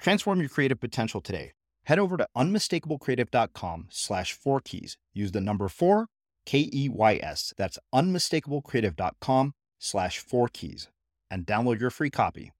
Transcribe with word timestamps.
Transform 0.00 0.40
your 0.40 0.48
creative 0.48 0.80
potential 0.80 1.20
today. 1.20 1.52
Head 1.84 1.98
over 1.98 2.16
to 2.16 2.26
unmistakablecreative.com 2.36 3.88
slash 3.90 4.32
four 4.32 4.60
keys. 4.60 4.96
Use 5.12 5.32
the 5.32 5.40
number 5.40 5.68
four, 5.68 6.06
K 6.46 6.70
E 6.72 6.88
Y 6.88 7.20
S. 7.22 7.52
That's 7.56 7.78
unmistakablecreative.com 7.94 9.54
slash 9.78 10.18
four 10.18 10.48
keys 10.48 10.88
and 11.30 11.46
download 11.46 11.80
your 11.80 11.90
free 11.90 12.10
copy. 12.10 12.52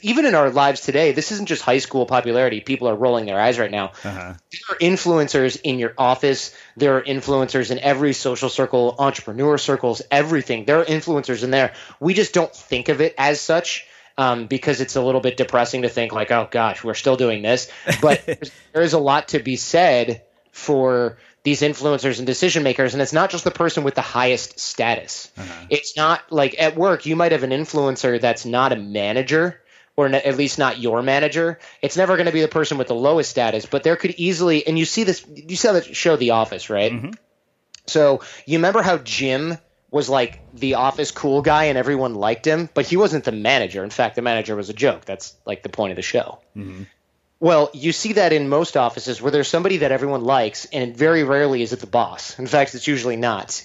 Even 0.00 0.26
in 0.26 0.36
our 0.36 0.50
lives 0.50 0.82
today, 0.82 1.10
this 1.10 1.32
isn't 1.32 1.46
just 1.46 1.62
high 1.62 1.78
school 1.78 2.06
popularity. 2.06 2.60
People 2.60 2.88
are 2.88 2.94
rolling 2.94 3.26
their 3.26 3.40
eyes 3.40 3.58
right 3.58 3.70
now. 3.70 3.86
Uh-huh. 4.04 4.34
There 4.52 4.60
are 4.70 4.78
influencers 4.78 5.60
in 5.64 5.80
your 5.80 5.92
office. 5.98 6.54
There 6.76 6.98
are 6.98 7.02
influencers 7.02 7.72
in 7.72 7.80
every 7.80 8.12
social 8.12 8.48
circle, 8.48 8.94
entrepreneur 8.98 9.58
circles, 9.58 10.02
everything. 10.10 10.66
There 10.66 10.80
are 10.80 10.84
influencers 10.84 11.42
in 11.42 11.50
there. 11.50 11.72
We 11.98 12.14
just 12.14 12.32
don't 12.32 12.54
think 12.54 12.88
of 12.90 13.00
it 13.00 13.16
as 13.18 13.40
such 13.40 13.86
um, 14.18 14.46
because 14.46 14.80
it's 14.80 14.96
a 14.96 15.00
little 15.00 15.20
bit 15.20 15.36
depressing 15.36 15.82
to 15.82 15.88
think 15.88 16.12
like, 16.12 16.30
oh 16.30 16.48
gosh, 16.50 16.82
we're 16.82 16.94
still 16.94 17.16
doing 17.16 17.40
this. 17.40 17.70
But 18.02 18.26
there 18.72 18.82
is 18.82 18.92
a 18.92 18.98
lot 18.98 19.28
to 19.28 19.38
be 19.38 19.56
said 19.56 20.24
for 20.50 21.18
these 21.44 21.62
influencers 21.62 22.18
and 22.18 22.26
decision 22.26 22.64
makers, 22.64 22.92
and 22.92 23.00
it's 23.00 23.12
not 23.12 23.30
just 23.30 23.44
the 23.44 23.52
person 23.52 23.84
with 23.84 23.94
the 23.94 24.02
highest 24.02 24.58
status. 24.58 25.30
Uh-huh. 25.38 25.66
It's 25.70 25.96
not 25.96 26.30
like 26.30 26.56
at 26.58 26.76
work 26.76 27.06
you 27.06 27.14
might 27.14 27.32
have 27.32 27.44
an 27.44 27.50
influencer 27.50 28.20
that's 28.20 28.44
not 28.44 28.72
a 28.72 28.76
manager 28.76 29.62
or 29.96 30.06
at 30.06 30.36
least 30.36 30.58
not 30.58 30.78
your 30.78 31.02
manager. 31.02 31.58
It's 31.80 31.96
never 31.96 32.16
going 32.16 32.26
to 32.26 32.32
be 32.32 32.40
the 32.40 32.48
person 32.48 32.78
with 32.78 32.86
the 32.86 32.94
lowest 32.94 33.30
status, 33.30 33.66
but 33.66 33.82
there 33.82 33.96
could 33.96 34.14
easily, 34.16 34.64
and 34.64 34.78
you 34.78 34.84
see 34.84 35.02
this, 35.02 35.24
you 35.28 35.56
saw 35.56 35.72
the 35.72 35.82
show 35.82 36.14
The 36.14 36.30
Office, 36.30 36.70
right? 36.70 36.92
Mm-hmm. 36.92 37.10
So 37.86 38.20
you 38.46 38.58
remember 38.58 38.82
how 38.82 38.98
Jim 38.98 39.58
was 39.90 40.08
like 40.08 40.40
the 40.54 40.74
office 40.74 41.10
cool 41.10 41.42
guy 41.42 41.64
and 41.64 41.78
everyone 41.78 42.14
liked 42.14 42.46
him, 42.46 42.68
but 42.74 42.86
he 42.86 42.96
wasn't 42.96 43.24
the 43.24 43.32
manager. 43.32 43.82
In 43.84 43.90
fact, 43.90 44.16
the 44.16 44.22
manager 44.22 44.54
was 44.54 44.68
a 44.68 44.74
joke. 44.74 45.04
That's 45.04 45.34
like 45.46 45.62
the 45.62 45.68
point 45.68 45.92
of 45.92 45.96
the 45.96 46.02
show. 46.02 46.40
Mm-hmm. 46.56 46.82
Well, 47.40 47.70
you 47.72 47.92
see 47.92 48.14
that 48.14 48.32
in 48.32 48.48
most 48.48 48.76
offices 48.76 49.22
where 49.22 49.30
there's 49.30 49.48
somebody 49.48 49.78
that 49.78 49.92
everyone 49.92 50.24
likes, 50.24 50.66
and 50.66 50.96
very 50.96 51.22
rarely 51.22 51.62
is 51.62 51.72
it 51.72 51.80
the 51.80 51.86
boss. 51.86 52.38
In 52.38 52.48
fact, 52.48 52.74
it's 52.74 52.86
usually 52.86 53.16
not. 53.16 53.64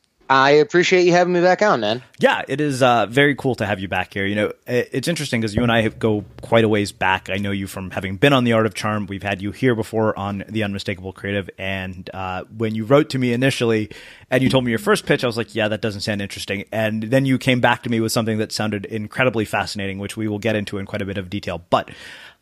I 0.31 0.51
appreciate 0.51 1.03
you 1.03 1.11
having 1.11 1.33
me 1.33 1.41
back 1.41 1.61
on, 1.61 1.81
man. 1.81 2.01
Yeah, 2.17 2.43
it 2.47 2.61
is 2.61 2.81
uh, 2.81 3.05
very 3.07 3.35
cool 3.35 3.53
to 3.55 3.65
have 3.65 3.81
you 3.81 3.89
back 3.89 4.13
here. 4.13 4.25
You 4.25 4.35
know, 4.35 4.53
it's 4.65 5.09
interesting 5.09 5.41
because 5.41 5.53
you 5.53 5.61
and 5.61 5.69
I 5.69 5.85
go 5.89 6.23
quite 6.41 6.63
a 6.63 6.69
ways 6.69 6.93
back. 6.93 7.29
I 7.29 7.35
know 7.35 7.51
you 7.51 7.67
from 7.67 7.91
having 7.91 8.15
been 8.15 8.31
on 8.31 8.45
The 8.45 8.53
Art 8.53 8.65
of 8.65 8.73
Charm. 8.73 9.07
We've 9.07 9.21
had 9.21 9.41
you 9.41 9.51
here 9.51 9.75
before 9.75 10.17
on 10.17 10.45
The 10.47 10.63
Unmistakable 10.63 11.11
Creative. 11.11 11.49
And 11.57 12.09
uh, 12.13 12.45
when 12.55 12.75
you 12.75 12.85
wrote 12.85 13.09
to 13.09 13.19
me 13.19 13.33
initially 13.33 13.89
and 14.29 14.41
you 14.41 14.49
told 14.49 14.63
me 14.63 14.69
your 14.69 14.79
first 14.79 15.05
pitch, 15.05 15.25
I 15.25 15.27
was 15.27 15.35
like, 15.35 15.53
yeah, 15.53 15.67
that 15.67 15.81
doesn't 15.81 15.99
sound 15.99 16.21
interesting. 16.21 16.63
And 16.71 17.03
then 17.03 17.25
you 17.25 17.37
came 17.37 17.59
back 17.59 17.83
to 17.83 17.89
me 17.89 17.99
with 17.99 18.13
something 18.13 18.37
that 18.37 18.53
sounded 18.53 18.85
incredibly 18.85 19.43
fascinating, 19.43 19.99
which 19.99 20.15
we 20.15 20.29
will 20.29 20.39
get 20.39 20.55
into 20.55 20.77
in 20.77 20.85
quite 20.85 21.01
a 21.01 21.05
bit 21.05 21.17
of 21.17 21.29
detail. 21.29 21.61
But 21.69 21.91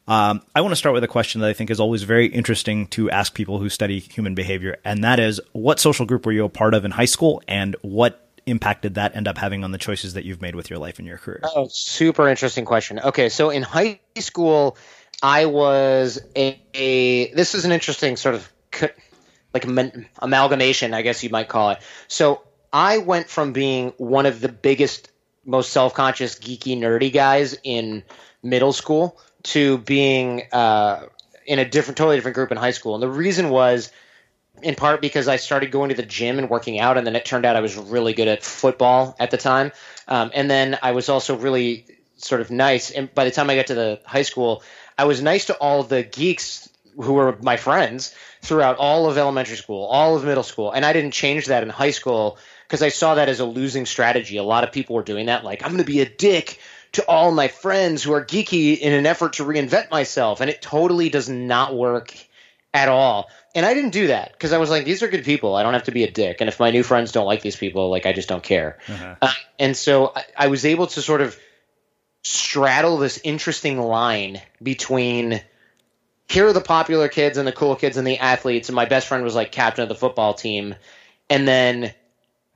um, 0.10 0.42
I 0.56 0.62
want 0.62 0.72
to 0.72 0.76
start 0.76 0.94
with 0.96 1.04
a 1.04 1.08
question 1.08 1.40
that 1.42 1.50
I 1.50 1.54
think 1.54 1.70
is 1.70 1.80
always 1.80 2.02
very 2.02 2.26
interesting 2.26 2.88
to 2.88 3.12
ask 3.12 3.36
people 3.36 3.60
who 3.60 3.70
study 3.70 4.00
human 4.00 4.34
behavior, 4.34 4.78
and 4.84 5.04
that 5.04 5.20
is 5.20 5.40
what 5.52 5.80
social 5.80 6.08
group 6.08 6.26
were 6.26 6.32
you 6.32 6.46
a 6.46 6.50
part 6.50 6.74
of 6.74 6.84
in 6.84 6.90
high 6.90 7.06
school, 7.06 7.44
and 7.48 7.76
what 7.84 8.28
impact 8.48 8.82
did 8.82 8.96
that 8.96 9.16
end 9.16 9.28
up 9.28 9.38
having 9.38 9.64
on 9.64 9.72
the 9.72 9.78
choices 9.78 10.16
that 10.16 10.26
you've 10.26 10.42
made 10.42 10.56
with 10.56 10.68
your 10.68 10.80
life 10.80 10.98
and 10.98 11.08
your 11.08 11.20
career? 11.20 11.42
Oh, 11.44 11.68
super 11.70 12.28
interesting 12.28 12.66
question. 12.66 13.00
Okay, 13.00 13.30
so 13.30 13.52
in 13.52 13.62
high 13.62 14.00
school, 14.18 14.78
I 15.22 15.46
was 15.46 16.20
a, 16.36 16.60
a 16.74 17.32
this 17.34 17.54
is 17.54 17.66
an 17.66 17.72
interesting 17.72 18.18
sort 18.18 18.34
of 18.34 18.52
like 19.54 19.68
amalgamation, 20.18 20.96
I 20.96 21.04
guess 21.04 21.24
you 21.24 21.30
might 21.30 21.50
call 21.50 21.70
it. 21.70 21.80
So 22.08 22.42
I 22.74 22.98
went 22.98 23.30
from 23.30 23.54
being 23.54 23.94
one 23.98 24.26
of 24.26 24.42
the 24.42 24.50
biggest, 24.50 25.12
most 25.46 25.72
self 25.72 25.94
conscious, 25.94 26.40
geeky, 26.40 26.76
nerdy 26.76 27.14
guys 27.14 27.56
in 27.64 28.02
middle 28.42 28.74
school 28.74 29.20
to 29.44 29.78
being 29.80 30.44
uh, 30.52 31.06
in 31.46 31.60
a 31.60 31.66
different, 31.66 31.98
totally 31.98 32.18
different 32.18 32.36
group 32.36 32.52
in 32.52 32.58
high 32.58 32.72
school. 32.72 32.94
And 32.96 33.04
the 33.04 33.10
reason 33.10 33.50
was 33.50 33.92
in 34.62 34.76
part 34.76 35.02
because 35.02 35.28
I 35.28 35.38
started 35.38 35.72
going 35.72 35.90
to 35.90 35.96
the 35.96 36.04
gym 36.04 36.38
and 36.38 36.50
working 36.50 36.80
out, 36.80 36.98
and 36.98 37.08
then 37.08 37.16
it 37.16 37.26
turned 37.26 37.46
out 37.46 37.56
I 37.56 37.62
was 37.62 37.78
really 37.78 38.14
good 38.14 38.28
at 38.28 38.44
football 38.44 39.16
at 39.20 39.32
the 39.32 39.38
time. 39.38 39.72
Um, 40.08 40.32
and 40.34 40.50
then 40.50 40.78
I 40.82 40.92
was 40.92 41.10
also 41.10 41.38
really 41.38 41.86
sort 42.18 42.42
of 42.42 42.52
nice. 42.52 42.92
And 42.92 43.14
by 43.14 43.26
the 43.26 43.32
time 43.32 43.50
I 43.50 43.56
got 43.56 43.68
to 43.68 43.76
the 43.76 44.02
high 44.06 44.24
school, 44.24 44.64
I 44.98 45.06
was 45.06 45.22
nice 45.22 45.46
to 45.46 45.56
all 45.56 45.84
the 45.84 46.04
geeks 46.04 46.70
who 46.96 47.14
were 47.14 47.38
my 47.42 47.56
friends 47.56 48.14
throughout 48.42 48.78
all 48.78 49.10
of 49.10 49.18
elementary 49.18 49.56
school, 49.56 49.86
all 49.86 50.16
of 50.16 50.26
middle 50.26 50.44
school. 50.44 50.72
And 50.72 50.86
I 50.86 50.92
didn't 50.92 51.12
change 51.12 51.46
that 51.46 51.64
in 51.64 51.70
high 51.70 51.92
school 51.92 52.38
because 52.68 52.82
I 52.82 52.90
saw 52.90 53.16
that 53.16 53.30
as 53.30 53.40
a 53.40 53.46
losing 53.46 53.86
strategy. 53.86 54.38
A 54.38 54.44
lot 54.44 54.64
of 54.64 54.72
people 54.72 54.96
were 54.96 55.04
doing 55.04 55.28
that, 55.28 55.44
like, 55.44 55.64
I'm 55.64 55.72
going 55.72 55.84
to 55.84 55.92
be 55.92 56.02
a 56.02 56.10
dick 56.10 56.60
to 56.94 57.06
all 57.06 57.32
my 57.32 57.48
friends 57.48 58.04
who 58.04 58.14
are 58.14 58.24
geeky 58.24 58.78
in 58.78 58.94
an 58.94 59.06
effort 59.06 59.34
to 59.34 59.46
reinvent 59.46 59.92
myself. 59.92 60.42
And 60.42 60.50
it 60.50 60.62
totally 60.62 61.10
does 61.10 61.30
not 61.30 61.76
work 61.76 62.14
at 62.74 62.90
all. 62.90 63.30
And 63.56 63.66
I 63.66 63.74
didn't 63.74 63.92
do 63.92 64.08
that 64.08 64.32
because 64.32 64.54
I 64.54 64.58
was 64.58 64.70
like, 64.70 64.86
these 64.86 65.02
are 65.02 65.08
good 65.08 65.24
people. 65.24 65.56
I 65.56 65.64
don't 65.64 65.74
have 65.74 65.84
to 65.84 65.92
be 65.92 66.04
a 66.04 66.12
dick. 66.12 66.38
And 66.40 66.48
if 66.48 66.60
my 66.60 66.72
new 66.72 66.84
friends 66.84 67.12
don't 67.12 67.26
like 67.26 67.42
these 67.42 67.56
people, 67.56 67.90
like, 67.90 68.06
I 68.06 68.14
just 68.14 68.30
don't 68.30 68.44
care. 68.44 68.78
Uh-huh. 68.88 69.16
Uh, 69.22 69.34
and 69.58 69.76
so 69.76 70.14
I, 70.16 70.24
I 70.38 70.48
was 70.48 70.66
able 70.66 70.88
to 70.88 71.02
sort 71.02 71.22
of 71.22 71.38
straddle 72.24 72.98
this 72.98 73.20
interesting 73.24 73.80
line 73.80 74.42
between 74.62 75.42
here 76.28 76.48
are 76.48 76.54
the 76.54 76.62
popular 76.62 77.08
kids 77.08 77.38
and 77.38 77.48
the 77.48 77.52
cool 77.52 77.76
kids 77.76 77.98
and 77.98 78.06
the 78.06 78.20
athletes. 78.20 78.70
And 78.70 78.76
my 78.76 78.86
best 78.86 79.08
friend 79.08 79.24
was 79.24 79.34
like 79.34 79.52
captain 79.52 79.84
of 79.84 79.90
the 79.90 79.96
football 79.96 80.36
team. 80.36 80.76
And 81.28 81.48
then 81.48 81.94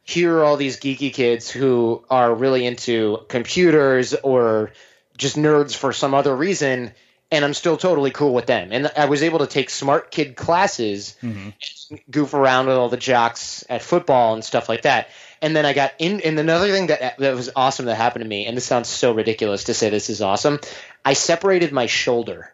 here 0.03 0.37
are 0.37 0.43
all 0.43 0.57
these 0.57 0.79
geeky 0.79 1.13
kids 1.13 1.49
who 1.49 2.03
are 2.09 2.33
really 2.33 2.65
into 2.65 3.19
computers 3.29 4.13
or 4.13 4.71
just 5.17 5.35
nerds 5.35 5.75
for 5.75 5.93
some 5.93 6.13
other 6.13 6.35
reason 6.35 6.91
and 7.33 7.43
I'm 7.43 7.55
still 7.55 7.77
totally 7.77 8.11
cool 8.11 8.31
with 8.31 8.45
them. 8.45 8.69
And 8.71 8.91
I 8.95 9.05
was 9.05 9.23
able 9.23 9.39
to 9.39 9.47
take 9.47 9.71
smart 9.71 10.11
kid 10.11 10.35
classes, 10.35 11.15
mm-hmm. 11.23 11.95
goof 12.11 12.35
around 12.35 12.67
with 12.67 12.77
all 12.77 12.89
the 12.89 12.97
jocks 12.97 13.65
at 13.67 13.81
football 13.81 14.35
and 14.35 14.45
stuff 14.45 14.69
like 14.69 14.83
that. 14.83 15.09
And 15.41 15.55
then 15.55 15.65
I 15.65 15.73
got 15.73 15.93
in. 15.97 16.21
And 16.21 16.37
another 16.37 16.71
thing 16.71 16.87
that 16.87 17.17
that 17.17 17.35
was 17.35 17.49
awesome 17.55 17.87
that 17.87 17.95
happened 17.95 18.23
to 18.23 18.29
me, 18.29 18.45
and 18.45 18.55
this 18.55 18.65
sounds 18.65 18.87
so 18.87 19.13
ridiculous 19.13 19.63
to 19.63 19.73
say 19.73 19.89
this 19.89 20.11
is 20.11 20.21
awesome. 20.21 20.59
I 21.03 21.13
separated 21.13 21.71
my 21.71 21.87
shoulder, 21.87 22.53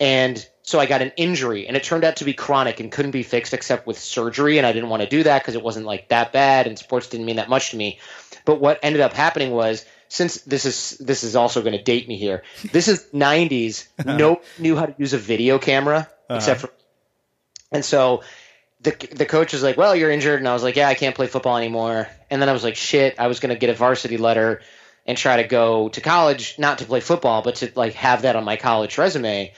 and 0.00 0.44
so 0.66 0.80
I 0.80 0.86
got 0.86 1.02
an 1.02 1.12
injury, 1.18 1.68
and 1.68 1.76
it 1.76 1.84
turned 1.84 2.04
out 2.04 2.16
to 2.16 2.24
be 2.24 2.32
chronic 2.32 2.80
and 2.80 2.90
couldn't 2.90 3.10
be 3.10 3.22
fixed 3.22 3.52
except 3.52 3.86
with 3.86 3.98
surgery. 3.98 4.56
And 4.56 4.66
I 4.66 4.72
didn't 4.72 4.88
want 4.88 5.02
to 5.02 5.08
do 5.08 5.22
that 5.22 5.42
because 5.42 5.54
it 5.54 5.62
wasn't 5.62 5.84
like 5.84 6.08
that 6.08 6.32
bad, 6.32 6.66
and 6.66 6.78
sports 6.78 7.06
didn't 7.08 7.26
mean 7.26 7.36
that 7.36 7.50
much 7.50 7.70
to 7.70 7.76
me. 7.76 7.98
But 8.46 8.60
what 8.60 8.80
ended 8.82 9.02
up 9.02 9.12
happening 9.12 9.52
was, 9.52 9.84
since 10.08 10.40
this 10.40 10.64
is 10.64 10.96
this 10.98 11.22
is 11.22 11.36
also 11.36 11.60
going 11.60 11.76
to 11.76 11.82
date 11.82 12.08
me 12.08 12.16
here. 12.16 12.44
This 12.72 12.88
is 12.88 13.04
'90s. 13.12 13.86
no 14.06 14.40
knew 14.58 14.74
how 14.74 14.86
to 14.86 14.94
use 14.96 15.12
a 15.12 15.18
video 15.18 15.58
camera 15.58 16.08
uh-huh. 16.30 16.36
except 16.36 16.60
for, 16.62 16.70
and 17.70 17.84
so 17.84 18.22
the 18.80 18.92
the 19.12 19.26
coach 19.26 19.52
was 19.52 19.62
like, 19.62 19.76
"Well, 19.76 19.94
you're 19.94 20.10
injured," 20.10 20.38
and 20.38 20.48
I 20.48 20.54
was 20.54 20.62
like, 20.62 20.76
"Yeah, 20.76 20.88
I 20.88 20.94
can't 20.94 21.14
play 21.14 21.26
football 21.26 21.58
anymore." 21.58 22.08
And 22.30 22.40
then 22.40 22.48
I 22.48 22.52
was 22.52 22.64
like, 22.64 22.76
"Shit!" 22.76 23.16
I 23.20 23.26
was 23.26 23.38
going 23.38 23.54
to 23.54 23.58
get 23.58 23.68
a 23.68 23.74
varsity 23.74 24.16
letter 24.16 24.62
and 25.06 25.18
try 25.18 25.42
to 25.42 25.46
go 25.46 25.90
to 25.90 26.00
college, 26.00 26.58
not 26.58 26.78
to 26.78 26.86
play 26.86 27.00
football, 27.00 27.42
but 27.42 27.56
to 27.56 27.70
like 27.74 27.92
have 27.94 28.22
that 28.22 28.34
on 28.34 28.44
my 28.44 28.56
college 28.56 28.96
resume 28.96 29.52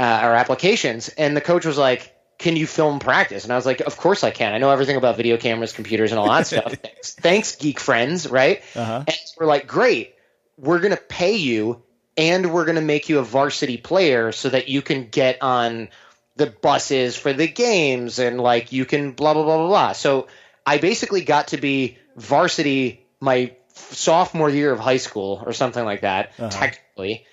uh, 0.00 0.20
or 0.22 0.34
applications. 0.34 1.10
And 1.10 1.36
the 1.36 1.42
coach 1.42 1.66
was 1.66 1.76
like, 1.76 2.16
"Can 2.38 2.56
you 2.56 2.66
film 2.66 2.98
practice?" 3.00 3.44
And 3.44 3.52
I 3.52 3.56
was 3.56 3.66
like, 3.66 3.80
"Of 3.80 3.98
course 3.98 4.24
I 4.24 4.30
can. 4.30 4.54
I 4.54 4.58
know 4.58 4.70
everything 4.70 4.96
about 4.96 5.16
video 5.18 5.36
cameras, 5.36 5.72
computers, 5.72 6.10
and 6.10 6.18
all 6.18 6.28
that 6.28 6.46
stuff. 6.46 6.72
Thanks, 6.82 7.14
thanks, 7.14 7.56
geek 7.56 7.78
friends, 7.78 8.26
right?" 8.26 8.62
Uh-huh. 8.74 9.04
And 9.06 9.16
we're 9.38 9.46
like, 9.46 9.66
"Great, 9.66 10.14
we're 10.56 10.80
gonna 10.80 10.96
pay 10.96 11.36
you, 11.36 11.82
and 12.16 12.50
we're 12.50 12.64
gonna 12.64 12.80
make 12.80 13.10
you 13.10 13.18
a 13.18 13.22
varsity 13.22 13.76
player 13.76 14.32
so 14.32 14.48
that 14.48 14.68
you 14.68 14.82
can 14.82 15.08
get 15.08 15.42
on." 15.42 15.88
the 16.36 16.46
buses 16.46 17.16
for 17.16 17.34
the 17.34 17.46
games 17.46 18.18
and 18.18 18.40
like 18.40 18.72
you 18.72 18.86
can 18.86 19.12
blah 19.12 19.34
blah 19.34 19.42
blah 19.42 19.58
blah 19.58 19.66
blah. 19.66 19.92
So 19.92 20.26
I 20.64 20.78
basically 20.78 21.22
got 21.22 21.48
to 21.48 21.58
be 21.58 21.98
varsity 22.16 23.04
my 23.20 23.54
sophomore 23.74 24.48
year 24.48 24.72
of 24.72 24.80
high 24.80 24.96
school 24.96 25.42
or 25.44 25.52
something 25.52 25.84
like 25.84 26.00
that, 26.00 26.32
uh-huh. 26.38 26.48
technically 26.48 27.26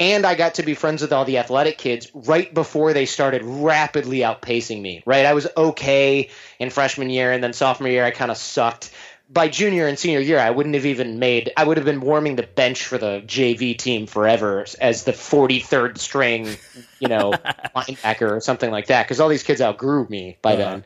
and 0.00 0.24
I 0.24 0.34
got 0.34 0.54
to 0.54 0.62
be 0.62 0.74
friends 0.74 1.02
with 1.02 1.12
all 1.12 1.26
the 1.26 1.38
athletic 1.38 1.76
kids 1.76 2.10
right 2.14 2.52
before 2.52 2.94
they 2.94 3.04
started 3.04 3.42
rapidly 3.44 4.20
outpacing 4.20 4.80
me. 4.80 5.02
Right, 5.04 5.26
I 5.26 5.34
was 5.34 5.46
okay 5.56 6.30
in 6.58 6.70
freshman 6.70 7.10
year, 7.10 7.30
and 7.30 7.44
then 7.44 7.52
sophomore 7.52 7.90
year 7.90 8.04
I 8.04 8.10
kind 8.10 8.30
of 8.30 8.38
sucked. 8.38 8.90
By 9.32 9.46
junior 9.46 9.86
and 9.86 9.96
senior 9.96 10.18
year, 10.18 10.40
I 10.40 10.50
wouldn't 10.50 10.74
have 10.74 10.86
even 10.86 11.20
made. 11.20 11.52
I 11.56 11.62
would 11.62 11.76
have 11.76 11.86
been 11.86 12.00
warming 12.00 12.34
the 12.34 12.42
bench 12.42 12.84
for 12.84 12.98
the 12.98 13.22
JV 13.24 13.78
team 13.78 14.08
forever 14.08 14.66
as 14.80 15.04
the 15.04 15.12
43rd 15.12 15.98
string, 15.98 16.56
you 16.98 17.06
know, 17.06 17.30
linebacker 17.76 18.28
or 18.28 18.40
something 18.40 18.72
like 18.72 18.86
that. 18.88 19.04
Because 19.06 19.20
all 19.20 19.28
these 19.28 19.44
kids 19.44 19.60
outgrew 19.60 20.08
me 20.08 20.36
by 20.42 20.54
uh-huh. 20.54 20.62
then 20.62 20.84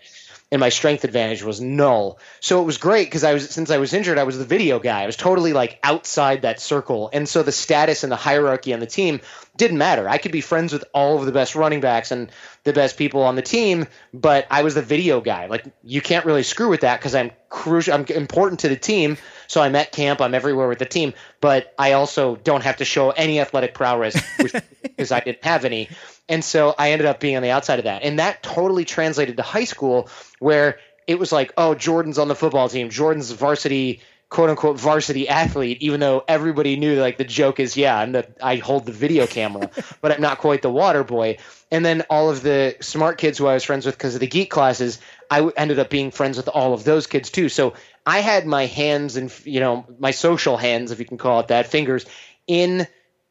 and 0.54 0.60
my 0.60 0.68
strength 0.68 1.02
advantage 1.02 1.42
was 1.42 1.60
null. 1.60 2.20
So 2.38 2.62
it 2.62 2.64
was 2.64 2.78
great 2.78 3.08
because 3.08 3.24
I 3.24 3.34
was 3.34 3.50
since 3.50 3.72
I 3.72 3.78
was 3.78 3.92
injured, 3.92 4.18
I 4.18 4.22
was 4.22 4.38
the 4.38 4.44
video 4.44 4.78
guy. 4.78 5.02
I 5.02 5.06
was 5.06 5.16
totally 5.16 5.52
like 5.52 5.80
outside 5.82 6.42
that 6.42 6.60
circle, 6.60 7.10
and 7.12 7.28
so 7.28 7.42
the 7.42 7.50
status 7.50 8.04
and 8.04 8.12
the 8.12 8.16
hierarchy 8.16 8.72
on 8.72 8.78
the 8.78 8.86
team 8.86 9.20
didn't 9.56 9.78
matter. 9.78 10.08
I 10.08 10.18
could 10.18 10.30
be 10.30 10.40
friends 10.40 10.72
with 10.72 10.84
all 10.94 11.18
of 11.18 11.26
the 11.26 11.32
best 11.32 11.56
running 11.56 11.80
backs 11.80 12.12
and 12.12 12.30
the 12.62 12.72
best 12.72 12.96
people 12.96 13.22
on 13.22 13.34
the 13.34 13.42
team, 13.42 13.88
but 14.12 14.46
I 14.48 14.62
was 14.62 14.76
the 14.76 14.82
video 14.82 15.20
guy. 15.20 15.46
Like 15.46 15.64
you 15.82 16.00
can't 16.00 16.24
really 16.24 16.44
screw 16.44 16.68
with 16.68 16.82
that 16.82 17.00
because 17.00 17.16
I'm 17.16 17.32
crucial. 17.48 17.92
I'm 17.92 18.04
important 18.04 18.60
to 18.60 18.68
the 18.68 18.76
team. 18.76 19.18
So 19.46 19.62
I'm 19.62 19.74
at 19.76 19.92
camp. 19.92 20.20
I'm 20.20 20.34
everywhere 20.34 20.68
with 20.68 20.78
the 20.78 20.86
team, 20.86 21.14
but 21.40 21.74
I 21.78 21.92
also 21.92 22.36
don't 22.36 22.62
have 22.62 22.78
to 22.78 22.84
show 22.84 23.10
any 23.10 23.40
athletic 23.40 23.74
prowess 23.74 24.16
because 24.82 25.12
I 25.12 25.20
didn't 25.20 25.44
have 25.44 25.64
any. 25.64 25.88
And 26.28 26.44
so 26.44 26.74
I 26.78 26.92
ended 26.92 27.06
up 27.06 27.20
being 27.20 27.36
on 27.36 27.42
the 27.42 27.50
outside 27.50 27.78
of 27.78 27.84
that. 27.84 28.02
And 28.02 28.18
that 28.18 28.42
totally 28.42 28.84
translated 28.84 29.36
to 29.36 29.42
high 29.42 29.64
school 29.64 30.08
where 30.38 30.78
it 31.06 31.18
was 31.18 31.32
like, 31.32 31.52
oh, 31.56 31.74
Jordan's 31.74 32.18
on 32.18 32.28
the 32.28 32.34
football 32.34 32.68
team. 32.68 32.90
Jordan's 32.90 33.30
varsity 33.30 34.00
quote 34.34 34.50
unquote 34.50 34.80
varsity 34.80 35.28
athlete, 35.28 35.78
even 35.80 36.00
though 36.00 36.24
everybody 36.26 36.76
knew 36.76 37.00
like 37.00 37.18
the 37.18 37.24
joke 37.24 37.60
is, 37.60 37.76
yeah, 37.76 37.96
I'm 37.96 38.10
the 38.12 38.26
I 38.42 38.56
hold 38.56 38.84
the 38.84 38.92
video 38.92 39.28
camera, 39.28 39.70
but 40.00 40.10
I'm 40.10 40.20
not 40.20 40.38
quite 40.38 40.60
the 40.60 40.70
water 40.70 41.04
boy. 41.04 41.38
And 41.70 41.84
then 41.84 42.02
all 42.10 42.30
of 42.30 42.42
the 42.42 42.76
smart 42.80 43.18
kids 43.18 43.38
who 43.38 43.46
I 43.46 43.54
was 43.54 43.62
friends 43.62 43.86
with 43.86 43.96
because 43.96 44.14
of 44.14 44.20
the 44.20 44.26
geek 44.26 44.50
classes, 44.50 45.00
I 45.30 45.48
ended 45.56 45.78
up 45.78 45.88
being 45.88 46.10
friends 46.10 46.36
with 46.36 46.48
all 46.48 46.74
of 46.74 46.82
those 46.82 47.06
kids 47.06 47.30
too. 47.30 47.48
So 47.48 47.74
I 48.06 48.20
had 48.20 48.46
my 48.46 48.66
hands 48.66 49.16
and 49.16 49.32
you 49.44 49.60
know 49.60 49.86
my 49.98 50.10
social 50.10 50.56
hands, 50.56 50.90
if 50.90 50.98
you 50.98 51.04
can 51.04 51.18
call 51.18 51.40
it 51.40 51.48
that, 51.48 51.66
fingers 51.66 52.06
in 52.46 52.86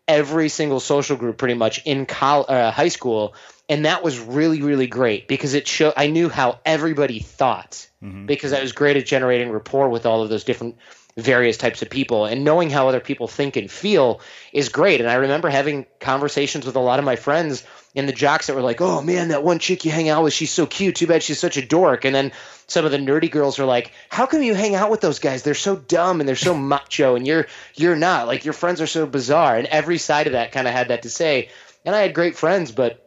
every 0.07 0.49
single 0.49 0.79
social 0.79 1.15
group 1.15 1.37
pretty 1.37 1.53
much 1.53 1.81
in 1.85 2.05
college, 2.05 2.49
uh, 2.49 2.71
high 2.71 2.89
school 2.89 3.35
and 3.69 3.85
that 3.85 4.03
was 4.03 4.19
really 4.19 4.61
really 4.61 4.87
great 4.87 5.27
because 5.27 5.53
it 5.53 5.67
showed 5.67 5.93
I 5.95 6.07
knew 6.07 6.29
how 6.29 6.59
everybody 6.65 7.19
thought 7.19 7.87
mm-hmm. 8.03 8.25
because 8.25 8.53
I 8.53 8.61
was 8.61 8.71
great 8.71 8.97
at 8.97 9.05
generating 9.05 9.49
rapport 9.49 9.89
with 9.89 10.05
all 10.05 10.21
of 10.21 10.29
those 10.29 10.43
different 10.43 10.77
various 11.15 11.57
types 11.57 11.81
of 11.83 11.89
people 11.89 12.25
and 12.25 12.43
knowing 12.43 12.71
how 12.71 12.87
other 12.87 12.99
people 12.99 13.27
think 13.27 13.55
and 13.55 13.69
feel 13.69 14.19
is 14.51 14.69
great. 14.69 14.99
And 14.99 15.09
I 15.09 15.15
remember 15.15 15.47
having 15.47 15.85
conversations 15.99 16.65
with 16.65 16.75
a 16.75 16.79
lot 16.79 16.97
of 16.97 17.05
my 17.05 17.15
friends 17.15 17.63
and 17.95 18.09
the 18.09 18.13
jocks 18.13 18.47
that 18.47 18.55
were 18.55 18.61
like 18.61 18.81
oh 18.81 19.01
man 19.01 19.27
that 19.27 19.43
one 19.43 19.59
chick 19.59 19.85
you 19.85 19.91
hang 19.91 20.09
out 20.09 20.23
with 20.23 20.33
she's 20.33 20.49
so 20.49 20.65
cute. 20.65 20.95
Too 20.95 21.05
bad 21.05 21.21
she's 21.21 21.39
such 21.39 21.57
a 21.57 21.65
dork. 21.65 22.05
And 22.05 22.15
then 22.15 22.31
some 22.65 22.85
of 22.85 22.91
the 22.91 22.97
nerdy 22.97 23.29
girls 23.29 23.59
are 23.59 23.65
like 23.65 23.91
how 24.09 24.25
come 24.25 24.41
you 24.41 24.55
hang 24.55 24.73
out 24.73 24.89
with 24.89 25.01
those 25.01 25.19
guys? 25.19 25.43
They're 25.43 25.53
so 25.53 25.75
dumb 25.75 26.19
and 26.19 26.27
they're 26.27 26.35
so 26.35 26.55
macho 26.57 27.15
and 27.15 27.27
you're 27.27 27.45
you're 27.75 27.95
not. 27.95 28.25
Like 28.25 28.43
your 28.43 28.53
friends 28.53 28.81
are 28.81 28.87
so 28.87 29.05
bizarre. 29.05 29.55
And 29.55 29.67
every 29.67 29.99
side 29.99 30.25
of 30.25 30.33
that 30.33 30.51
kind 30.51 30.67
of 30.67 30.73
had 30.73 30.87
that 30.87 31.03
to 31.03 31.09
say. 31.09 31.49
And 31.85 31.95
I 31.95 31.99
had 31.99 32.15
great 32.15 32.35
friends 32.35 32.71
but 32.71 32.99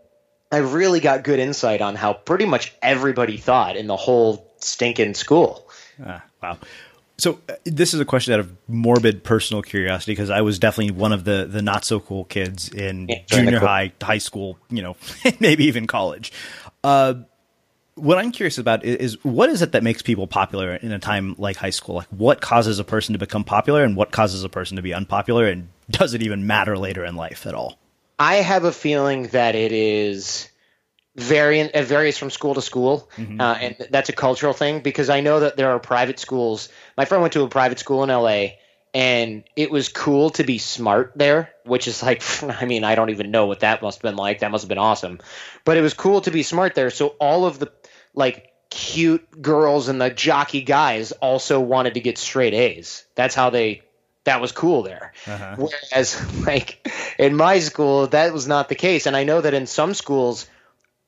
I 0.52 0.58
really 0.58 1.00
got 1.00 1.24
good 1.24 1.40
insight 1.40 1.80
on 1.80 1.96
how 1.96 2.12
pretty 2.12 2.46
much 2.46 2.72
everybody 2.80 3.36
thought 3.36 3.76
in 3.76 3.88
the 3.88 3.96
whole 3.96 4.48
stinking 4.58 5.14
school. 5.14 5.68
Ah, 6.04 6.22
wow. 6.40 6.58
So 7.18 7.40
uh, 7.48 7.54
this 7.64 7.94
is 7.94 8.00
a 8.00 8.04
question 8.04 8.34
out 8.34 8.40
of 8.40 8.52
morbid 8.68 9.24
personal 9.24 9.62
curiosity 9.62 10.12
because 10.12 10.30
I 10.30 10.42
was 10.42 10.58
definitely 10.58 10.92
one 10.92 11.12
of 11.12 11.24
the 11.24 11.46
the 11.48 11.62
not 11.62 11.84
so 11.84 12.00
cool 12.00 12.24
kids 12.24 12.68
in 12.68 13.08
yeah, 13.08 13.22
junior 13.26 13.58
high, 13.60 13.92
high 14.02 14.18
school, 14.18 14.58
you 14.70 14.82
know, 14.82 14.96
maybe 15.40 15.64
even 15.64 15.86
college. 15.86 16.32
Uh, 16.84 17.14
what 17.94 18.18
I'm 18.18 18.30
curious 18.30 18.58
about 18.58 18.84
is, 18.84 18.96
is, 18.96 19.24
what 19.24 19.48
is 19.48 19.62
it 19.62 19.72
that 19.72 19.82
makes 19.82 20.02
people 20.02 20.26
popular 20.26 20.76
in 20.76 20.92
a 20.92 20.98
time 20.98 21.34
like 21.38 21.56
high 21.56 21.70
school? 21.70 21.96
Like 21.96 22.08
what 22.08 22.42
causes 22.42 22.78
a 22.78 22.84
person 22.84 23.14
to 23.14 23.18
become 23.18 23.42
popular 23.42 23.82
and 23.82 23.96
what 23.96 24.12
causes 24.12 24.44
a 24.44 24.50
person 24.50 24.76
to 24.76 24.82
be 24.82 24.92
unpopular 24.92 25.46
and 25.46 25.68
does 25.88 26.12
it 26.14 26.22
even 26.22 26.46
matter 26.46 26.76
later 26.76 27.04
in 27.04 27.16
life 27.16 27.46
at 27.46 27.54
all? 27.54 27.78
I 28.18 28.36
have 28.36 28.64
a 28.64 28.72
feeling 28.72 29.28
that 29.28 29.54
it 29.54 29.72
is 29.72 30.48
variant 31.16 31.70
it 31.74 31.84
varies 31.84 32.18
from 32.18 32.30
school 32.30 32.54
to 32.54 32.62
school 32.62 33.08
mm-hmm. 33.16 33.40
uh, 33.40 33.54
and 33.54 33.88
that's 33.90 34.10
a 34.10 34.12
cultural 34.12 34.52
thing 34.52 34.80
because 34.80 35.08
i 35.08 35.20
know 35.20 35.40
that 35.40 35.56
there 35.56 35.70
are 35.70 35.78
private 35.78 36.18
schools 36.18 36.68
my 36.96 37.06
friend 37.06 37.22
went 37.22 37.32
to 37.32 37.42
a 37.42 37.48
private 37.48 37.78
school 37.78 38.02
in 38.02 38.10
la 38.10 38.48
and 38.92 39.44
it 39.56 39.70
was 39.70 39.88
cool 39.88 40.30
to 40.30 40.44
be 40.44 40.58
smart 40.58 41.12
there 41.16 41.50
which 41.64 41.88
is 41.88 42.02
like 42.02 42.22
i 42.60 42.66
mean 42.66 42.84
i 42.84 42.94
don't 42.94 43.10
even 43.10 43.30
know 43.30 43.46
what 43.46 43.60
that 43.60 43.80
must 43.80 43.98
have 43.98 44.02
been 44.02 44.16
like 44.16 44.40
that 44.40 44.50
must 44.50 44.62
have 44.62 44.68
been 44.68 44.78
awesome 44.78 45.18
but 45.64 45.78
it 45.78 45.80
was 45.80 45.94
cool 45.94 46.20
to 46.20 46.30
be 46.30 46.42
smart 46.42 46.74
there 46.74 46.90
so 46.90 47.08
all 47.18 47.46
of 47.46 47.58
the 47.58 47.72
like 48.14 48.52
cute 48.68 49.40
girls 49.40 49.88
and 49.88 50.00
the 50.00 50.10
jockey 50.10 50.60
guys 50.60 51.12
also 51.12 51.60
wanted 51.60 51.94
to 51.94 52.00
get 52.00 52.18
straight 52.18 52.52
a's 52.52 53.06
that's 53.14 53.34
how 53.34 53.48
they 53.48 53.82
that 54.24 54.40
was 54.40 54.50
cool 54.50 54.82
there. 54.82 55.12
Uh-huh. 55.26 55.54
Whereas, 55.56 56.20
like 56.46 56.84
in 57.16 57.36
my 57.36 57.60
school, 57.60 58.08
that 58.08 58.32
was 58.32 58.48
not 58.48 58.68
the 58.68 58.74
case. 58.74 59.06
And 59.06 59.16
I 59.16 59.22
know 59.22 59.40
that 59.40 59.54
in 59.54 59.68
some 59.68 59.94
schools, 59.94 60.48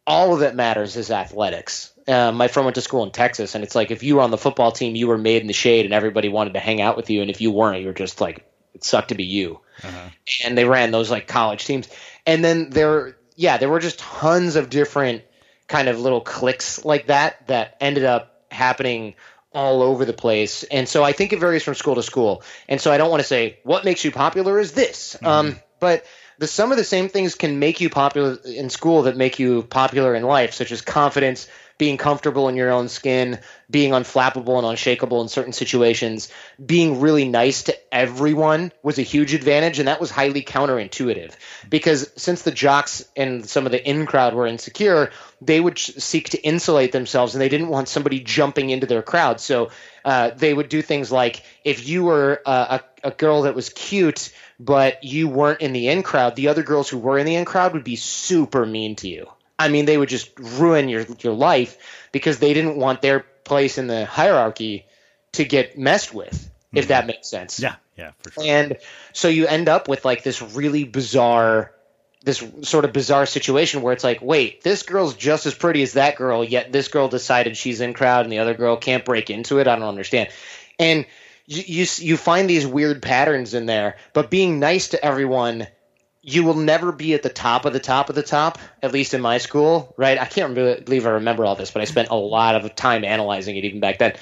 all 0.08 0.32
of 0.32 0.40
that 0.40 0.56
matters 0.56 0.96
is 0.96 1.10
athletics. 1.10 1.92
Uh, 2.08 2.32
my 2.32 2.48
friend 2.48 2.64
went 2.64 2.76
to 2.76 2.80
school 2.80 3.04
in 3.04 3.10
Texas, 3.10 3.54
and 3.54 3.62
it's 3.62 3.74
like 3.74 3.90
if 3.90 4.02
you 4.02 4.16
were 4.16 4.22
on 4.22 4.30
the 4.30 4.38
football 4.38 4.72
team, 4.72 4.96
you 4.96 5.06
were 5.06 5.18
made 5.18 5.42
in 5.42 5.46
the 5.46 5.52
shade, 5.52 5.84
and 5.84 5.92
everybody 5.92 6.30
wanted 6.30 6.54
to 6.54 6.60
hang 6.60 6.80
out 6.80 6.96
with 6.96 7.10
you. 7.10 7.20
And 7.20 7.30
if 7.30 7.42
you 7.42 7.50
weren't, 7.50 7.82
you 7.82 7.86
were 7.86 7.92
just 7.92 8.20
like 8.20 8.46
it 8.74 8.82
sucked 8.82 9.10
to 9.10 9.14
be 9.14 9.24
you. 9.24 9.60
Uh-huh. 9.84 10.08
And 10.44 10.56
they 10.56 10.64
ran 10.64 10.90
those 10.90 11.10
like 11.10 11.28
college 11.28 11.66
teams, 11.66 11.88
and 12.26 12.42
then 12.42 12.70
there, 12.70 13.18
yeah, 13.36 13.58
there 13.58 13.68
were 13.68 13.80
just 13.80 13.98
tons 13.98 14.56
of 14.56 14.70
different 14.70 15.22
kind 15.66 15.88
of 15.88 16.00
little 16.00 16.22
cliques 16.22 16.84
like 16.84 17.08
that 17.08 17.46
that 17.48 17.76
ended 17.78 18.04
up 18.04 18.44
happening 18.50 19.14
all 19.52 19.82
over 19.82 20.06
the 20.06 20.14
place. 20.14 20.62
And 20.62 20.88
so 20.88 21.04
I 21.04 21.12
think 21.12 21.34
it 21.34 21.40
varies 21.40 21.62
from 21.62 21.74
school 21.74 21.96
to 21.96 22.02
school. 22.02 22.42
And 22.68 22.80
so 22.80 22.90
I 22.90 22.96
don't 22.96 23.10
want 23.10 23.20
to 23.20 23.26
say 23.26 23.58
what 23.64 23.84
makes 23.84 24.04
you 24.04 24.10
popular 24.10 24.58
is 24.58 24.72
this. 24.72 25.14
Mm-hmm. 25.14 25.26
Um, 25.26 25.60
but 25.80 26.04
the 26.38 26.46
some 26.46 26.70
of 26.70 26.78
the 26.78 26.84
same 26.84 27.08
things 27.08 27.34
can 27.34 27.58
make 27.58 27.80
you 27.80 27.90
popular 27.90 28.38
in 28.44 28.70
school 28.70 29.02
that 29.02 29.16
make 29.16 29.38
you 29.38 29.62
popular 29.62 30.14
in 30.14 30.22
life, 30.22 30.54
such 30.54 30.72
as 30.72 30.80
confidence, 30.80 31.48
being 31.78 31.96
comfortable 31.96 32.48
in 32.48 32.56
your 32.56 32.70
own 32.70 32.88
skin, 32.88 33.38
being 33.70 33.92
unflappable 33.92 34.58
and 34.58 34.66
unshakable 34.66 35.22
in 35.22 35.28
certain 35.28 35.52
situations, 35.52 36.28
being 36.64 37.00
really 37.00 37.28
nice 37.28 37.64
to 37.64 37.94
everyone 37.94 38.72
was 38.82 38.98
a 38.98 39.02
huge 39.02 39.32
advantage, 39.32 39.78
and 39.78 39.86
that 39.86 40.00
was 40.00 40.10
highly 40.10 40.42
counterintuitive. 40.42 41.32
Because 41.70 42.10
since 42.16 42.42
the 42.42 42.50
jocks 42.50 43.04
and 43.16 43.48
some 43.48 43.64
of 43.64 43.72
the 43.72 43.88
in 43.88 44.06
crowd 44.06 44.34
were 44.34 44.46
insecure, 44.46 45.10
they 45.40 45.60
would 45.60 45.78
seek 45.78 46.30
to 46.30 46.42
insulate 46.42 46.90
themselves, 46.90 47.34
and 47.34 47.40
they 47.40 47.48
didn't 47.48 47.68
want 47.68 47.88
somebody 47.88 48.18
jumping 48.18 48.70
into 48.70 48.86
their 48.86 49.02
crowd. 49.02 49.40
So 49.40 49.70
uh, 50.04 50.30
they 50.30 50.52
would 50.52 50.68
do 50.68 50.82
things 50.82 51.12
like 51.12 51.44
if 51.64 51.88
you 51.88 52.04
were 52.04 52.42
a, 52.44 52.80
a 53.04 53.10
girl 53.12 53.42
that 53.42 53.54
was 53.54 53.70
cute 53.70 54.32
but 54.58 55.04
you 55.04 55.28
weren't 55.28 55.60
in 55.60 55.72
the 55.72 55.88
in 55.88 56.02
crowd, 56.02 56.36
the 56.36 56.48
other 56.48 56.62
girls 56.62 56.88
who 56.88 56.98
were 56.98 57.18
in 57.18 57.26
the 57.26 57.36
in 57.36 57.44
crowd 57.44 57.72
would 57.72 57.84
be 57.84 57.96
super 57.96 58.66
mean 58.66 58.96
to 58.96 59.08
you. 59.08 59.28
I 59.58 59.68
mean, 59.68 59.86
they 59.86 59.98
would 59.98 60.08
just 60.08 60.30
ruin 60.38 60.88
your 60.88 61.04
your 61.20 61.32
life 61.32 62.08
because 62.12 62.38
they 62.38 62.54
didn't 62.54 62.76
want 62.76 63.02
their 63.02 63.20
place 63.44 63.78
in 63.78 63.86
the 63.86 64.06
hierarchy 64.06 64.86
to 65.32 65.44
get 65.44 65.78
messed 65.78 66.14
with, 66.14 66.32
mm-hmm. 66.32 66.78
if 66.78 66.88
that 66.88 67.06
makes 67.06 67.28
sense. 67.28 67.60
Yeah, 67.60 67.76
yeah, 67.96 68.12
for 68.22 68.30
sure. 68.30 68.44
And 68.46 68.76
so 69.12 69.28
you 69.28 69.46
end 69.46 69.68
up 69.68 69.88
with 69.88 70.04
like 70.04 70.22
this 70.22 70.42
really 70.42 70.84
bizarre 70.84 71.72
this 72.22 72.44
sort 72.62 72.84
of 72.84 72.92
bizarre 72.92 73.26
situation 73.26 73.80
where 73.80 73.92
it's 73.92 74.02
like, 74.02 74.20
wait, 74.20 74.62
this 74.62 74.82
girl's 74.82 75.14
just 75.14 75.46
as 75.46 75.54
pretty 75.54 75.82
as 75.82 75.92
that 75.92 76.16
girl, 76.16 76.42
yet 76.42 76.72
this 76.72 76.88
girl 76.88 77.08
decided 77.08 77.56
she's 77.56 77.80
in 77.80 77.94
crowd 77.94 78.24
and 78.24 78.32
the 78.32 78.40
other 78.40 78.54
girl 78.54 78.76
can't 78.76 79.04
break 79.04 79.30
into 79.30 79.60
it. 79.60 79.68
I 79.68 79.76
don't 79.76 79.88
understand. 79.88 80.28
And 80.80 81.06
you 81.48 81.86
you, 81.96 82.16
find 82.16 82.48
these 82.48 82.66
weird 82.66 83.00
patterns 83.00 83.54
in 83.54 83.66
there, 83.66 83.96
but 84.12 84.30
being 84.30 84.60
nice 84.60 84.88
to 84.88 85.02
everyone 85.04 85.66
you 86.20 86.44
will 86.44 86.54
never 86.54 86.92
be 86.92 87.14
at 87.14 87.22
the 87.22 87.30
top 87.30 87.64
of 87.64 87.72
the 87.72 87.80
top 87.80 88.10
of 88.10 88.14
the 88.14 88.22
top, 88.22 88.58
at 88.82 88.92
least 88.92 89.14
in 89.14 89.20
my 89.22 89.38
school, 89.38 89.94
right? 89.96 90.18
I 90.18 90.26
can't 90.26 90.54
believe 90.54 91.06
I 91.06 91.10
remember 91.10 91.46
all 91.46 91.54
this, 91.54 91.70
but 91.70 91.80
I 91.80 91.86
spent 91.86 92.10
a 92.10 92.16
lot 92.16 92.54
of 92.54 92.74
time 92.74 93.04
analyzing 93.04 93.56
it 93.56 93.64
even 93.64 93.80
back 93.80 93.98
then. 93.98 94.14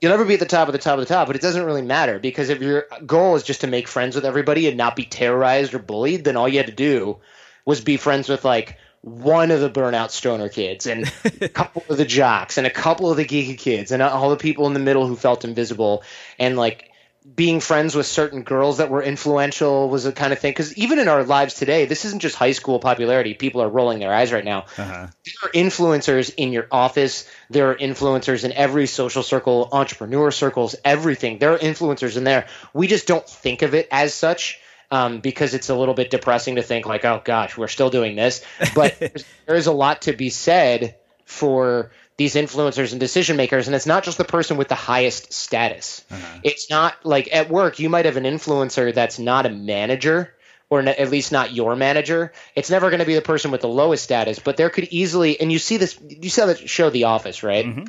You'll 0.00 0.12
never 0.12 0.24
be 0.24 0.34
at 0.34 0.40
the 0.40 0.46
top 0.46 0.68
of 0.68 0.72
the 0.72 0.78
top 0.78 0.94
of 0.94 1.00
the 1.00 1.12
top, 1.12 1.26
but 1.26 1.36
it 1.36 1.42
doesn't 1.42 1.64
really 1.64 1.82
matter 1.82 2.18
because 2.18 2.48
if 2.48 2.62
your 2.62 2.86
goal 3.04 3.36
is 3.36 3.42
just 3.42 3.60
to 3.60 3.66
make 3.66 3.86
friends 3.86 4.14
with 4.14 4.24
everybody 4.24 4.66
and 4.66 4.76
not 4.76 4.96
be 4.96 5.04
terrorized 5.04 5.74
or 5.74 5.78
bullied, 5.78 6.24
then 6.24 6.36
all 6.36 6.48
you 6.48 6.58
had 6.58 6.66
to 6.66 6.72
do 6.72 7.18
was 7.66 7.80
be 7.80 7.96
friends 7.96 8.28
with 8.28 8.44
like 8.44 8.78
one 9.02 9.50
of 9.50 9.60
the 9.60 9.68
burnout 9.70 10.10
stoner 10.10 10.48
kids 10.48 10.86
and 10.86 11.12
a 11.40 11.48
couple 11.48 11.82
of 11.88 11.96
the 11.96 12.04
jocks 12.04 12.56
and 12.56 12.66
a 12.66 12.70
couple 12.70 13.10
of 13.10 13.16
the 13.16 13.24
geeky 13.24 13.58
kids 13.58 13.92
and 13.92 14.00
all 14.00 14.30
the 14.30 14.36
people 14.36 14.66
in 14.66 14.74
the 14.74 14.80
middle 14.80 15.06
who 15.06 15.16
felt 15.16 15.44
invisible 15.44 16.02
and 16.38 16.56
like 16.56 16.88
being 17.36 17.60
friends 17.60 17.94
with 17.94 18.06
certain 18.06 18.42
girls 18.42 18.78
that 18.78 18.90
were 18.90 19.02
influential 19.02 19.88
was 19.88 20.06
a 20.06 20.12
kind 20.12 20.32
of 20.32 20.40
thing. 20.40 20.50
Because 20.50 20.76
even 20.76 20.98
in 20.98 21.06
our 21.06 21.22
lives 21.22 21.54
today, 21.54 21.86
this 21.86 22.04
isn't 22.04 22.18
just 22.18 22.34
high 22.34 22.52
school 22.52 22.80
popularity. 22.80 23.34
People 23.34 23.62
are 23.62 23.68
rolling 23.68 24.00
their 24.00 24.12
eyes 24.12 24.32
right 24.32 24.44
now. 24.44 24.66
Uh-huh. 24.76 25.06
There 25.24 25.34
are 25.44 25.50
influencers 25.52 26.34
in 26.36 26.52
your 26.52 26.66
office. 26.72 27.28
There 27.48 27.70
are 27.70 27.76
influencers 27.76 28.44
in 28.44 28.52
every 28.52 28.86
social 28.88 29.22
circle, 29.22 29.68
entrepreneur 29.70 30.32
circles, 30.32 30.74
everything. 30.84 31.38
There 31.38 31.52
are 31.52 31.58
influencers 31.58 32.16
in 32.16 32.24
there. 32.24 32.48
We 32.74 32.88
just 32.88 33.06
don't 33.06 33.26
think 33.26 33.62
of 33.62 33.74
it 33.74 33.86
as 33.92 34.14
such. 34.14 34.60
Um, 34.92 35.20
because 35.20 35.54
it's 35.54 35.70
a 35.70 35.74
little 35.74 35.94
bit 35.94 36.10
depressing 36.10 36.56
to 36.56 36.62
think 36.62 36.84
like, 36.84 37.06
oh 37.06 37.22
gosh, 37.24 37.56
we're 37.56 37.66
still 37.66 37.88
doing 37.88 38.14
this. 38.14 38.44
But 38.74 38.98
there 39.46 39.56
is 39.56 39.66
a 39.66 39.72
lot 39.72 40.02
to 40.02 40.12
be 40.12 40.28
said 40.28 40.96
for 41.24 41.90
these 42.16 42.34
influencers 42.34 42.92
and 42.92 43.00
decision 43.00 43.36
makers 43.36 43.66
and 43.66 43.74
it's 43.74 43.86
not 43.86 44.04
just 44.04 44.18
the 44.18 44.24
person 44.24 44.56
with 44.56 44.68
the 44.68 44.74
highest 44.74 45.32
status 45.32 46.04
uh-huh. 46.10 46.38
it's 46.44 46.68
not 46.70 46.94
like 47.04 47.28
at 47.32 47.48
work 47.48 47.78
you 47.78 47.88
might 47.88 48.04
have 48.04 48.16
an 48.16 48.24
influencer 48.24 48.94
that's 48.94 49.18
not 49.18 49.46
a 49.46 49.50
manager 49.50 50.34
or 50.68 50.80
at 50.80 51.10
least 51.10 51.32
not 51.32 51.52
your 51.52 51.74
manager 51.74 52.32
it's 52.54 52.70
never 52.70 52.90
going 52.90 53.00
to 53.00 53.06
be 53.06 53.14
the 53.14 53.22
person 53.22 53.50
with 53.50 53.60
the 53.60 53.68
lowest 53.68 54.04
status 54.04 54.38
but 54.38 54.56
there 54.56 54.70
could 54.70 54.84
easily 54.90 55.40
and 55.40 55.50
you 55.50 55.58
see 55.58 55.78
this 55.78 55.98
you 56.06 56.30
saw 56.30 56.46
the 56.46 56.54
show 56.54 56.90
the 56.90 57.04
office 57.04 57.42
right 57.42 57.66
mm-hmm. 57.66 57.84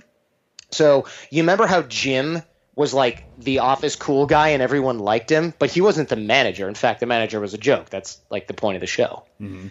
so 0.71 1.05
you 1.29 1.43
remember 1.43 1.67
how 1.67 1.81
jim 1.81 2.41
was 2.75 2.93
like 2.93 3.25
the 3.37 3.59
office 3.59 3.95
cool 3.95 4.25
guy 4.25 4.49
and 4.49 4.61
everyone 4.61 4.99
liked 4.99 5.29
him 5.29 5.53
but 5.59 5.69
he 5.69 5.81
wasn't 5.81 6.09
the 6.09 6.15
manager 6.15 6.67
in 6.67 6.75
fact 6.75 6.99
the 6.99 7.05
manager 7.05 7.39
was 7.39 7.53
a 7.53 7.57
joke 7.57 7.89
that's 7.89 8.19
like 8.29 8.47
the 8.47 8.53
point 8.53 8.75
of 8.75 8.81
the 8.81 8.87
show 8.87 9.23
mm-hmm. 9.39 9.67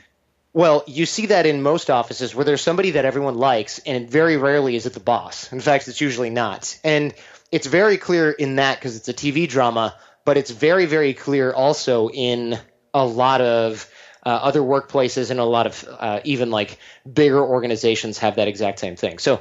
Well, 0.55 0.85
you 0.87 1.07
see 1.07 1.27
that 1.27 1.47
in 1.47 1.63
most 1.63 1.89
offices 1.89 2.35
where 2.35 2.45
there's 2.45 2.61
somebody 2.61 2.93
that 2.93 3.07
everyone 3.07 3.39
likes, 3.39 3.79
and 3.81 4.11
very 4.11 4.37
rarely 4.37 4.77
is 4.77 4.85
it 4.85 4.93
the 4.93 5.01
boss. 5.01 5.51
In 5.51 5.61
fact, 5.61 5.89
it's 5.89 6.01
usually 6.01 6.29
not. 6.29 6.79
And 6.85 7.15
it's 7.51 7.67
very 7.67 7.97
clear 7.97 8.31
in 8.31 8.57
that 8.57 8.79
because 8.79 8.97
it's 8.97 9.09
a 9.09 9.15
TV 9.15 9.49
drama, 9.49 9.95
but 10.25 10.37
it's 10.37 10.51
very, 10.51 10.85
very 10.85 11.15
clear 11.15 11.53
also 11.53 12.11
in 12.11 12.59
a 12.93 13.05
lot 13.05 13.41
of 13.41 13.89
uh, 14.25 14.29
other 14.29 14.61
workplaces 14.61 15.31
and 15.31 15.41
a 15.41 15.45
lot 15.45 15.67
of 15.67 15.89
uh, 15.99 16.21
even 16.25 16.51
like 16.51 16.79
bigger 17.11 17.43
organizations 17.43 18.19
have 18.19 18.37
that 18.37 18.47
exact 18.47 18.79
same 18.79 18.97
thing. 18.97 19.19
So 19.19 19.41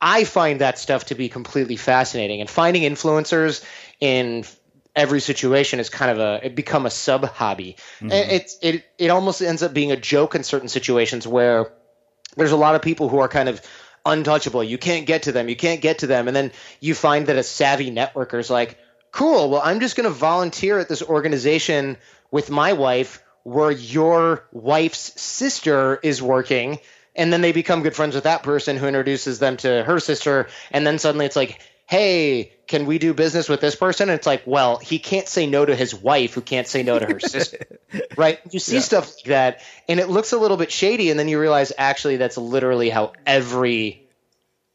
I 0.00 0.24
find 0.24 0.60
that 0.60 0.78
stuff 0.78 1.06
to 1.06 1.14
be 1.14 1.28
completely 1.28 1.76
fascinating. 1.76 2.40
And 2.40 2.48
finding 2.48 2.82
influencers 2.82 3.64
in 4.00 4.44
every 4.96 5.20
situation 5.20 5.78
is 5.78 5.88
kind 5.88 6.10
of 6.10 6.18
a 6.18 6.46
it 6.46 6.54
become 6.54 6.86
a 6.86 6.90
sub 6.90 7.24
hobby. 7.24 7.76
Mm-hmm. 8.00 8.10
It 8.10 8.52
it 8.62 8.84
it 8.98 9.08
almost 9.08 9.42
ends 9.42 9.62
up 9.62 9.74
being 9.74 9.92
a 9.92 9.96
joke 9.96 10.34
in 10.34 10.42
certain 10.42 10.68
situations 10.68 11.26
where 11.26 11.72
there's 12.36 12.52
a 12.52 12.56
lot 12.56 12.74
of 12.74 12.82
people 12.82 13.08
who 13.08 13.18
are 13.18 13.28
kind 13.28 13.48
of 13.48 13.60
untouchable. 14.04 14.64
You 14.64 14.78
can't 14.78 15.06
get 15.06 15.24
to 15.24 15.32
them. 15.32 15.48
You 15.48 15.56
can't 15.56 15.80
get 15.80 15.98
to 15.98 16.06
them. 16.06 16.28
And 16.28 16.36
then 16.36 16.52
you 16.80 16.94
find 16.94 17.26
that 17.26 17.36
a 17.36 17.42
savvy 17.42 17.90
networker 17.90 18.38
is 18.38 18.50
like, 18.50 18.78
cool. 19.12 19.50
Well, 19.50 19.60
I'm 19.62 19.80
just 19.80 19.96
going 19.96 20.08
to 20.08 20.14
volunteer 20.14 20.78
at 20.78 20.88
this 20.88 21.02
organization 21.02 21.96
with 22.30 22.50
my 22.50 22.72
wife 22.72 23.22
where 23.42 23.70
your 23.70 24.46
wife's 24.52 25.20
sister 25.20 25.98
is 26.02 26.22
working. 26.22 26.78
And 27.20 27.30
then 27.30 27.42
they 27.42 27.52
become 27.52 27.82
good 27.82 27.94
friends 27.94 28.14
with 28.14 28.24
that 28.24 28.42
person 28.42 28.78
who 28.78 28.86
introduces 28.86 29.38
them 29.38 29.58
to 29.58 29.84
her 29.84 30.00
sister. 30.00 30.48
And 30.70 30.86
then 30.86 30.98
suddenly 30.98 31.26
it's 31.26 31.36
like, 31.36 31.60
hey, 31.84 32.50
can 32.66 32.86
we 32.86 32.98
do 32.98 33.12
business 33.12 33.46
with 33.46 33.60
this 33.60 33.76
person? 33.76 34.08
And 34.08 34.16
it's 34.16 34.26
like, 34.26 34.44
well, 34.46 34.78
he 34.78 34.98
can't 34.98 35.28
say 35.28 35.46
no 35.46 35.66
to 35.66 35.76
his 35.76 35.94
wife 35.94 36.32
who 36.32 36.40
can't 36.40 36.66
say 36.66 36.82
no 36.82 36.98
to 36.98 37.04
her 37.04 37.20
sister. 37.20 37.78
right? 38.16 38.40
You 38.50 38.58
see 38.58 38.76
yeah. 38.76 38.80
stuff 38.80 39.12
like 39.16 39.24
that 39.26 39.62
and 39.86 40.00
it 40.00 40.08
looks 40.08 40.32
a 40.32 40.38
little 40.38 40.56
bit 40.56 40.72
shady 40.72 41.10
and 41.10 41.20
then 41.20 41.28
you 41.28 41.38
realize 41.38 41.74
actually 41.76 42.16
that's 42.16 42.38
literally 42.38 42.88
how 42.88 43.12
every 43.26 44.08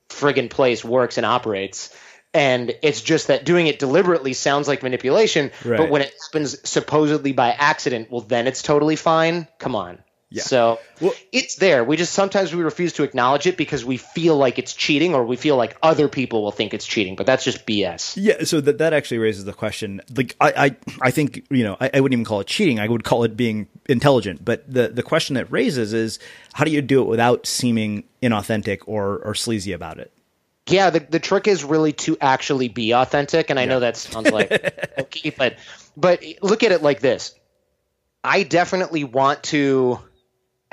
friggin' 0.10 0.52
place 0.52 0.86
works 0.86 1.18
and 1.18 1.26
operates. 1.26 1.98
And 2.32 2.76
it's 2.84 3.02
just 3.02 3.28
that 3.28 3.44
doing 3.44 3.66
it 3.66 3.80
deliberately 3.80 4.34
sounds 4.34 4.68
like 4.68 4.84
manipulation, 4.84 5.50
right. 5.64 5.78
but 5.78 5.90
when 5.90 6.04
it 6.04 6.14
happens 6.28 6.70
supposedly 6.70 7.32
by 7.32 7.54
accident, 7.54 8.12
well 8.12 8.22
then 8.22 8.46
it's 8.46 8.62
totally 8.62 8.98
fine. 8.98 9.48
Come 9.58 9.76
on. 9.76 9.98
Yeah. 10.36 10.44
So 10.44 10.80
well, 11.00 11.14
it's 11.32 11.56
there. 11.56 11.86
We 11.86 11.96
just 11.96 12.12
sometimes 12.12 12.54
we 12.54 12.62
refuse 12.62 12.92
to 12.94 13.04
acknowledge 13.04 13.48
it 13.48 13.56
because 13.56 13.86
we 13.86 13.96
feel 13.96 14.36
like 14.36 14.60
it's 14.60 14.74
cheating 14.74 15.16
or 15.16 15.24
we 15.24 15.38
feel 15.38 15.56
like 15.56 15.78
other 15.82 16.10
people 16.10 16.44
will 16.44 16.52
think 16.52 16.74
it's 16.74 16.86
cheating, 16.86 17.16
but 17.16 17.26
that's 17.26 17.46
just 17.46 17.66
BS. 17.66 18.16
Yeah. 18.18 18.44
So 18.44 18.60
that 18.60 18.80
that 18.80 18.92
actually 18.92 19.20
raises 19.20 19.46
the 19.46 19.54
question. 19.54 20.02
Like 20.14 20.36
I 20.42 20.52
I, 20.58 20.76
I 21.04 21.12
think 21.12 21.46
you 21.50 21.64
know 21.64 21.78
I, 21.80 21.90
I, 21.94 22.02
wouldn't 22.02 22.12
even 22.12 22.26
call 22.26 22.42
it 22.42 22.48
cheating. 22.48 22.82
I 22.82 22.88
would 22.90 23.06
call 23.06 23.24
it 23.24 23.38
being 23.38 23.70
intelligent. 23.88 24.44
But 24.44 24.70
the 24.70 24.90
the 24.90 25.04
question 25.04 25.36
that 25.36 25.50
raises 25.50 25.94
is 25.94 26.20
how 26.52 26.66
do 26.66 26.72
you 26.72 26.82
do 26.82 27.02
it 27.02 27.08
without 27.08 27.48
seeming 27.48 28.04
inauthentic 28.22 28.80
or 28.88 29.20
or 29.20 29.36
sleazy 29.36 29.72
about 29.72 30.00
it? 30.00 30.12
Yeah. 30.68 30.90
The 30.90 31.00
the 31.00 31.20
trick 31.22 31.48
is 31.48 31.64
really 31.64 31.94
to 31.94 32.18
actually 32.20 32.68
be 32.68 32.92
authentic, 32.92 33.50
and 33.50 33.58
I 33.58 33.64
yeah. 33.64 33.70
know 33.70 33.80
that 33.80 33.96
sounds 33.96 34.30
like 34.32 34.52
okay, 35.00 35.30
but 35.30 35.56
but 35.96 36.26
look 36.42 36.64
at 36.64 36.74
it 36.74 36.84
like 36.84 37.00
this. 37.00 37.34
I 38.22 38.44
definitely 38.44 39.06
want 39.06 39.44
to 39.44 40.00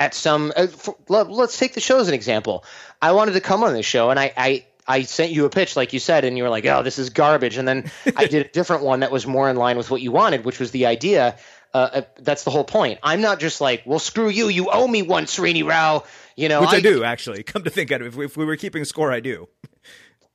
at 0.03 0.13
some 0.13 0.51
uh, 0.55 0.67
for, 0.67 0.95
let's 1.07 1.57
take 1.57 1.73
the 1.73 1.81
show 1.81 1.99
as 1.99 2.07
an 2.07 2.13
example 2.13 2.63
i 3.01 3.11
wanted 3.11 3.33
to 3.33 3.41
come 3.41 3.63
on 3.63 3.73
this 3.73 3.85
show 3.85 4.09
and 4.09 4.19
i 4.19 4.33
i 4.35 4.65
I 4.85 5.03
sent 5.03 5.31
you 5.31 5.45
a 5.45 5.49
pitch, 5.49 5.77
like 5.77 5.93
you 5.93 5.99
said, 5.99 6.25
and 6.25 6.37
you 6.37 6.43
were 6.43 6.49
like, 6.49 6.65
"Oh, 6.65 6.83
this 6.83 6.99
is 6.99 7.09
garbage." 7.09 7.57
And 7.57 7.65
then 7.65 7.89
I 8.17 8.25
did 8.25 8.45
a 8.45 8.49
different 8.49 8.83
one 8.83 8.99
that 8.99 9.11
was 9.11 9.25
more 9.25 9.49
in 9.49 9.55
line 9.55 9.77
with 9.77 9.89
what 9.89 10.01
you 10.01 10.11
wanted, 10.11 10.43
which 10.43 10.59
was 10.59 10.71
the 10.71 10.87
idea. 10.87 11.37
Uh, 11.73 11.89
uh, 11.93 12.01
that's 12.19 12.43
the 12.43 12.51
whole 12.51 12.63
point. 12.63 12.99
I'm 13.01 13.21
not 13.21 13.39
just 13.39 13.61
like, 13.61 13.83
"Well, 13.85 13.99
screw 13.99 14.29
you. 14.29 14.49
You 14.49 14.69
owe 14.69 14.87
me 14.87 15.01
one, 15.01 15.25
Srini 15.25 15.65
Rao." 15.65 16.03
You 16.35 16.49
know, 16.49 16.61
which 16.61 16.71
I, 16.71 16.77
I 16.77 16.81
do 16.81 17.03
actually. 17.03 17.43
Come 17.53 17.63
to 17.63 17.69
think 17.69 17.91
of 17.91 18.01
it, 18.01 18.07
if 18.07 18.15
we, 18.15 18.25
if 18.25 18.35
we 18.35 18.45
were 18.45 18.57
keeping 18.57 18.83
score, 18.85 19.11
I 19.11 19.21
do. 19.21 19.47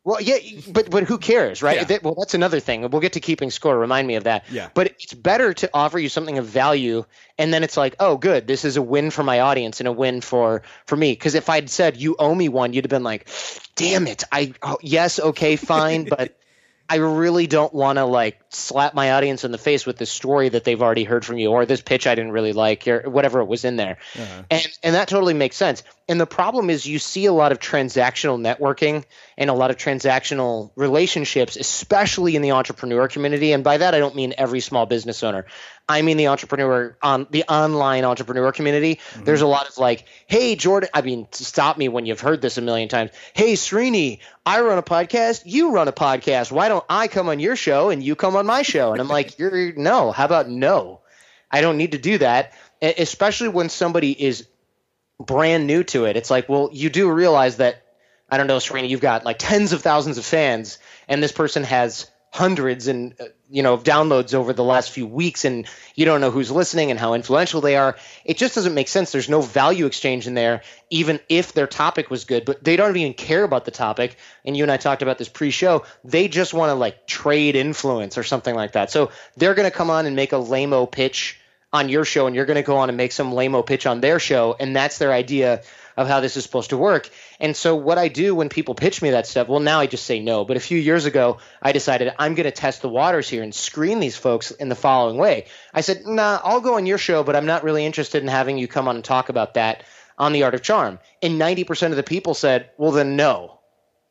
Well, 0.09 0.23
yeah, 0.23 0.39
but 0.73 0.89
but 0.89 1.05
who 1.05 1.19
cares, 1.19 1.63
right? 1.63 1.77
Yeah. 1.77 1.85
That, 1.85 2.03
well, 2.03 2.15
that's 2.15 2.33
another 2.33 2.61
thing. 2.61 2.81
We'll 2.89 3.03
get 3.03 3.13
to 3.13 3.21
keeping 3.21 3.51
score. 3.51 3.79
Remind 3.79 4.09
me 4.09 4.15
of 4.15 4.25
that. 4.25 4.47
Yeah. 4.51 4.71
But 4.73 4.95
it's 5.01 5.13
better 5.13 5.53
to 5.53 5.69
offer 5.75 5.99
you 5.99 6.09
something 6.09 6.39
of 6.39 6.47
value, 6.47 7.05
and 7.37 7.53
then 7.53 7.63
it's 7.63 7.77
like, 7.77 7.95
oh, 8.01 8.17
good, 8.17 8.47
this 8.47 8.65
is 8.65 8.79
a 8.79 8.83
win 8.83 9.11
for 9.11 9.23
my 9.23 9.41
audience 9.41 9.81
and 9.81 9.87
a 9.87 9.93
win 9.93 10.23
for 10.23 10.63
for 10.87 10.97
me. 10.97 11.13
Because 11.13 11.35
if 11.35 11.51
I'd 11.51 11.69
said 11.69 11.99
you 11.99 12.17
owe 12.19 12.35
me 12.35 12.49
one, 12.49 12.73
you'd 12.73 12.87
have 12.87 12.91
been 12.91 13.03
like, 13.03 13.29
damn 13.77 14.07
it, 14.07 14.25
I 14.33 14.55
oh, 14.63 14.79
yes, 14.81 15.21
okay, 15.21 15.57
fine, 15.57 16.07
but 16.07 16.35
I 16.91 16.97
really 16.97 17.47
don't 17.47 17.73
want 17.75 17.99
to 17.99 18.07
like 18.07 18.41
slap 18.49 18.95
my 18.95 19.13
audience 19.13 19.45
in 19.45 19.53
the 19.53 19.59
face 19.59 19.85
with 19.85 19.99
this 19.99 20.11
story 20.11 20.49
that 20.49 20.65
they've 20.65 20.81
already 20.81 21.05
heard 21.05 21.25
from 21.25 21.37
you 21.37 21.51
or 21.51 21.67
this 21.67 21.83
pitch 21.83 22.07
I 22.07 22.15
didn't 22.15 22.33
really 22.33 22.55
like 22.55 22.89
or 22.89 23.11
whatever 23.11 23.41
it 23.41 23.45
was 23.45 23.67
in 23.67 23.77
there. 23.77 23.99
Uh-huh. 24.15 24.43
And 24.51 24.67
and 24.83 24.95
that 24.95 25.09
totally 25.09 25.35
makes 25.35 25.57
sense. 25.57 25.83
And 26.09 26.19
the 26.19 26.27
problem 26.27 26.71
is 26.71 26.87
you 26.87 26.99
see 26.99 27.27
a 27.27 27.33
lot 27.33 27.53
of 27.53 27.59
transactional 27.59 28.41
networking 28.41 29.05
and 29.37 29.51
a 29.51 29.53
lot 29.53 29.71
of 29.71 29.77
transactional 29.77 30.71
relationships, 30.77 31.57
especially 31.57 32.37
in 32.37 32.43
the 32.43 32.53
entrepreneur 32.53 33.07
community. 33.07 33.53
And 33.53 33.63
by 33.63 33.77
that 33.77 33.95
I 33.95 33.99
don't 33.99 34.17
mean 34.17 34.33
every 34.39 34.61
small 34.61 34.87
business 34.87 35.23
owner. 35.23 35.45
I 35.89 36.03
mean 36.03 36.17
the 36.19 36.27
entrepreneur 36.27 36.97
on 37.03 37.27
the 37.31 37.45
online 37.45 38.05
entrepreneur 38.05 38.53
community. 38.53 38.97
Mm-hmm. 38.97 39.25
There's 39.25 39.41
a 39.41 39.47
lot 39.47 39.69
of 39.69 39.79
like, 39.79 40.05
hey 40.27 40.55
Jordan, 40.55 40.91
I 40.93 41.01
mean, 41.01 41.27
stop 41.33 41.79
me 41.79 41.89
when 41.89 42.05
you've 42.05 42.21
heard 42.21 42.43
this 42.43 42.59
a 42.59 42.61
million 42.61 42.89
times. 42.89 43.11
Hey 43.33 43.55
Srini, 43.55 44.19
I 44.45 44.61
run 44.61 44.79
a 44.79 44.83
podcast, 44.83 45.43
you 45.47 45.73
run 45.73 45.89
a 45.89 45.93
podcast. 45.93 46.53
Why 46.53 46.69
don't 46.69 46.85
I 46.91 47.09
come 47.09 47.29
on 47.29 47.41
your 47.41 47.57
show 47.57 47.91
and 47.91 48.03
you 48.03 48.17
come 48.17 48.37
on 48.37 48.45
my 48.45 48.63
show? 48.63 48.93
And 48.93 49.01
I'm 49.01 49.09
like, 49.09 49.39
you're 49.41 49.73
no. 49.75 50.13
How 50.13 50.27
about 50.27 50.49
no? 50.49 51.01
I 51.51 51.63
don't 51.63 51.79
need 51.79 51.93
to 51.93 51.99
do 51.99 52.19
that, 52.19 52.53
especially 52.83 53.49
when 53.49 53.71
somebody 53.71 54.13
is 54.13 54.47
brand 55.19 55.67
new 55.67 55.83
to 55.85 56.05
it. 56.05 56.17
It's 56.17 56.31
like, 56.31 56.49
well, 56.49 56.69
you 56.73 56.91
do 56.91 57.11
realize 57.11 57.57
that 57.57 57.83
I 58.31 58.37
don't 58.37 58.47
know, 58.47 58.59
Srini, 58.59 58.91
you've 58.91 59.01
got 59.01 59.25
like 59.25 59.39
tens 59.39 59.73
of 59.73 59.81
thousands 59.81 60.19
of 60.19 60.25
fans, 60.25 60.79
and 61.09 61.23
this 61.23 61.33
person 61.33 61.65
has 61.65 62.11
hundreds 62.31 62.89
and 62.89 63.15
uh, 63.21 63.25
you 63.49 63.63
know 63.63 63.75
of 63.75 63.83
downloads 63.83 64.35
over 64.35 64.53
the 64.53 64.65
last 64.65 64.91
few 64.91 65.07
weeks 65.07 65.45
and 65.45 65.67
you 65.95 66.05
don't 66.05 66.21
know 66.21 66.31
who's 66.31 66.51
listening 66.51 66.91
and 66.91 67.01
how 67.01 67.15
influential 67.15 67.61
they 67.61 67.77
are. 67.77 67.97
It 68.25 68.37
just 68.37 68.55
doesn't 68.55 68.75
make 68.75 68.89
sense. 68.89 69.13
There's 69.13 69.29
no 69.29 69.41
value 69.41 69.87
exchange 69.87 70.27
in 70.27 70.35
there 70.35 70.63
even 70.91 71.21
if 71.29 71.53
their 71.53 71.67
topic 71.67 72.11
was 72.11 72.25
good 72.25 72.45
but 72.45 72.63
they 72.63 72.77
don't 72.77 72.97
even 72.97 73.15
care 73.15 73.45
about 73.45 73.65
the 73.65 73.71
topic. 73.71 74.17
And 74.45 74.57
you 74.57 74.65
and 74.65 74.73
I 74.73 74.77
talked 74.77 75.03
about 75.03 75.19
this 75.19 75.29
pre-show. 75.29 75.85
They 76.05 76.29
just 76.29 76.53
want 76.53 76.71
to 76.71 76.75
like 76.75 77.07
trade 77.07 77.57
influence 77.57 78.19
or 78.19 78.23
something 78.23 78.55
like 78.55 78.73
that. 78.73 78.91
So 78.91 79.11
they're 79.37 79.55
going 79.55 79.71
to 79.71 79.77
come 79.77 79.91
on 79.91 80.07
and 80.07 80.15
make 80.15 80.33
a 80.33 80.37
lameo 80.37 80.91
pitch 80.91 81.41
on 81.73 81.89
your 81.89 82.05
show 82.05 82.27
and 82.27 82.35
you're 82.35 82.47
going 82.47 82.57
to 82.57 82.63
go 82.63 82.79
on 82.79 82.89
and 82.89 82.97
make 82.97 83.13
some 83.13 83.33
lameo 83.33 83.65
pitch 83.65 83.87
on 83.87 84.01
their 84.01 84.19
show 84.19 84.57
and 84.59 84.75
that's 84.75 84.99
their 84.99 85.13
idea 85.13 85.63
of 85.99 86.07
how 86.07 86.21
this 86.21 86.37
is 86.37 86.45
supposed 86.45 86.71
to 86.71 86.77
work. 86.77 87.11
And 87.41 87.57
so 87.57 87.75
what 87.75 87.99
I 87.99 88.07
do 88.07 88.33
when 88.33 88.49
people 88.49 88.77
pitch 88.77 89.03
me 89.03 89.11
that 89.11 89.27
stuff, 89.27 89.49
well, 89.49 89.59
now 89.59 89.81
I 89.81 89.87
just 89.87 90.07
say 90.07 90.21
no. 90.21 90.45
But 90.45 90.57
a 90.57 90.61
few 90.61 90.79
years 90.79 91.07
ago, 91.07 91.39
I 91.61 91.73
decided 91.73 92.15
I'm 92.17 92.37
going 92.37 92.45
to 92.45 92.53
test 92.53 92.83
the 92.83 92.89
waters 92.89 93.29
here 93.29 93.43
and 93.43 93.53
screen 93.53 93.99
these 93.99 94.17
folks 94.17 94.53
in 94.53 94.69
the 94.69 94.77
following 94.77 95.17
way. 95.17 95.47
I 95.75 95.81
said, 95.81 96.07
nah, 96.07 96.39
I'll 96.45 96.61
go 96.61 96.77
on 96.77 96.87
your 96.87 96.99
show, 96.99 97.25
but 97.25 97.35
I'm 97.35 97.47
not 97.47 97.65
really 97.65 97.85
interested 97.85 98.23
in 98.23 98.29
having 98.29 98.59
you 98.59 98.69
come 98.69 98.87
on 98.87 98.95
and 98.95 99.05
talk 99.05 99.29
about 99.29 99.55
that 99.55 99.83
on 100.17 100.33
the 100.33 100.45
art 100.45 100.55
of 100.55 100.63
charm. 100.63 101.01
And 101.21 101.41
90% 101.41 101.91
of 101.91 101.97
the 101.97 102.05
people 102.05 102.35
said, 102.35 102.71
well, 102.79 102.93
then 102.93 103.17
no, 103.17 103.59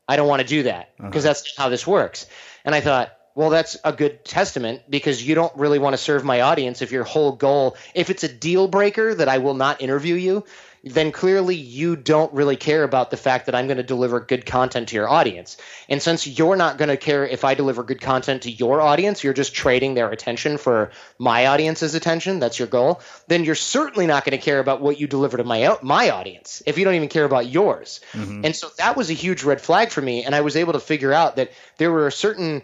I 0.10 0.18
don't 0.18 0.28
want 0.28 0.42
to 0.42 0.48
do 0.48 0.64
that 0.64 0.90
because 0.98 1.26
uh-huh. 1.26 1.34
that's 1.34 1.58
how 1.58 1.70
this 1.70 1.88
works. 1.88 2.26
And 2.66 2.76
I 2.76 2.82
thought, 2.82 3.18
well, 3.38 3.52
that's 3.52 3.78
a 3.86 3.94
good 3.94 4.26
testament 4.26 4.82
because 4.90 5.26
you 5.26 5.36
don't 5.36 5.56
really 5.56 5.78
want 5.78 5.94
to 5.94 5.98
serve 6.00 6.26
my 6.26 6.42
audience 6.42 6.82
if 6.82 6.92
your 6.92 7.04
whole 7.04 7.34
goal, 7.34 7.78
if 7.94 8.10
it's 8.10 8.24
a 8.24 8.28
deal 8.28 8.68
breaker 8.68 9.14
that 9.14 9.30
I 9.30 9.38
will 9.38 9.54
not 9.54 9.80
interview 9.80 10.16
you, 10.16 10.44
then 10.88 11.12
clearly 11.12 11.56
you 11.56 11.96
don't 11.96 12.34
really 12.34 12.56
care 12.56 12.84
about 12.84 13.12
the 13.12 13.18
fact 13.18 13.46
that 13.46 13.56
I'm 13.56 13.68
going 13.68 13.78
to 13.78 13.84
deliver 13.84 14.20
good 14.20 14.46
content 14.46 14.90
to 14.90 14.96
your 14.96 15.10
audience. 15.10 15.58
And 15.90 16.02
since 16.02 16.28
you're 16.28 16.56
not 16.56 16.78
going 16.78 16.90
to 16.90 16.98
care 16.98 17.26
if 17.26 17.44
I 17.44 17.54
deliver 17.54 17.84
good 17.84 18.02
content 18.02 18.44
to 18.44 18.52
your 18.52 18.82
audience, 18.82 19.24
you're 19.24 19.34
just 19.34 19.54
trading 19.54 19.94
their 19.94 20.10
attention 20.10 20.58
for 20.58 20.92
my 21.18 21.48
audience's 21.48 21.96
attention. 21.96 22.40
That's 22.40 22.60
your 22.60 22.68
goal. 22.68 23.02
Then 23.28 23.44
you're 23.44 23.56
certainly 23.56 24.08
not 24.08 24.26
going 24.26 24.38
to 24.38 24.44
care 24.44 24.60
about 24.60 24.82
what 24.82 25.00
you 25.00 25.08
deliver 25.08 25.38
to 25.38 25.44
my 25.44 25.78
my 25.82 26.10
audience 26.10 26.62
if 26.66 26.78
you 26.78 26.86
don't 26.86 26.96
even 26.96 27.10
care 27.10 27.26
about 27.26 27.48
yours. 27.48 28.02
Mm-hmm. 28.14 28.46
And 28.46 28.56
so 28.56 28.70
that 28.78 28.98
was 28.98 29.10
a 29.10 29.14
huge 29.14 29.44
red 29.44 29.62
flag 29.62 29.90
for 29.90 30.02
me. 30.02 30.24
And 30.24 30.36
I 30.36 30.42
was 30.42 30.56
able 30.56 30.74
to 30.74 30.80
figure 30.80 31.14
out 31.14 31.36
that 31.38 31.52
there 31.78 31.92
were 31.92 32.10
certain 32.12 32.64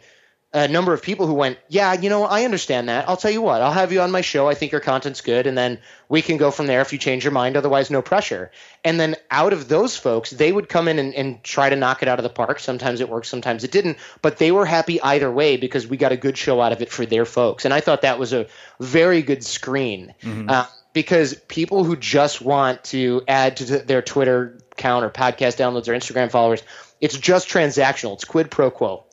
a 0.54 0.68
number 0.68 0.94
of 0.94 1.02
people 1.02 1.26
who 1.26 1.34
went, 1.34 1.58
Yeah, 1.68 1.94
you 1.94 2.10
know, 2.10 2.26
I 2.26 2.46
understand 2.46 2.88
that. 2.88 3.10
I'll 3.10 3.18
tell 3.18 3.32
you 3.32 3.42
what, 3.42 3.62
I'll 3.62 3.72
have 3.72 3.92
you 3.92 4.02
on 4.02 4.12
my 4.12 4.22
show. 4.22 4.48
I 4.48 4.54
think 4.54 4.72
your 4.72 4.82
content's 4.82 5.22
good. 5.22 5.48
And 5.48 5.58
then 5.58 5.80
we 6.10 6.22
can 6.22 6.38
go 6.38 6.52
from 6.52 6.68
there 6.68 6.82
if 6.82 6.94
you 6.94 7.00
change 7.00 7.24
your 7.24 7.32
mind. 7.32 7.58
Otherwise, 7.58 7.90
no 7.90 8.04
pressure. 8.04 8.52
And 8.84 9.00
then 9.00 9.16
out 9.32 9.52
of 9.52 9.68
those 9.68 9.98
folks, 9.98 10.30
they 10.30 10.52
would 10.52 10.70
come 10.70 10.88
in 10.88 11.00
and, 11.00 11.16
and 11.16 11.44
try 11.44 11.70
to 11.70 11.76
knock 11.76 12.04
it 12.04 12.08
out 12.08 12.20
of 12.20 12.24
the 12.24 12.30
park. 12.30 12.60
Sometimes 12.60 13.02
it 13.02 13.10
worked, 13.10 13.26
sometimes 13.26 13.64
it 13.64 13.72
didn't. 13.72 13.98
But 14.22 14.38
they 14.38 14.52
were 14.52 14.66
happy 14.66 15.02
either 15.02 15.32
way 15.32 15.58
because 15.58 15.88
we 15.88 15.98
got 15.98 16.12
a 16.12 16.18
good 16.18 16.38
show 16.38 16.62
out 16.62 16.72
of 16.72 16.82
it 16.84 16.92
for 16.92 17.06
their 17.06 17.26
folks. 17.26 17.66
And 17.66 17.74
I 17.74 17.80
thought 17.80 18.04
that 18.04 18.20
was 18.20 18.32
a 18.32 18.48
very 18.80 19.24
good 19.24 19.44
screen. 19.44 20.14
Mm-hmm. 20.22 20.50
Uh, 20.50 20.66
because 20.94 21.34
people 21.48 21.84
who 21.84 21.96
just 21.96 22.40
want 22.40 22.84
to 22.84 23.24
add 23.28 23.58
to 23.58 23.80
their 23.80 24.04
Twitter 24.04 24.60
count 24.78 25.04
or 25.04 25.10
podcast 25.10 25.58
downloads 25.58 25.88
or 25.88 25.94
Instagram 25.94 26.30
followers, 26.30 26.62
it's 27.02 27.18
just 27.18 27.50
transactional. 27.50 28.14
It's 28.14 28.26
quid 28.26 28.52
pro 28.52 28.70
quo. 28.70 29.06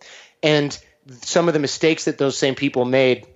And 0.42 0.78
some 1.22 1.48
of 1.48 1.54
the 1.54 1.60
mistakes 1.60 2.04
that 2.04 2.18
those 2.18 2.36
same 2.36 2.54
people 2.54 2.84
made 2.84 3.26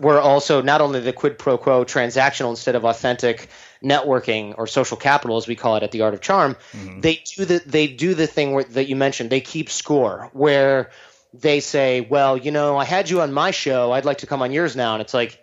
were 0.00 0.20
also 0.20 0.62
not 0.62 0.80
only 0.80 1.00
the 1.00 1.12
quid 1.12 1.38
pro 1.38 1.58
quo 1.58 1.84
transactional 1.84 2.50
instead 2.50 2.74
of 2.74 2.84
authentic 2.84 3.48
networking 3.84 4.54
or 4.56 4.66
social 4.66 4.96
capital 4.96 5.36
as 5.36 5.46
we 5.46 5.54
call 5.54 5.76
it 5.76 5.82
at 5.82 5.92
the 5.92 6.00
art 6.00 6.14
of 6.14 6.20
charm 6.20 6.56
mm-hmm. 6.72 7.00
they 7.00 7.22
do 7.36 7.44
the 7.44 7.62
they 7.66 7.86
do 7.86 8.14
the 8.14 8.26
thing 8.26 8.52
where, 8.52 8.64
that 8.64 8.88
you 8.88 8.96
mentioned 8.96 9.30
they 9.30 9.40
keep 9.40 9.70
score 9.70 10.30
where 10.32 10.90
they 11.34 11.60
say 11.60 12.00
well 12.00 12.36
you 12.36 12.50
know 12.50 12.76
i 12.76 12.84
had 12.84 13.10
you 13.10 13.20
on 13.20 13.32
my 13.32 13.50
show 13.50 13.92
i'd 13.92 14.06
like 14.06 14.18
to 14.18 14.26
come 14.26 14.42
on 14.42 14.52
yours 14.52 14.74
now 14.74 14.94
and 14.94 15.02
it's 15.02 15.14
like 15.14 15.38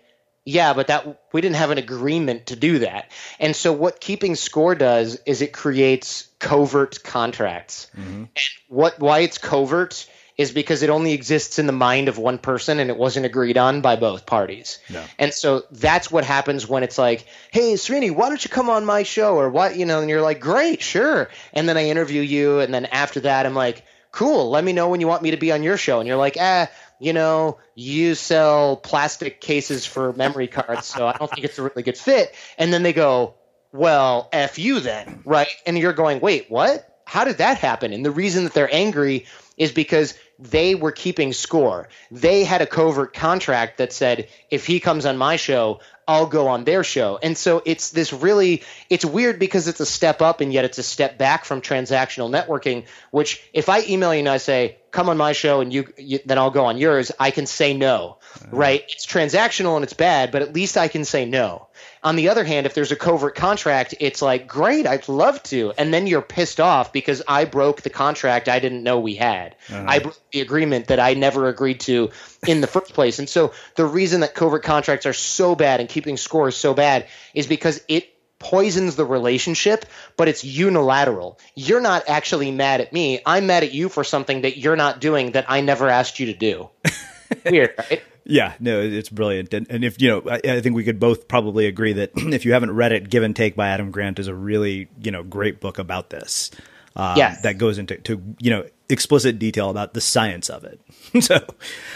yeah, 0.48 0.74
but 0.74 0.88
that 0.88 1.22
we 1.34 1.42
didn't 1.42 1.56
have 1.56 1.72
an 1.72 1.80
agreement 1.80 2.48
to 2.48 2.56
do 2.56 2.80
that. 2.80 3.12
And 3.40 3.56
so 3.56 3.74
what 3.74 4.00
keeping 4.00 4.36
score 4.36 4.76
does 4.76 5.20
is 5.26 5.42
it 5.42 5.52
creates 5.52 6.30
covert 6.38 7.04
contracts. 7.04 7.90
Mm-hmm. 7.98 8.26
And 8.26 8.30
what 8.68 9.00
why 9.00 9.20
it's 9.20 9.40
covert 9.40 10.08
is 10.38 10.52
because 10.52 10.84
it 10.84 10.90
only 10.90 11.14
exists 11.14 11.60
in 11.60 11.66
the 11.66 11.74
mind 11.74 12.10
of 12.10 12.18
one 12.18 12.38
person 12.38 12.80
and 12.80 12.90
it 12.90 12.98
wasn't 12.98 13.26
agreed 13.26 13.58
on 13.58 13.82
by 13.82 13.96
both 13.96 14.26
parties. 14.26 14.80
And 15.18 15.34
so 15.34 15.64
that's 15.72 16.12
what 16.12 16.26
happens 16.26 16.68
when 16.68 16.84
it's 16.84 16.98
like, 16.98 17.26
"Hey, 17.52 17.74
Srini, 17.74 18.14
why 18.14 18.28
don't 18.28 18.44
you 18.44 18.50
come 18.50 18.70
on 18.70 18.86
my 18.86 19.04
show?" 19.04 19.36
or 19.36 19.50
what, 19.50 19.78
you 19.78 19.86
know, 19.86 20.02
and 20.02 20.10
you're 20.10 20.22
like, 20.22 20.42
"Great, 20.42 20.82
sure." 20.82 21.30
And 21.54 21.70
then 21.70 21.78
I 21.78 21.86
interview 21.86 22.22
you 22.22 22.60
and 22.60 22.74
then 22.74 22.86
after 22.86 23.22
that 23.22 23.46
I'm 23.46 23.56
like, 23.56 23.84
"Cool, 24.12 24.50
let 24.50 24.64
me 24.64 24.74
know 24.74 24.90
when 24.90 25.00
you 25.00 25.08
want 25.08 25.24
me 25.24 25.32
to 25.32 25.38
be 25.38 25.52
on 25.54 25.64
your 25.64 25.78
show." 25.78 26.00
And 26.00 26.08
you're 26.08 26.18
like, 26.18 26.36
"Ah, 26.40 26.70
you 27.00 27.14
know, 27.14 27.58
you 27.74 28.16
sell 28.16 28.76
plastic 28.76 29.40
cases 29.40 29.86
for 29.86 30.12
memory 30.14 30.48
cards, 30.48 30.86
so 30.86 31.08
I 31.08 31.14
don't 31.14 31.32
think 31.32 31.46
it's 31.46 31.60
a 31.60 31.64
really 31.64 31.84
good 31.84 31.98
fit." 31.98 32.34
And 32.58 32.74
then 32.74 32.84
they 32.84 32.94
go, 32.94 33.36
"Well, 33.72 34.28
F 34.34 34.60
you 34.60 34.82
then." 34.82 35.22
Right? 35.24 35.48
And 35.66 35.78
you're 35.78 35.94
going, 35.94 36.20
"Wait, 36.20 36.52
what?" 36.52 36.90
How 37.06 37.24
did 37.24 37.38
that 37.38 37.60
happen? 37.60 37.94
And 37.94 38.04
the 38.04 38.12
reason 38.12 38.46
that 38.46 38.54
they're 38.54 38.74
angry 38.74 39.28
is 39.58 39.72
because 39.72 40.16
they 40.38 40.76
were 40.76 40.92
keeping 40.92 41.34
score. 41.34 41.88
They 42.12 42.44
had 42.44 42.62
a 42.62 42.66
covert 42.66 43.14
contract 43.14 43.78
that 43.78 43.94
said, 43.94 44.28
if 44.50 44.66
he 44.66 44.80
comes 44.80 45.06
on 45.06 45.18
my 45.18 45.38
show, 45.38 45.80
I'll 46.08 46.28
go 46.28 46.48
on 46.48 46.66
their 46.66 46.84
show. 46.84 47.18
And 47.22 47.38
so 47.38 47.62
it's 47.66 47.90
this 47.92 48.14
really 48.14 48.64
it's 48.90 49.06
weird 49.06 49.40
because 49.40 49.68
it's 49.68 49.80
a 49.80 49.86
step 49.86 50.22
up 50.22 50.42
and 50.42 50.54
yet 50.54 50.66
it's 50.66 50.78
a 50.78 50.84
step 50.84 51.18
back 51.18 51.46
from 51.46 51.62
transactional 51.62 52.30
networking, 52.30 52.86
which 53.12 53.42
if 53.54 53.70
I 53.70 53.84
email 53.84 54.14
you 54.14 54.20
and 54.20 54.30
I 54.30 54.38
say, 54.38 54.78
"Come 54.96 55.10
on 55.10 55.18
my 55.18 55.34
show 55.34 55.60
and 55.60 55.74
you, 55.74 55.94
you 55.98 56.20
then 56.26 56.38
I'll 56.38 56.52
go 56.52 56.66
on 56.66 56.78
yours," 56.78 57.12
I 57.20 57.32
can 57.32 57.46
say 57.46 57.74
no. 57.74 58.18
Uh-huh. 58.36 58.48
Right? 58.56 58.84
It's 58.88 59.06
transactional 59.06 59.76
and 59.76 59.84
it's 59.84 59.94
bad, 59.94 60.32
but 60.32 60.42
at 60.42 60.54
least 60.54 60.78
I 60.78 60.88
can 60.88 61.04
say 61.04 61.26
no. 61.26 61.68
On 62.02 62.16
the 62.16 62.30
other 62.30 62.44
hand, 62.44 62.66
if 62.66 62.74
there's 62.74 62.92
a 62.92 62.96
covert 62.96 63.36
contract, 63.36 63.96
it's 64.00 64.22
like, 64.22 64.48
great, 64.48 64.88
I'd 64.88 65.10
love 65.10 65.42
to. 65.44 65.74
And 65.78 65.94
then 65.94 66.08
you're 66.08 66.22
pissed 66.22 66.60
off 66.60 66.94
because 66.94 67.22
I 67.28 67.46
broke 67.46 67.82
the 67.82 67.90
contract 67.90 68.48
I 68.48 68.60
didn't 68.60 68.84
know 68.84 69.00
we 69.00 69.16
had. 69.16 69.56
Uh-huh. 69.70 69.86
I 69.88 70.00
broke 70.00 70.20
the 70.32 70.42
agreement 70.42 70.88
that 70.88 71.00
I 71.00 71.16
never 71.16 71.50
agreed 71.50 71.80
to 71.82 72.12
in 72.48 72.62
the 72.62 72.68
first 72.68 72.94
place. 72.94 73.20
And 73.20 73.28
so 73.28 73.54
the 73.76 73.86
reason 73.86 74.22
that 74.22 74.34
covert 74.34 74.64
contracts 74.64 75.06
are 75.06 75.14
so 75.14 75.56
bad 75.56 75.80
and 75.80 75.90
keeping 75.90 76.16
score 76.16 76.48
is 76.48 76.56
so 76.56 76.74
bad 76.74 77.08
is 77.34 77.48
because 77.48 77.82
it 77.88 78.15
poisons 78.46 78.96
the 78.96 79.06
relationship, 79.06 79.86
but 80.18 80.28
it's 80.28 80.44
unilateral. 80.44 81.40
You're 81.56 81.82
not 81.82 82.08
actually 82.08 82.52
mad 82.52 82.80
at 82.80 82.94
me. 82.94 83.20
I'm 83.26 83.48
mad 83.48 83.64
at 83.64 83.74
you 83.74 83.90
for 83.90 84.04
something 84.04 84.42
that 84.42 84.58
you're 84.58 84.76
not 84.76 85.02
doing 85.02 85.32
that 85.32 85.46
I 85.50 85.62
never 85.62 85.90
asked 85.90 86.20
you 86.20 86.28
to 86.28 86.34
do. 86.34 86.70
Weird, 87.46 87.74
right? 87.78 88.04
Yeah, 88.24 88.54
no, 88.60 88.82
it's 88.82 89.10
brilliant. 89.10 89.52
And, 89.56 89.66
and 89.72 89.84
if, 89.84 90.00
you 90.00 90.10
know, 90.10 90.24
I, 90.30 90.42
I, 90.44 90.62
think 90.62 90.76
we 90.76 90.84
could 90.84 91.00
both 91.00 91.28
probably 91.28 91.66
agree 91.66 91.94
that 91.94 92.12
if 92.16 92.46
you 92.46 92.54
haven't 92.54 92.72
read 92.72 92.92
it, 92.92 93.10
Give 93.10 93.24
and 93.24 93.36
Take 93.36 93.56
by 93.56 93.70
Adam 93.70 93.90
Grant 93.90 94.20
is 94.20 94.28
a 94.28 94.36
really, 94.36 94.90
you 95.02 95.10
know, 95.10 95.24
great 95.24 95.60
book 95.60 95.80
about 95.80 96.12
this. 96.12 96.52
Uh, 96.96 97.16
yes. 97.18 97.42
That 97.42 97.58
goes 97.58 97.80
into, 97.80 97.98
to, 97.98 98.36
you 98.40 98.52
know, 98.52 98.66
explicit 98.90 99.40
detail 99.40 99.70
about 99.70 99.94
the 99.94 100.02
science 100.02 100.50
of 100.50 100.64
it. 100.64 100.80
so, 101.24 101.36
uh, 101.36 101.42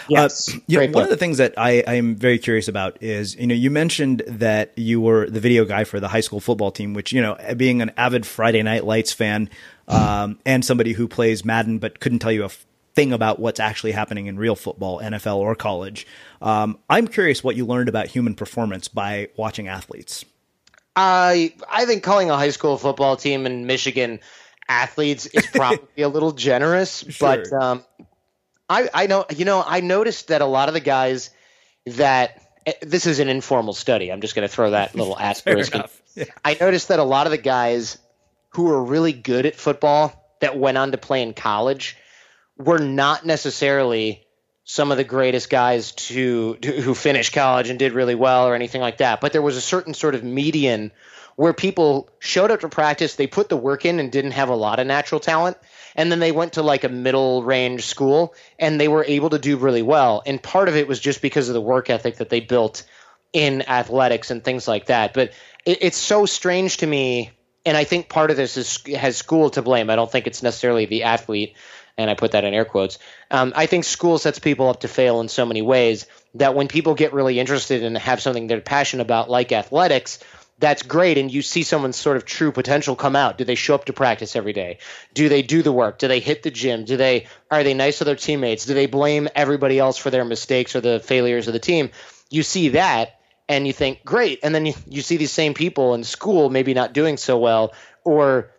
yes, 0.08 0.54
uh, 0.54 0.58
you 0.66 0.78
know, 0.78 0.92
one 0.92 1.04
of 1.04 1.10
the 1.10 1.16
things 1.16 1.38
that 1.38 1.54
I, 1.56 1.82
I 1.86 1.94
am 1.94 2.16
very 2.16 2.38
curious 2.38 2.68
about 2.68 3.02
is, 3.02 3.36
you 3.36 3.46
know, 3.46 3.54
you 3.54 3.70
mentioned 3.70 4.22
that 4.26 4.72
you 4.76 5.00
were 5.00 5.28
the 5.28 5.40
video 5.40 5.64
guy 5.64 5.84
for 5.84 6.00
the 6.00 6.08
high 6.08 6.20
school 6.20 6.40
football 6.40 6.70
team, 6.70 6.94
which, 6.94 7.12
you 7.12 7.22
know, 7.22 7.36
being 7.56 7.82
an 7.82 7.92
avid 7.96 8.26
Friday 8.26 8.62
Night 8.62 8.84
Lights 8.84 9.12
fan, 9.12 9.50
um, 9.88 10.38
and 10.46 10.64
somebody 10.64 10.92
who 10.92 11.08
plays 11.08 11.44
Madden 11.44 11.78
but 11.78 12.00
couldn't 12.00 12.20
tell 12.20 12.32
you 12.32 12.44
a 12.44 12.50
thing 12.94 13.12
about 13.12 13.38
what's 13.38 13.60
actually 13.60 13.92
happening 13.92 14.26
in 14.26 14.36
real 14.36 14.56
football, 14.56 15.00
NFL 15.00 15.36
or 15.36 15.54
college. 15.54 16.06
Um, 16.42 16.78
I'm 16.88 17.08
curious 17.08 17.42
what 17.42 17.56
you 17.56 17.66
learned 17.66 17.88
about 17.88 18.08
human 18.08 18.34
performance 18.34 18.88
by 18.88 19.28
watching 19.36 19.68
athletes. 19.68 20.24
I 20.96 21.54
I 21.70 21.86
think 21.86 22.02
calling 22.02 22.30
a 22.30 22.36
high 22.36 22.50
school 22.50 22.76
football 22.76 23.16
team 23.16 23.46
in 23.46 23.66
Michigan 23.66 24.20
athletes 24.70 25.26
is 25.26 25.46
probably 25.46 26.02
a 26.02 26.08
little 26.08 26.32
generous, 26.32 27.04
sure. 27.08 27.36
but 27.36 27.52
um, 27.52 27.84
I 28.68 28.88
I 28.94 29.06
know 29.08 29.26
you 29.36 29.44
know 29.44 29.62
I 29.66 29.80
noticed 29.80 30.28
that 30.28 30.40
a 30.40 30.46
lot 30.46 30.68
of 30.68 30.74
the 30.74 30.80
guys 30.80 31.30
that 31.86 32.40
eh, 32.64 32.72
this 32.80 33.06
is 33.06 33.18
an 33.18 33.28
informal 33.28 33.74
study. 33.74 34.10
I'm 34.10 34.20
just 34.20 34.34
going 34.34 34.48
to 34.48 34.54
throw 34.54 34.70
that 34.70 34.94
little 35.00 35.18
asterisk. 35.18 35.74
Yeah. 36.14 36.24
I 36.44 36.56
noticed 36.58 36.88
that 36.88 36.98
a 36.98 37.04
lot 37.04 37.26
of 37.26 37.32
the 37.32 37.38
guys 37.38 37.98
who 38.50 38.64
were 38.64 38.82
really 38.82 39.12
good 39.12 39.46
at 39.46 39.56
football 39.56 40.14
that 40.40 40.56
went 40.56 40.78
on 40.78 40.92
to 40.92 40.98
play 40.98 41.22
in 41.22 41.34
college 41.34 41.96
were 42.56 42.78
not 42.78 43.24
necessarily 43.26 44.26
some 44.64 44.92
of 44.92 44.96
the 44.96 45.04
greatest 45.04 45.50
guys 45.50 45.92
to, 45.92 46.56
to, 46.56 46.80
who 46.80 46.94
finished 46.94 47.32
college 47.32 47.70
and 47.70 47.78
did 47.78 47.92
really 47.92 48.14
well 48.14 48.46
or 48.46 48.54
anything 48.54 48.80
like 48.80 48.98
that. 48.98 49.20
But 49.20 49.32
there 49.32 49.42
was 49.42 49.56
a 49.56 49.60
certain 49.60 49.94
sort 49.94 50.14
of 50.14 50.22
median 50.22 50.92
where 51.40 51.54
people 51.54 52.10
showed 52.18 52.50
up 52.50 52.60
to 52.60 52.68
practice, 52.68 53.14
they 53.14 53.26
put 53.26 53.48
the 53.48 53.56
work 53.56 53.86
in 53.86 53.98
and 53.98 54.12
didn't 54.12 54.32
have 54.32 54.50
a 54.50 54.54
lot 54.54 54.78
of 54.78 54.86
natural 54.86 55.18
talent, 55.18 55.56
and 55.96 56.12
then 56.12 56.18
they 56.18 56.32
went 56.32 56.52
to 56.52 56.62
like 56.62 56.84
a 56.84 56.88
middle 56.90 57.42
range 57.42 57.86
school 57.86 58.34
and 58.58 58.78
they 58.78 58.88
were 58.88 59.06
able 59.06 59.30
to 59.30 59.38
do 59.38 59.56
really 59.56 59.80
well. 59.80 60.22
And 60.26 60.42
part 60.42 60.68
of 60.68 60.76
it 60.76 60.86
was 60.86 61.00
just 61.00 61.22
because 61.22 61.48
of 61.48 61.54
the 61.54 61.60
work 61.62 61.88
ethic 61.88 62.16
that 62.16 62.28
they 62.28 62.40
built 62.40 62.82
in 63.32 63.62
athletics 63.70 64.30
and 64.30 64.44
things 64.44 64.68
like 64.68 64.86
that. 64.86 65.14
But 65.14 65.32
it, 65.64 65.78
it's 65.80 65.96
so 65.96 66.26
strange 66.26 66.76
to 66.78 66.86
me, 66.86 67.30
and 67.64 67.74
I 67.74 67.84
think 67.84 68.10
part 68.10 68.30
of 68.30 68.36
this 68.36 68.58
is 68.58 68.82
has 68.94 69.16
school 69.16 69.48
to 69.48 69.62
blame. 69.62 69.88
I 69.88 69.96
don't 69.96 70.12
think 70.12 70.26
it's 70.26 70.42
necessarily 70.42 70.84
the 70.84 71.04
athlete 71.04 71.56
and 71.96 72.10
I 72.10 72.14
put 72.14 72.32
that 72.32 72.44
in 72.44 72.54
air 72.54 72.64
quotes. 72.64 72.98
Um, 73.30 73.52
I 73.54 73.66
think 73.66 73.84
school 73.84 74.18
sets 74.18 74.38
people 74.38 74.68
up 74.68 74.80
to 74.80 74.88
fail 74.88 75.20
in 75.20 75.28
so 75.28 75.44
many 75.44 75.60
ways 75.60 76.06
that 76.34 76.54
when 76.54 76.68
people 76.68 76.94
get 76.94 77.12
really 77.12 77.38
interested 77.38 77.82
and 77.82 77.96
have 77.98 78.22
something 78.22 78.46
they're 78.46 78.60
passionate 78.60 79.02
about, 79.02 79.28
like 79.28 79.52
athletics, 79.52 80.18
that's 80.60 80.82
great. 80.82 81.18
And 81.18 81.32
you 81.32 81.42
see 81.42 81.62
someone's 81.62 81.96
sort 81.96 82.16
of 82.16 82.24
true 82.24 82.52
potential 82.52 82.94
come 82.94 83.16
out. 83.16 83.38
Do 83.38 83.44
they 83.44 83.54
show 83.54 83.74
up 83.74 83.86
to 83.86 83.92
practice 83.92 84.36
every 84.36 84.52
day? 84.52 84.78
Do 85.14 85.28
they 85.28 85.42
do 85.42 85.62
the 85.62 85.72
work? 85.72 85.98
Do 85.98 86.06
they 86.06 86.20
hit 86.20 86.42
the 86.42 86.50
gym? 86.50 86.84
Do 86.84 86.96
they 86.96 87.26
are 87.50 87.64
they 87.64 87.74
nice 87.74 87.98
to 87.98 88.04
their 88.04 88.14
teammates? 88.14 88.66
Do 88.66 88.74
they 88.74 88.86
blame 88.86 89.28
everybody 89.34 89.78
else 89.78 89.96
for 89.96 90.10
their 90.10 90.24
mistakes 90.24 90.76
or 90.76 90.80
the 90.80 91.00
failures 91.00 91.48
of 91.48 91.54
the 91.54 91.58
team? 91.58 91.90
You 92.28 92.42
see 92.42 92.68
that 92.70 93.18
and 93.48 93.66
you 93.66 93.72
think 93.72 94.04
great 94.04 94.40
and 94.42 94.54
then 94.54 94.66
you, 94.66 94.74
you 94.86 95.02
see 95.02 95.16
these 95.16 95.32
same 95.32 95.54
people 95.54 95.94
in 95.94 96.04
school 96.04 96.50
maybe 96.50 96.74
not 96.74 96.92
doing 96.92 97.16
so 97.16 97.38
well 97.38 97.72
or 98.04 98.52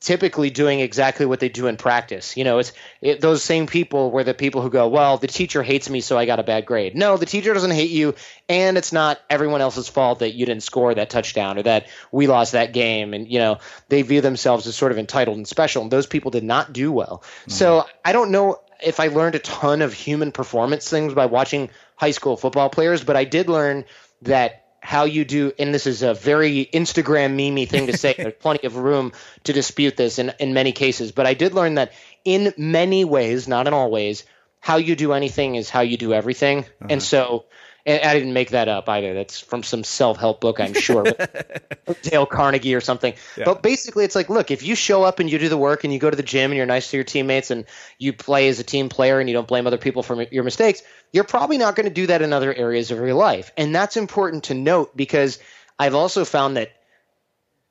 typically 0.00 0.50
doing 0.50 0.80
exactly 0.80 1.26
what 1.26 1.40
they 1.40 1.48
do 1.48 1.66
in 1.66 1.76
practice. 1.76 2.36
You 2.36 2.44
know, 2.44 2.58
it's 2.58 2.72
it, 3.00 3.20
those 3.20 3.42
same 3.42 3.66
people 3.66 4.10
were 4.10 4.24
the 4.24 4.34
people 4.34 4.62
who 4.62 4.70
go, 4.70 4.88
"Well, 4.88 5.18
the 5.18 5.26
teacher 5.26 5.62
hates 5.62 5.90
me, 5.90 6.00
so 6.00 6.16
I 6.16 6.26
got 6.26 6.38
a 6.38 6.44
bad 6.44 6.66
grade." 6.66 6.94
No, 6.94 7.16
the 7.16 7.26
teacher 7.26 7.52
doesn't 7.54 7.70
hate 7.70 7.90
you, 7.90 8.14
and 8.48 8.78
it's 8.78 8.92
not 8.92 9.18
everyone 9.28 9.60
else's 9.60 9.88
fault 9.88 10.20
that 10.20 10.34
you 10.34 10.46
didn't 10.46 10.62
score 10.62 10.94
that 10.94 11.10
touchdown 11.10 11.58
or 11.58 11.62
that 11.62 11.88
we 12.12 12.26
lost 12.26 12.52
that 12.52 12.72
game. 12.72 13.14
And 13.14 13.30
you 13.30 13.38
know, 13.38 13.58
they 13.88 14.02
view 14.02 14.20
themselves 14.20 14.66
as 14.66 14.76
sort 14.76 14.92
of 14.92 14.98
entitled 14.98 15.36
and 15.36 15.48
special. 15.48 15.82
And 15.82 15.90
those 15.90 16.06
people 16.06 16.30
did 16.30 16.44
not 16.44 16.72
do 16.72 16.92
well. 16.92 17.22
Mm-hmm. 17.22 17.50
So 17.50 17.86
I 18.04 18.12
don't 18.12 18.30
know 18.30 18.60
if 18.82 19.00
I 19.00 19.08
learned 19.08 19.34
a 19.34 19.40
ton 19.40 19.82
of 19.82 19.92
human 19.92 20.32
performance 20.32 20.88
things 20.88 21.14
by 21.14 21.26
watching 21.26 21.70
high 21.96 22.12
school 22.12 22.36
football 22.36 22.70
players, 22.70 23.02
but 23.02 23.16
I 23.16 23.24
did 23.24 23.48
learn 23.48 23.84
that 24.22 24.67
how 24.88 25.04
you 25.04 25.26
do, 25.26 25.52
and 25.58 25.74
this 25.74 25.86
is 25.86 26.00
a 26.00 26.14
very 26.14 26.64
Instagram 26.72 27.36
memey 27.36 27.68
thing 27.68 27.88
to 27.88 27.98
say. 27.98 28.14
There's 28.16 28.32
plenty 28.32 28.66
of 28.66 28.76
room 28.76 29.12
to 29.44 29.52
dispute 29.52 29.98
this 29.98 30.18
in, 30.18 30.32
in 30.40 30.54
many 30.54 30.72
cases, 30.72 31.12
but 31.12 31.26
I 31.26 31.34
did 31.34 31.52
learn 31.52 31.74
that 31.74 31.92
in 32.24 32.54
many 32.56 33.04
ways, 33.04 33.46
not 33.46 33.66
in 33.66 33.74
all 33.74 33.90
ways, 33.90 34.24
how 34.60 34.76
you 34.76 34.96
do 34.96 35.12
anything 35.12 35.56
is 35.56 35.68
how 35.68 35.82
you 35.82 35.98
do 35.98 36.14
everything. 36.14 36.60
Uh-huh. 36.60 36.86
And 36.88 37.02
so 37.02 37.44
and 37.88 38.04
I 38.04 38.12
didn't 38.12 38.34
make 38.34 38.50
that 38.50 38.68
up 38.68 38.86
either. 38.88 39.14
That's 39.14 39.40
from 39.40 39.62
some 39.62 39.82
self-help 39.82 40.42
book, 40.42 40.60
I'm 40.60 40.74
sure, 40.74 41.06
Dale 42.02 42.26
Carnegie 42.26 42.74
or 42.74 42.82
something. 42.82 43.14
Yeah. 43.36 43.44
But 43.46 43.62
basically, 43.62 44.04
it's 44.04 44.14
like, 44.14 44.28
look, 44.28 44.50
if 44.50 44.62
you 44.62 44.74
show 44.74 45.04
up 45.04 45.20
and 45.20 45.30
you 45.30 45.38
do 45.38 45.48
the 45.48 45.56
work 45.56 45.84
and 45.84 45.92
you 45.92 45.98
go 45.98 46.10
to 46.10 46.16
the 46.16 46.22
gym 46.22 46.50
and 46.50 46.56
you're 46.56 46.66
nice 46.66 46.90
to 46.90 46.98
your 46.98 47.04
teammates 47.04 47.50
and 47.50 47.64
you 47.98 48.12
play 48.12 48.48
as 48.48 48.60
a 48.60 48.64
team 48.64 48.90
player 48.90 49.20
and 49.20 49.28
you 49.28 49.34
don't 49.34 49.48
blame 49.48 49.66
other 49.66 49.78
people 49.78 50.02
for 50.02 50.22
your 50.24 50.44
mistakes, 50.44 50.82
you're 51.12 51.24
probably 51.24 51.56
not 51.56 51.76
going 51.76 51.88
to 51.88 51.94
do 51.94 52.06
that 52.08 52.20
in 52.20 52.34
other 52.34 52.52
areas 52.52 52.90
of 52.90 52.98
your 52.98 53.14
life. 53.14 53.52
And 53.56 53.74
that's 53.74 53.96
important 53.96 54.44
to 54.44 54.54
note 54.54 54.94
because 54.94 55.38
I've 55.78 55.94
also 55.94 56.26
found 56.26 56.58
that 56.58 56.72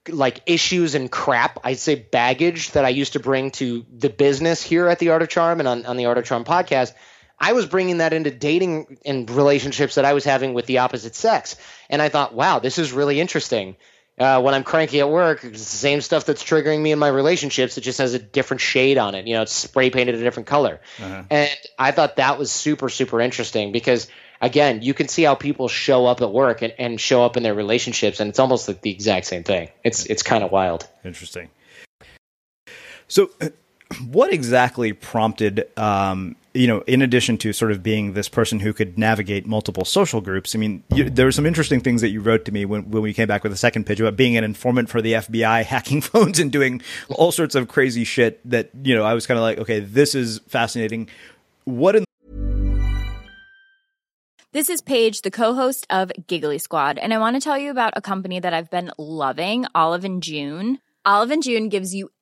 like 0.09 0.41
issues 0.47 0.95
and 0.95 1.11
crap, 1.11 1.59
I'd 1.63 1.77
say 1.77 1.93
baggage 1.93 2.71
that 2.71 2.85
I 2.85 2.89
used 2.89 3.13
to 3.13 3.19
bring 3.19 3.51
to 3.51 3.85
the 3.95 4.09
business 4.09 4.63
here 4.63 4.87
at 4.87 4.97
the 4.97 5.09
Art 5.09 5.21
of 5.21 5.29
Charm 5.29 5.59
and 5.59 5.67
on, 5.67 5.85
on 5.85 5.95
the 5.95 6.07
Art 6.07 6.17
of 6.17 6.25
Charm 6.25 6.43
podcast– 6.43 6.93
I 7.39 7.53
was 7.53 7.65
bringing 7.65 7.99
that 7.99 8.13
into 8.13 8.31
dating 8.31 8.97
and 9.05 9.29
relationships 9.29 9.95
that 9.95 10.05
I 10.05 10.13
was 10.13 10.23
having 10.23 10.53
with 10.53 10.65
the 10.65 10.79
opposite 10.79 11.15
sex. 11.15 11.55
And 11.89 12.01
I 12.01 12.09
thought, 12.09 12.33
wow, 12.33 12.59
this 12.59 12.77
is 12.79 12.91
really 12.91 13.19
interesting. 13.19 13.75
Uh, 14.19 14.41
when 14.41 14.55
I'm 14.55 14.63
cranky 14.63 14.99
at 14.99 15.09
work, 15.09 15.43
it's 15.43 15.59
the 15.59 15.77
same 15.77 16.01
stuff 16.01 16.25
that's 16.25 16.43
triggering 16.43 16.81
me 16.81 16.91
in 16.91 16.97
my 16.97 17.07
relationships. 17.07 17.77
It 17.77 17.81
just 17.81 17.99
has 17.99 18.15
a 18.15 18.19
different 18.19 18.61
shade 18.61 18.97
on 18.97 19.13
it. 19.13 19.27
You 19.27 19.35
know, 19.35 19.43
it's 19.43 19.53
spray 19.53 19.91
painted 19.91 20.15
a 20.15 20.19
different 20.19 20.47
color. 20.47 20.81
Uh-huh. 20.99 21.23
And 21.29 21.51
I 21.77 21.91
thought 21.91 22.15
that 22.15 22.39
was 22.39 22.51
super, 22.51 22.89
super 22.89 23.21
interesting 23.21 23.71
because, 23.71 24.07
again, 24.41 24.81
you 24.81 24.95
can 24.95 25.07
see 25.07 25.21
how 25.21 25.35
people 25.35 25.67
show 25.67 26.07
up 26.07 26.21
at 26.21 26.31
work 26.31 26.63
and, 26.63 26.73
and 26.79 26.99
show 26.99 27.23
up 27.23 27.37
in 27.37 27.43
their 27.43 27.53
relationships, 27.53 28.19
and 28.19 28.29
it's 28.29 28.39
almost 28.39 28.67
like 28.67 28.81
the 28.81 28.89
exact 28.89 29.27
same 29.27 29.43
thing. 29.43 29.69
It's 29.83 30.07
it's 30.07 30.23
kind 30.23 30.43
of 30.43 30.51
wild. 30.51 30.87
Interesting. 31.05 31.49
So, 33.07 33.29
what 34.09 34.33
exactly 34.33 34.93
prompted 34.93 35.67
um, 35.77 36.35
you 36.57 36.67
know, 36.67 36.81
in 36.87 37.01
addition 37.01 37.37
to 37.37 37.53
sort 37.53 37.71
of 37.71 37.83
being 37.83 38.13
this 38.13 38.27
person 38.27 38.59
who 38.59 38.73
could 38.73 38.97
navigate 38.97 39.45
multiple 39.45 39.85
social 39.85 40.21
groups, 40.21 40.55
I 40.55 40.57
mean, 40.57 40.83
you, 40.93 41.09
there 41.09 41.25
were 41.25 41.31
some 41.31 41.45
interesting 41.45 41.79
things 41.79 42.01
that 42.01 42.09
you 42.09 42.19
wrote 42.19 42.45
to 42.45 42.51
me 42.51 42.65
when, 42.65 42.89
when 42.89 43.03
we 43.03 43.13
came 43.13 43.27
back 43.27 43.43
with 43.43 43.51
the 43.51 43.57
second 43.57 43.85
pitch 43.85 43.99
about 43.99 44.15
being 44.15 44.35
an 44.35 44.43
informant 44.43 44.89
for 44.89 45.01
the 45.01 45.13
FBI, 45.13 45.63
hacking 45.65 46.01
phones 46.01 46.39
and 46.39 46.51
doing 46.51 46.81
all 47.09 47.31
sorts 47.31 47.53
of 47.55 47.67
crazy 47.67 48.03
shit 48.03 48.39
that, 48.49 48.71
you 48.81 48.95
know, 48.95 49.03
I 49.03 49.13
was 49.13 49.27
kind 49.27 49.37
of 49.37 49.43
like, 49.43 49.59
okay, 49.59 49.79
this 49.79 50.15
is 50.15 50.39
fascinating. 50.47 51.09
What 51.65 51.95
in 51.95 52.05
this 54.53 54.69
is 54.69 54.81
Paige, 54.81 55.21
the 55.21 55.29
co-host 55.29 55.85
of 55.89 56.11
Giggly 56.25 56.57
Squad, 56.57 56.97
and 56.97 57.13
I 57.13 57.19
want 57.19 57.35
to 57.35 57.41
tell 57.41 57.57
you 57.57 57.69
about 57.69 57.93
a 57.95 58.01
company 58.01 58.39
that 58.39 58.53
I've 58.53 58.71
been 58.71 58.91
loving, 58.97 59.65
Olive 59.75 60.03
and 60.03 60.23
June. 60.23 60.79
Olive 61.05 61.29
and 61.29 61.43
June 61.43 61.69
gives 61.69 61.93
you 61.93 62.09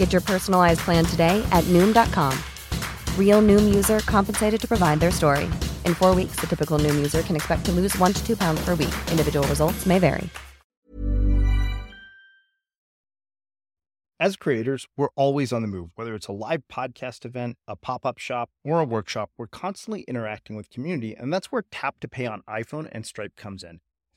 Get 0.00 0.12
your 0.14 0.22
personalized 0.22 0.80
plan 0.80 1.04
today 1.04 1.46
at 1.52 1.62
noom.com. 1.64 2.32
Real 3.18 3.42
noom 3.42 3.74
user 3.74 3.98
compensated 4.00 4.58
to 4.62 4.66
provide 4.66 4.98
their 4.98 5.10
story. 5.10 5.44
In 5.84 5.92
four 5.94 6.14
weeks, 6.14 6.40
the 6.40 6.46
typical 6.46 6.78
noom 6.78 6.96
user 6.96 7.20
can 7.20 7.36
expect 7.36 7.66
to 7.66 7.72
lose 7.72 7.96
one 7.98 8.14
to 8.14 8.26
two 8.26 8.34
pounds 8.34 8.64
per 8.64 8.74
week. 8.74 8.94
Individual 9.10 9.46
results 9.46 9.84
may 9.84 9.98
vary. 9.98 10.30
As 14.18 14.36
creators, 14.36 14.86
we're 14.96 15.12
always 15.16 15.52
on 15.52 15.60
the 15.60 15.68
move. 15.68 15.90
Whether 15.96 16.14
it's 16.14 16.28
a 16.28 16.32
live 16.32 16.62
podcast 16.72 17.26
event, 17.26 17.58
a 17.68 17.76
pop 17.76 18.06
up 18.06 18.16
shop, 18.16 18.48
or 18.64 18.80
a 18.80 18.84
workshop, 18.86 19.30
we're 19.36 19.48
constantly 19.48 20.06
interacting 20.08 20.56
with 20.56 20.70
community, 20.70 21.14
and 21.14 21.30
that's 21.30 21.52
where 21.52 21.64
Tap 21.70 22.00
to 22.00 22.08
Pay 22.08 22.24
on 22.24 22.42
iPhone 22.48 22.88
and 22.90 23.04
Stripe 23.04 23.36
comes 23.36 23.62
in. 23.62 23.80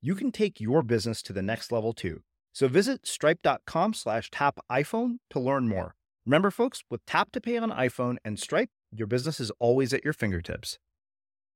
you 0.00 0.14
can 0.14 0.30
take 0.30 0.60
your 0.60 0.82
business 0.82 1.22
to 1.22 1.32
the 1.32 1.42
next 1.42 1.72
level 1.72 1.92
too. 1.92 2.22
So 2.52 2.68
visit 2.68 3.06
stripe.com 3.06 3.94
slash 3.94 4.30
tap 4.30 4.58
iPhone 4.70 5.18
to 5.30 5.40
learn 5.40 5.68
more. 5.68 5.94
Remember, 6.26 6.50
folks, 6.50 6.82
with 6.90 7.04
Tap 7.06 7.32
to 7.32 7.40
Pay 7.40 7.56
on 7.56 7.70
iPhone 7.70 8.16
and 8.24 8.38
Stripe, 8.38 8.68
your 8.94 9.06
business 9.06 9.40
is 9.40 9.50
always 9.58 9.94
at 9.94 10.04
your 10.04 10.12
fingertips. 10.12 10.78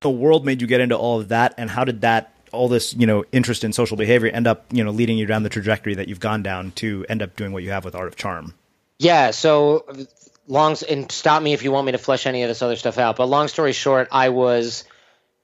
The 0.00 0.10
world 0.10 0.46
made 0.46 0.60
you 0.60 0.66
get 0.66 0.80
into 0.80 0.96
all 0.96 1.20
of 1.20 1.28
that, 1.28 1.54
and 1.58 1.70
how 1.70 1.84
did 1.84 2.00
that 2.00 2.34
all 2.52 2.68
this 2.68 2.94
you 2.94 3.06
know 3.06 3.24
interest 3.32 3.64
in 3.64 3.72
social 3.72 3.96
behavior 3.96 4.28
end 4.28 4.46
up 4.46 4.66
you 4.70 4.84
know 4.84 4.90
leading 4.90 5.16
you 5.16 5.26
down 5.26 5.42
the 5.42 5.48
trajectory 5.48 5.94
that 5.94 6.08
you've 6.08 6.20
gone 6.20 6.42
down 6.42 6.70
to 6.72 7.04
end 7.08 7.22
up 7.22 7.34
doing 7.34 7.52
what 7.52 7.62
you 7.62 7.70
have 7.70 7.84
with 7.84 7.94
Art 7.94 8.08
of 8.08 8.16
Charm? 8.16 8.54
Yeah, 8.98 9.30
so 9.30 9.86
long 10.46 10.76
and 10.88 11.10
stop 11.10 11.42
me 11.42 11.52
if 11.52 11.62
you 11.62 11.72
want 11.72 11.86
me 11.86 11.92
to 11.92 11.98
flesh 11.98 12.26
any 12.26 12.42
of 12.42 12.48
this 12.48 12.62
other 12.62 12.76
stuff 12.76 12.98
out. 12.98 13.16
But 13.16 13.26
long 13.26 13.48
story 13.48 13.72
short, 13.72 14.08
I 14.10 14.28
was 14.30 14.84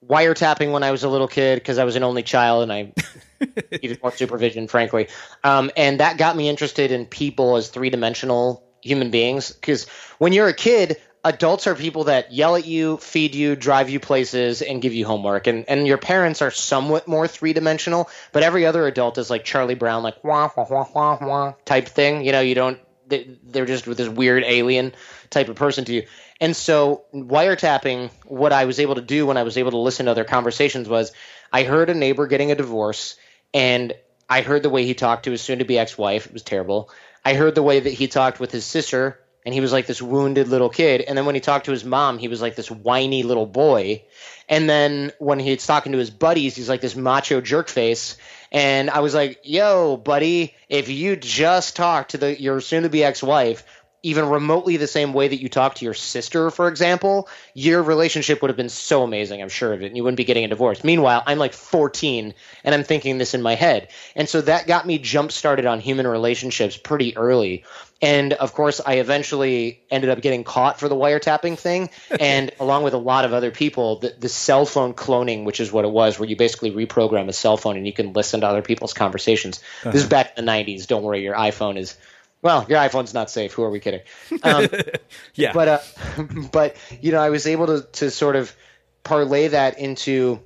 wiretapping 0.07 0.73
when 0.73 0.83
I 0.83 0.91
was 0.91 1.05
a 1.05 1.09
little 1.09 1.29
kid 1.29 1.57
because 1.57 1.79
I 1.79 1.85
was 1.85 1.97
an 1.97 2.03
only 2.03 2.23
child 2.23 2.63
and 2.63 2.73
I 2.73 2.93
needed 3.73 4.01
more 4.03 4.13
supervision, 4.13 4.69
frankly. 4.69 5.09
Um, 5.45 5.71
and 5.77 6.01
that 6.01 6.19
got 6.19 6.37
me 6.37 6.49
interested 6.49 6.93
in 6.93 7.07
people 7.07 7.57
as 7.57 7.69
three 7.69 7.91
dimensional 7.91 8.65
human 8.83 9.11
beings 9.11 9.51
because 9.51 9.89
when 10.19 10.33
you're 10.33 10.49
a 10.49 10.55
kid, 10.55 10.99
adults 11.25 11.67
are 11.67 11.75
people 11.75 12.05
that 12.05 12.33
yell 12.33 12.57
at 12.57 12.67
you, 12.67 12.97
feed 12.99 13.35
you, 13.35 13.57
drive 13.57 13.91
you 13.91 14.01
places, 14.01 14.63
and 14.63 14.81
give 14.81 14.95
you 14.95 15.07
homework. 15.07 15.47
And 15.47 15.65
and 15.69 15.87
your 15.87 15.99
parents 15.99 16.43
are 16.43 16.51
somewhat 16.51 17.09
more 17.09 17.27
three 17.29 17.53
dimensional, 17.53 18.09
but 18.33 18.43
every 18.43 18.67
other 18.67 18.87
adult 18.87 19.19
is 19.19 19.31
like 19.31 19.45
Charlie 19.45 19.75
Brown, 19.75 20.03
like 20.03 20.23
wah 20.25 20.51
wah 20.57 20.67
wah 20.69 20.87
wah 20.95 21.19
wah 21.21 21.55
type 21.65 21.89
thing. 21.89 22.25
You 22.25 22.33
know, 22.33 22.41
you 22.41 22.55
don't. 22.55 22.79
They're 23.09 23.65
just 23.65 23.87
with 23.87 23.97
this 23.97 24.09
weird 24.09 24.45
alien 24.45 24.93
type 25.31 25.49
of 25.49 25.57
person 25.57 25.87
to 25.87 25.95
you. 25.95 26.07
And 26.41 26.55
so 26.55 27.05
wiretapping, 27.13 28.11
what 28.27 28.53
I 28.53 28.65
was 28.65 28.79
able 28.79 28.95
to 28.95 29.01
do 29.01 29.27
when 29.27 29.37
I 29.37 29.43
was 29.43 29.59
able 29.59 29.73
to 29.73 29.79
listen 29.79 30.07
to 30.07 30.13
other 30.13 30.25
conversations 30.25 30.89
was 30.89 31.13
I 31.53 31.65
heard 31.65 31.91
a 31.91 31.95
neighbor 31.95 32.27
getting 32.27 32.53
a 32.53 32.55
divorce, 32.55 33.17
and 33.53 33.93
I 34.29 34.43
heard 34.43 34.63
the 34.63 34.71
way 34.71 34.85
he 34.85 34.95
talked 34.95 35.25
to 35.25 35.31
his 35.31 35.41
soon-to-be 35.41 35.79
ex-wife. 35.79 36.27
It 36.27 36.33
was 36.33 36.43
terrible. 36.43 36.91
I 37.25 37.35
heard 37.35 37.55
the 37.55 37.63
way 37.63 37.81
that 37.81 37.93
he 37.93 38.09
talked 38.09 38.39
with 38.41 38.53
his 38.53 38.65
sister 38.65 39.19
and 39.49 39.55
he 39.55 39.63
was 39.63 39.73
like 39.73 39.87
this 39.87 40.03
wounded 40.03 40.49
little 40.49 40.69
kid. 40.69 41.01
And 41.01 41.17
then 41.17 41.25
when 41.25 41.35
he 41.35 41.41
talked 41.41 41.67
to 41.67 41.73
his 41.73 41.83
mom, 41.85 42.19
he 42.19 42.29
was 42.29 42.43
like 42.43 42.55
this 42.55 42.71
whiny 42.71 43.23
little 43.23 43.47
boy. 43.47 44.05
And 44.47 44.69
then 44.69 45.13
when 45.19 45.39
he's 45.39 45.67
talking 45.67 45.93
to 45.93 45.99
his 45.99 46.11
buddies, 46.11 46.55
he's 46.55 46.69
like 46.69 46.83
this 46.83 46.97
macho 46.97 47.41
jerk 47.41 47.69
face. 47.69 48.19
And 48.53 48.91
I 48.91 49.01
was 49.01 49.15
like, 49.15 49.41
"Yo, 49.45 49.97
buddy, 49.97 50.55
if 50.69 50.91
you 50.91 51.17
just 51.17 51.77
talk 51.77 52.09
to 52.09 52.19
the 52.19 52.39
your 52.39 52.61
soon-to-be 52.61 53.05
ex-wife, 53.05 53.65
even 54.03 54.29
remotely 54.29 54.77
the 54.77 54.87
same 54.87 55.13
way 55.13 55.27
that 55.29 55.41
you 55.41 55.49
talk 55.49 55.75
to 55.77 55.85
your 55.85 55.95
sister, 55.95 56.51
for 56.51 56.69
example, 56.69 57.29
your 57.53 57.83
relationship 57.83 58.41
would 58.41 58.49
have 58.49 58.57
been 58.57 58.69
so 58.69 59.03
amazing, 59.03 59.43
I'm 59.43 59.49
sure 59.49 59.73
of 59.73 59.83
it, 59.83 59.87
and 59.87 59.97
you 59.97 60.05
wouldn't 60.05 60.17
be 60.17 60.25
getting 60.25 60.45
a 60.45 60.49
divorce. 60.49 60.85
Meanwhile, 60.85 61.25
I'm 61.27 61.39
like 61.39 61.53
14 61.53 62.35
and 62.63 62.75
I'm 62.75 62.85
thinking 62.85 63.19
this 63.19 63.35
in 63.35 63.43
my 63.43 63.57
head. 63.57 63.89
And 64.15 64.29
so 64.29 64.41
that 64.43 64.67
got 64.67 64.87
me 64.87 64.99
jump 64.99 65.33
started 65.33 65.67
on 65.67 65.81
human 65.81 66.07
relationships 66.07 66.77
pretty 66.77 67.17
early. 67.17 67.65
And 68.01 68.33
of 68.35 68.55
course, 68.55 68.81
I 68.85 68.95
eventually 68.95 69.83
ended 69.91 70.11
up 70.11 70.21
getting 70.21 70.45
caught 70.45 70.79
for 70.79 70.89
the 70.89 70.95
wiretapping 70.95 71.59
thing. 71.59 71.91
and 72.21 72.53
along 72.61 72.85
with 72.85 72.95
a 72.95 72.99
lot 72.99 73.25
of 73.25 73.33
other 73.33 73.51
people, 73.51 73.99
the, 73.99 74.15
the, 74.17 74.29
cell 74.29 74.65
phone 74.65 74.95
cloning, 74.95 75.45
which 75.45 75.59
is 75.59 75.73
what 75.73 75.85
it 75.85 75.91
was, 75.91 76.19
where 76.19 76.29
you 76.29 76.37
basically 76.37 76.71
reprogram 76.71 77.29
a 77.29 77.33
cell 77.33 77.57
phone 77.57 77.77
and 77.77 77.87
you 77.87 77.93
can 77.93 78.13
listen 78.13 78.43
to 78.43 78.47
other 78.47 78.63
people's 78.63 78.95
conversations. 78.95 79.59
Uh-huh. 79.81 79.91
This 79.91 80.03
is 80.03 80.07
uh-huh. 80.07 80.23
back 80.23 80.39
in 80.39 80.45
the 80.45 80.53
90s. 80.53 80.87
Don't 80.87 81.03
worry, 81.03 81.23
your 81.23 81.35
iPhone 81.35 81.77
is 81.77 81.97
well, 82.41 82.67
your 82.69 82.79
iPhone's 82.79 83.15
not 83.15 83.31
safe. 83.31 83.53
Who 83.53 83.65
are 83.65 83.71
we 83.71 83.81
kidding? 83.81 84.01
Um, 84.43 84.69
yeah. 85.35 85.53
But 85.53 85.69
uh, 85.69 85.79
but 86.53 86.77
you 87.01 87.13
know, 87.13 87.21
I 87.21 87.31
was 87.31 87.47
able 87.47 87.67
to 87.67 87.83
to 87.93 88.11
sort 88.11 88.37
of 88.37 88.55
parlay 89.03 89.49
that 89.49 89.79
into. 89.79 90.41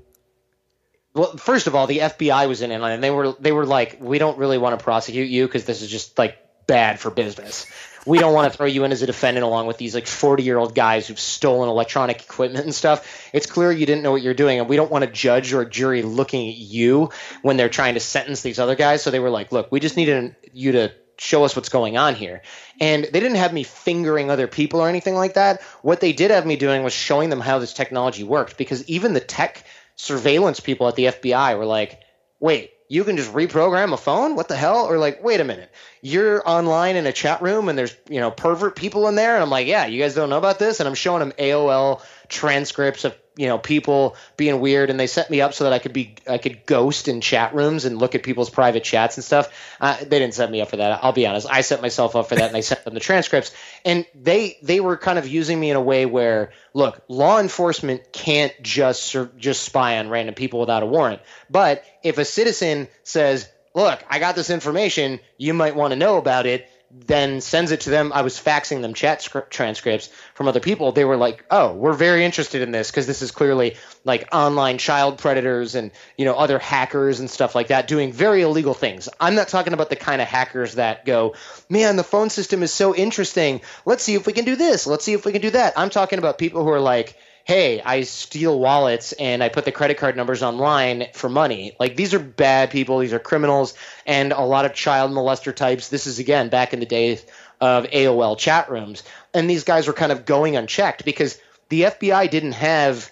Well, 1.15 1.37
first 1.37 1.67
of 1.67 1.75
all, 1.75 1.87
the 1.87 1.99
FBI 1.99 2.49
was 2.49 2.63
in 2.63 2.71
it, 2.71 2.81
and 2.81 3.05
they 3.05 3.11
were 3.11 3.33
they 3.33 3.53
were 3.53 3.67
like, 3.67 3.99
we 4.01 4.19
don't 4.19 4.39
really 4.39 4.57
want 4.57 4.79
to 4.79 4.83
prosecute 4.83 5.29
you 5.29 5.47
because 5.47 5.67
this 5.67 5.83
is 5.83 5.91
just 5.91 6.19
like 6.19 6.39
bad 6.67 6.99
for 6.99 7.11
business. 7.11 7.67
We 8.07 8.19
don't 8.19 8.33
want 8.33 8.51
to 8.51 8.57
throw 8.57 8.67
you 8.67 8.83
in 8.85 8.91
as 8.91 9.03
a 9.03 9.07
defendant 9.07 9.45
along 9.45 9.69
with 9.69 9.77
these 9.77 9.95
like 9.95 10.09
40 10.09 10.43
year 10.43 10.59
old 10.59 10.75
guys 10.75 11.07
who've 11.07 11.21
stolen 11.21 11.69
electronic 11.69 12.23
equipment 12.23 12.65
and 12.65 12.75
stuff. 12.75 13.31
It's 13.33 13.47
clear 13.47 13.71
you 13.71 13.87
didn't 13.87 14.03
know 14.03 14.11
what 14.11 14.23
you're 14.23 14.35
doing, 14.35 14.59
and 14.59 14.69
we 14.69 14.77
don't 14.77 14.91
want 14.91 15.05
a 15.05 15.07
judge 15.07 15.53
or 15.53 15.61
a 15.61 15.69
jury 15.69 16.01
looking 16.03 16.49
at 16.49 16.57
you 16.57 17.11
when 17.43 17.59
they're 17.59 17.69
trying 17.69 17.95
to 17.95 18.01
sentence 18.01 18.41
these 18.41 18.59
other 18.59 18.75
guys. 18.75 19.03
So 19.03 19.11
they 19.11 19.21
were 19.21 19.31
like, 19.31 19.53
look, 19.53 19.71
we 19.71 19.81
just 19.81 19.99
needed 19.99 20.35
you 20.53 20.73
to 20.73 20.93
show 21.19 21.45
us 21.45 21.55
what's 21.55 21.69
going 21.69 21.97
on 21.97 22.15
here. 22.15 22.43
And 22.81 23.05
they 23.05 23.21
didn't 23.21 23.37
have 23.37 23.53
me 23.53 23.63
fingering 23.63 24.31
other 24.31 24.47
people 24.47 24.81
or 24.81 24.89
anything 24.89 25.15
like 25.15 25.35
that. 25.35 25.63
What 25.83 26.01
they 26.01 26.13
did 26.13 26.31
have 26.31 26.47
me 26.47 26.57
doing 26.57 26.83
was 26.83 26.93
showing 26.93 27.31
them 27.31 27.41
how 27.41 27.59
this 27.59 27.73
technology 27.73 28.25
worked 28.25 28.57
because 28.57 28.89
even 28.89 29.13
the 29.13 29.21
tech 29.21 29.65
surveillance 29.97 30.61
people 30.61 30.89
at 30.89 30.97
the 30.97 31.07
FBI 31.07 31.57
were 31.59 31.67
like, 31.67 32.01
wait, 32.41 32.73
you 32.89 33.05
can 33.05 33.17
just 33.17 33.33
reprogram 33.33 33.95
a 33.95 33.97
phone? 33.97 34.37
What 34.37 34.49
the 34.49 34.57
hell? 34.57 34.85
Or 34.85 34.99
like, 34.99 35.25
wait 35.25 35.41
a 35.41 35.45
minute, 35.45 35.71
you're 36.03 36.47
online 36.47 36.97
in 36.97 37.07
a 37.07 37.13
chat 37.13 37.41
room 37.41 37.71
and 37.71 37.79
there's, 37.79 37.97
you 38.09 38.21
know, 38.21 38.31
pervert 38.31 38.77
people 38.77 39.09
in 39.09 39.15
there. 39.15 39.35
And 39.35 39.43
I'm 39.43 39.49
like, 39.49 39.67
yeah, 39.67 39.87
you 39.87 39.99
guys 39.99 40.15
don't 40.15 40.29
know 40.29 40.37
about 40.37 40.59
this? 40.59 40.79
And 40.79 40.87
I'm 40.87 40.95
showing 40.95 41.21
them 41.21 41.33
AOL 41.39 42.03
transcripts 42.33 43.05
of 43.05 43.15
you 43.37 43.47
know 43.47 43.59
people 43.59 44.17
being 44.37 44.61
weird 44.61 44.91
and 44.91 44.99
they 44.99 45.07
set 45.07 45.31
me 45.31 45.41
up 45.41 45.55
so 45.55 45.65
that 45.65 45.73
i 45.73 45.79
could 45.79 45.93
be 45.93 46.17
i 46.29 46.39
could 46.39 46.67
ghost 46.67 47.09
in 47.09 47.21
chat 47.21 47.55
rooms 47.55 47.85
and 47.85 47.99
look 47.99 48.15
at 48.15 48.23
people's 48.23 48.51
private 48.51 48.85
chats 48.85 49.17
and 49.17 49.25
stuff. 49.25 49.77
Uh, 49.81 49.97
they 49.99 50.19
didn't 50.19 50.35
set 50.35 50.51
me 50.51 50.61
up 50.61 50.69
for 50.69 50.77
that. 50.77 51.01
I'll 51.03 51.13
be 51.13 51.27
honest. 51.27 51.47
I 51.51 51.61
set 51.61 51.83
myself 51.83 52.17
up 52.17 52.29
for 52.29 52.35
that 52.35 52.49
and 52.49 52.57
i 52.57 52.61
sent 52.73 52.85
them 52.85 52.95
the 52.95 53.01
transcripts. 53.01 53.53
And 53.85 54.07
they 54.15 54.59
they 54.63 54.81
were 54.81 54.97
kind 54.97 55.19
of 55.19 55.29
using 55.29 55.59
me 55.59 55.71
in 55.71 55.77
a 55.77 55.83
way 55.83 56.07
where 56.07 56.53
look 56.75 57.03
law 57.09 57.39
enforcement 57.39 58.13
can't 58.13 58.53
just 58.63 59.17
just 59.37 59.63
spy 59.63 59.99
on 59.99 60.09
random 60.09 60.35
people 60.35 60.61
without 60.61 60.83
a 60.83 60.87
warrant. 60.87 61.21
But 61.51 61.85
if 62.03 62.19
a 62.19 62.25
citizen 62.25 62.89
says 63.05 63.49
look 63.75 64.03
i 64.11 64.19
got 64.19 64.37
this 64.37 64.51
information. 64.51 65.21
You 65.39 65.55
might 65.55 65.75
want 65.75 65.93
to 65.93 65.97
know 65.97 66.19
about 66.19 66.47
it 66.47 66.69
then 66.95 67.41
sends 67.41 67.71
it 67.71 67.83
to 67.83 67.91
them. 67.91 68.13
I 68.13 68.23
was 68.23 68.39
faxing 68.39 68.83
them 68.83 68.93
chat 68.93 69.23
script 69.23 69.51
transcripts 69.51 70.11
from 70.35 70.47
other 70.47 70.61
people. 70.61 70.93
They 70.93 71.07
were 71.07 71.17
like, 71.17 71.45
"Oh, 71.51 71.73
we're 71.73 71.95
very 71.95 72.25
interested 72.25 72.61
in 72.61 72.71
this 72.71 72.91
because 72.91 73.07
this 73.07 73.23
is 73.23 73.31
clearly 73.31 73.77
like 74.05 74.29
online 74.33 74.77
child 74.77 75.19
predators 75.19 75.75
and 75.75 75.91
you 76.17 76.27
know 76.27 76.35
other 76.35 76.59
hackers 76.59 77.21
and 77.21 77.31
stuff 77.31 77.55
like 77.55 77.69
that 77.69 77.89
doing 77.89 78.13
very 78.13 78.43
illegal 78.43 78.75
things." 78.75 79.09
I'm 79.19 79.35
not 79.35 79.49
talking 79.49 79.73
about 79.73 79.89
the 79.89 79.97
kind 79.97 80.21
of 80.21 80.29
hackers 80.29 80.75
that 80.75 81.07
go, 81.07 81.35
"Man, 81.69 81.97
the 81.97 82.05
phone 82.05 82.29
system 82.29 82.63
is 82.63 82.73
so 82.73 82.95
interesting. 82.95 83.63
Let's 83.87 84.03
see 84.03 84.15
if 84.15 84.27
we 84.27 84.35
can 84.35 84.45
do 84.45 84.57
this. 84.57 84.87
Let's 84.87 85.05
see 85.05 85.15
if 85.15 85.25
we 85.25 85.33
can 85.33 85.43
do 85.43 85.51
that." 85.51 85.73
I'm 85.77 85.91
talking 85.91 86.19
about 86.19 86.37
people 86.37 86.63
who 86.63 86.71
are 86.71 86.81
like 86.81 87.17
hey, 87.45 87.81
I 87.81 88.03
steal 88.03 88.59
wallets 88.59 89.13
and 89.13 89.43
I 89.43 89.49
put 89.49 89.65
the 89.65 89.73
credit 89.73 89.99
card 89.99 90.17
numbers 90.17 90.43
online 90.43 91.07
for 91.13 91.29
money. 91.29 91.75
Like 91.79 91.97
these 91.97 92.15
are 92.15 92.19
bad 92.19 92.71
people, 92.71 92.99
these 92.99 93.13
are 93.13 93.19
criminals, 93.19 93.75
and 94.07 94.33
a 94.33 94.41
lot 94.43 94.65
of 94.65 94.75
child 94.75 95.11
molester 95.11 95.55
types. 95.55 95.89
This 95.89 96.07
is 96.07 96.19
again 96.19 96.49
back 96.49 96.73
in 96.73 96.81
the 96.81 96.87
days 96.87 97.25
of 97.61 97.85
AOL 97.87 98.39
chat 98.39 98.71
rooms, 98.71 99.03
and 99.35 99.49
these 99.49 99.65
guys 99.65 99.87
were 99.87 99.93
kind 99.93 100.13
of 100.13 100.25
going 100.25 100.57
unchecked 100.57 101.05
because 101.05 101.39
the 101.69 101.83
FBI 101.83 102.31
didn't 102.31 102.53
have 102.53 103.11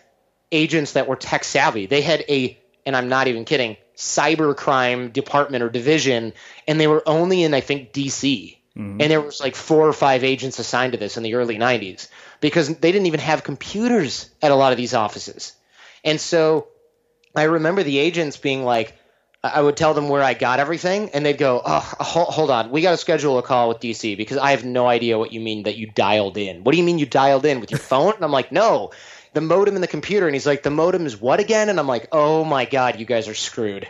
agents 0.52 0.92
that 0.92 1.06
were 1.06 1.16
tech 1.16 1.44
savvy. 1.44 1.86
They 1.86 2.02
had 2.02 2.24
a, 2.28 2.58
and 2.84 2.96
I'm 2.96 3.08
not 3.08 3.28
even 3.28 3.44
kidding, 3.44 3.76
cybercrime 3.96 5.12
department 5.12 5.62
or 5.62 5.70
division, 5.70 6.32
and 6.66 6.80
they 6.80 6.86
were 6.86 7.02
only 7.06 7.42
in 7.42 7.54
I 7.54 7.60
think 7.60 7.92
DC. 7.92 8.56
Mm-hmm. 8.76 9.00
And 9.00 9.10
there 9.10 9.20
was 9.20 9.40
like 9.40 9.56
four 9.56 9.88
or 9.88 9.92
five 9.92 10.22
agents 10.22 10.60
assigned 10.60 10.92
to 10.92 10.98
this 10.98 11.16
in 11.16 11.24
the 11.24 11.34
early 11.34 11.58
90s 11.58 12.06
because 12.40 12.68
they 12.68 12.92
didn't 12.92 13.06
even 13.06 13.20
have 13.20 13.44
computers 13.44 14.30
at 14.42 14.50
a 14.50 14.54
lot 14.54 14.72
of 14.72 14.78
these 14.78 14.94
offices. 14.94 15.52
And 16.04 16.20
so 16.20 16.68
I 17.34 17.44
remember 17.44 17.82
the 17.82 17.98
agents 17.98 18.36
being 18.36 18.64
like, 18.64 18.96
I 19.42 19.60
would 19.62 19.76
tell 19.76 19.94
them 19.94 20.10
where 20.10 20.22
I 20.22 20.34
got 20.34 20.60
everything, 20.60 21.10
and 21.14 21.24
they'd 21.24 21.38
go, 21.38 21.62
"Oh, 21.64 21.80
hold 21.98 22.50
on, 22.50 22.70
we 22.70 22.82
got 22.82 22.90
to 22.90 22.98
schedule 22.98 23.38
a 23.38 23.42
call 23.42 23.68
with 23.68 23.80
DC 23.80 24.14
because 24.16 24.36
I 24.36 24.50
have 24.50 24.66
no 24.66 24.86
idea 24.86 25.18
what 25.18 25.32
you 25.32 25.40
mean 25.40 25.62
that 25.62 25.78
you 25.78 25.86
dialed 25.86 26.36
in. 26.36 26.62
What 26.62 26.72
do 26.72 26.78
you 26.78 26.84
mean 26.84 26.98
you 26.98 27.06
dialed 27.06 27.46
in 27.46 27.60
with 27.60 27.70
your 27.70 27.78
phone?" 27.92 28.12
And 28.14 28.22
I'm 28.22 28.32
like, 28.32 28.52
"No, 28.52 28.90
the 29.32 29.40
modem 29.40 29.76
in 29.76 29.80
the 29.80 29.86
computer." 29.86 30.26
And 30.26 30.34
he's 30.34 30.46
like, 30.46 30.62
"The 30.62 30.70
modem 30.70 31.06
is 31.06 31.18
what 31.18 31.40
again?" 31.40 31.70
And 31.70 31.80
I'm 31.80 31.86
like, 31.86 32.08
"Oh 32.12 32.44
my 32.44 32.66
god, 32.66 33.00
you 33.00 33.06
guys 33.06 33.28
are 33.28 33.34
screwed." 33.34 33.88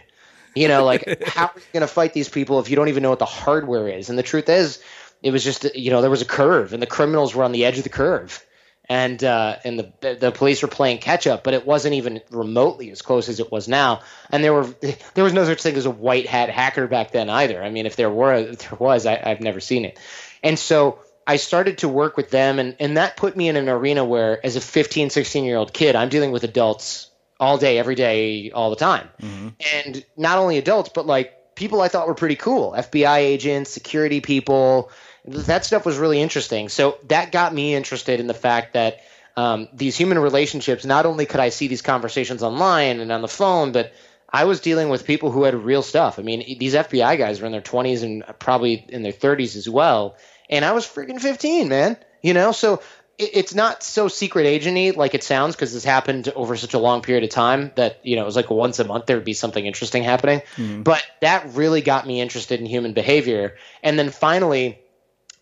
You 0.54 0.68
know, 0.68 0.84
like 0.84 1.24
how 1.26 1.46
are 1.46 1.52
you 1.56 1.62
going 1.72 1.80
to 1.80 1.88
fight 1.88 2.12
these 2.12 2.28
people 2.28 2.60
if 2.60 2.70
you 2.70 2.76
don't 2.76 2.88
even 2.88 3.02
know 3.02 3.10
what 3.10 3.18
the 3.18 3.24
hardware 3.24 3.88
is? 3.88 4.08
And 4.08 4.16
the 4.16 4.22
truth 4.22 4.48
is, 4.48 4.80
it 5.22 5.30
was 5.30 5.44
just 5.44 5.74
you 5.74 5.90
know 5.90 6.00
there 6.00 6.10
was 6.10 6.22
a 6.22 6.26
curve, 6.26 6.72
and 6.72 6.82
the 6.82 6.86
criminals 6.86 7.34
were 7.34 7.44
on 7.44 7.52
the 7.52 7.64
edge 7.64 7.78
of 7.78 7.84
the 7.84 7.90
curve 7.90 8.44
and 8.90 9.22
uh, 9.22 9.56
and 9.62 9.78
the 9.78 10.16
the 10.18 10.32
police 10.32 10.62
were 10.62 10.68
playing 10.68 10.98
catch 10.98 11.28
up, 11.28 11.44
but 11.44 11.54
it 11.54 11.64
wasn't 11.64 11.94
even 11.94 12.20
remotely 12.30 12.90
as 12.90 13.02
close 13.02 13.28
as 13.28 13.38
it 13.38 13.50
was 13.50 13.68
now. 13.68 14.00
And 14.30 14.42
there 14.42 14.52
were 14.52 14.64
there 15.14 15.22
was 15.22 15.32
no 15.32 15.44
such 15.44 15.62
thing 15.62 15.76
as 15.76 15.86
a 15.86 15.90
white 15.90 16.26
hat 16.26 16.50
hacker 16.50 16.88
back 16.88 17.12
then 17.12 17.30
either. 17.30 17.62
I 17.62 17.70
mean, 17.70 17.86
if 17.86 17.94
there 17.94 18.10
were, 18.10 18.34
if 18.34 18.58
there 18.58 18.76
was, 18.78 19.06
I, 19.06 19.22
I've 19.24 19.40
never 19.40 19.60
seen 19.60 19.84
it. 19.84 19.96
And 20.42 20.58
so 20.58 20.98
I 21.24 21.36
started 21.36 21.78
to 21.78 21.88
work 21.88 22.16
with 22.16 22.30
them, 22.30 22.58
and 22.58 22.74
and 22.80 22.96
that 22.96 23.16
put 23.16 23.36
me 23.36 23.48
in 23.48 23.54
an 23.54 23.68
arena 23.68 24.04
where, 24.04 24.44
as 24.44 24.56
a 24.56 24.60
15, 24.60 25.10
16 25.10 25.44
year 25.44 25.56
old 25.56 25.72
kid, 25.72 25.94
I'm 25.94 26.08
dealing 26.08 26.32
with 26.32 26.42
adults 26.42 27.10
all 27.38 27.58
day, 27.58 27.78
every 27.78 27.94
day, 27.94 28.50
all 28.50 28.70
the 28.70 28.76
time, 28.76 29.08
mm-hmm. 29.22 29.48
and 29.72 30.04
not 30.16 30.38
only 30.38 30.58
adults, 30.58 30.90
but 30.92 31.06
like 31.06 31.54
people 31.54 31.80
I 31.80 31.86
thought 31.86 32.08
were 32.08 32.14
pretty 32.14 32.34
cool, 32.36 32.72
FBI 32.72 33.18
agents, 33.18 33.70
security 33.70 34.20
people 34.20 34.90
that 35.24 35.64
stuff 35.64 35.84
was 35.84 35.98
really 35.98 36.20
interesting. 36.20 36.68
So 36.68 36.98
that 37.08 37.32
got 37.32 37.52
me 37.54 37.74
interested 37.74 38.20
in 38.20 38.26
the 38.26 38.34
fact 38.34 38.74
that 38.74 39.00
um, 39.36 39.68
these 39.72 39.96
human 39.96 40.18
relationships, 40.18 40.84
not 40.84 41.06
only 41.06 41.26
could 41.26 41.40
I 41.40 41.50
see 41.50 41.68
these 41.68 41.82
conversations 41.82 42.42
online 42.42 43.00
and 43.00 43.12
on 43.12 43.22
the 43.22 43.28
phone, 43.28 43.72
but 43.72 43.92
I 44.32 44.44
was 44.44 44.60
dealing 44.60 44.88
with 44.88 45.06
people 45.06 45.30
who 45.30 45.44
had 45.44 45.54
real 45.54 45.82
stuff. 45.82 46.18
I 46.18 46.22
mean, 46.22 46.58
these 46.58 46.74
FBI 46.74 47.18
guys 47.18 47.40
were 47.40 47.46
in 47.46 47.52
their 47.52 47.60
20s 47.60 48.02
and 48.02 48.24
probably 48.38 48.84
in 48.88 49.02
their 49.02 49.12
30s 49.12 49.56
as 49.56 49.68
well. 49.68 50.16
And 50.48 50.64
I 50.64 50.72
was 50.72 50.86
freaking 50.86 51.20
15, 51.20 51.68
man. 51.68 51.96
You 52.22 52.34
know, 52.34 52.52
so 52.52 52.82
it's 53.20 53.54
not 53.54 53.82
so 53.82 54.08
secret 54.08 54.44
agenty 54.44 54.96
like 54.96 55.14
it 55.14 55.22
sounds 55.22 55.54
because 55.54 55.74
this 55.74 55.84
happened 55.84 56.30
over 56.34 56.56
such 56.56 56.74
a 56.74 56.78
long 56.78 57.02
period 57.02 57.22
of 57.22 57.30
time 57.30 57.70
that 57.76 58.00
you 58.02 58.16
know 58.16 58.22
it 58.22 58.26
was 58.26 58.36
like 58.36 58.50
once 58.50 58.78
a 58.78 58.84
month 58.84 59.06
there 59.06 59.16
would 59.16 59.24
be 59.26 59.34
something 59.34 59.64
interesting 59.64 60.02
happening. 60.02 60.42
Mm. 60.56 60.84
But 60.84 61.04
that 61.20 61.54
really 61.54 61.82
got 61.82 62.06
me 62.06 62.20
interested 62.20 62.60
in 62.60 62.66
human 62.66 62.94
behavior. 62.94 63.56
And 63.82 63.98
then 63.98 64.10
finally, 64.10 64.80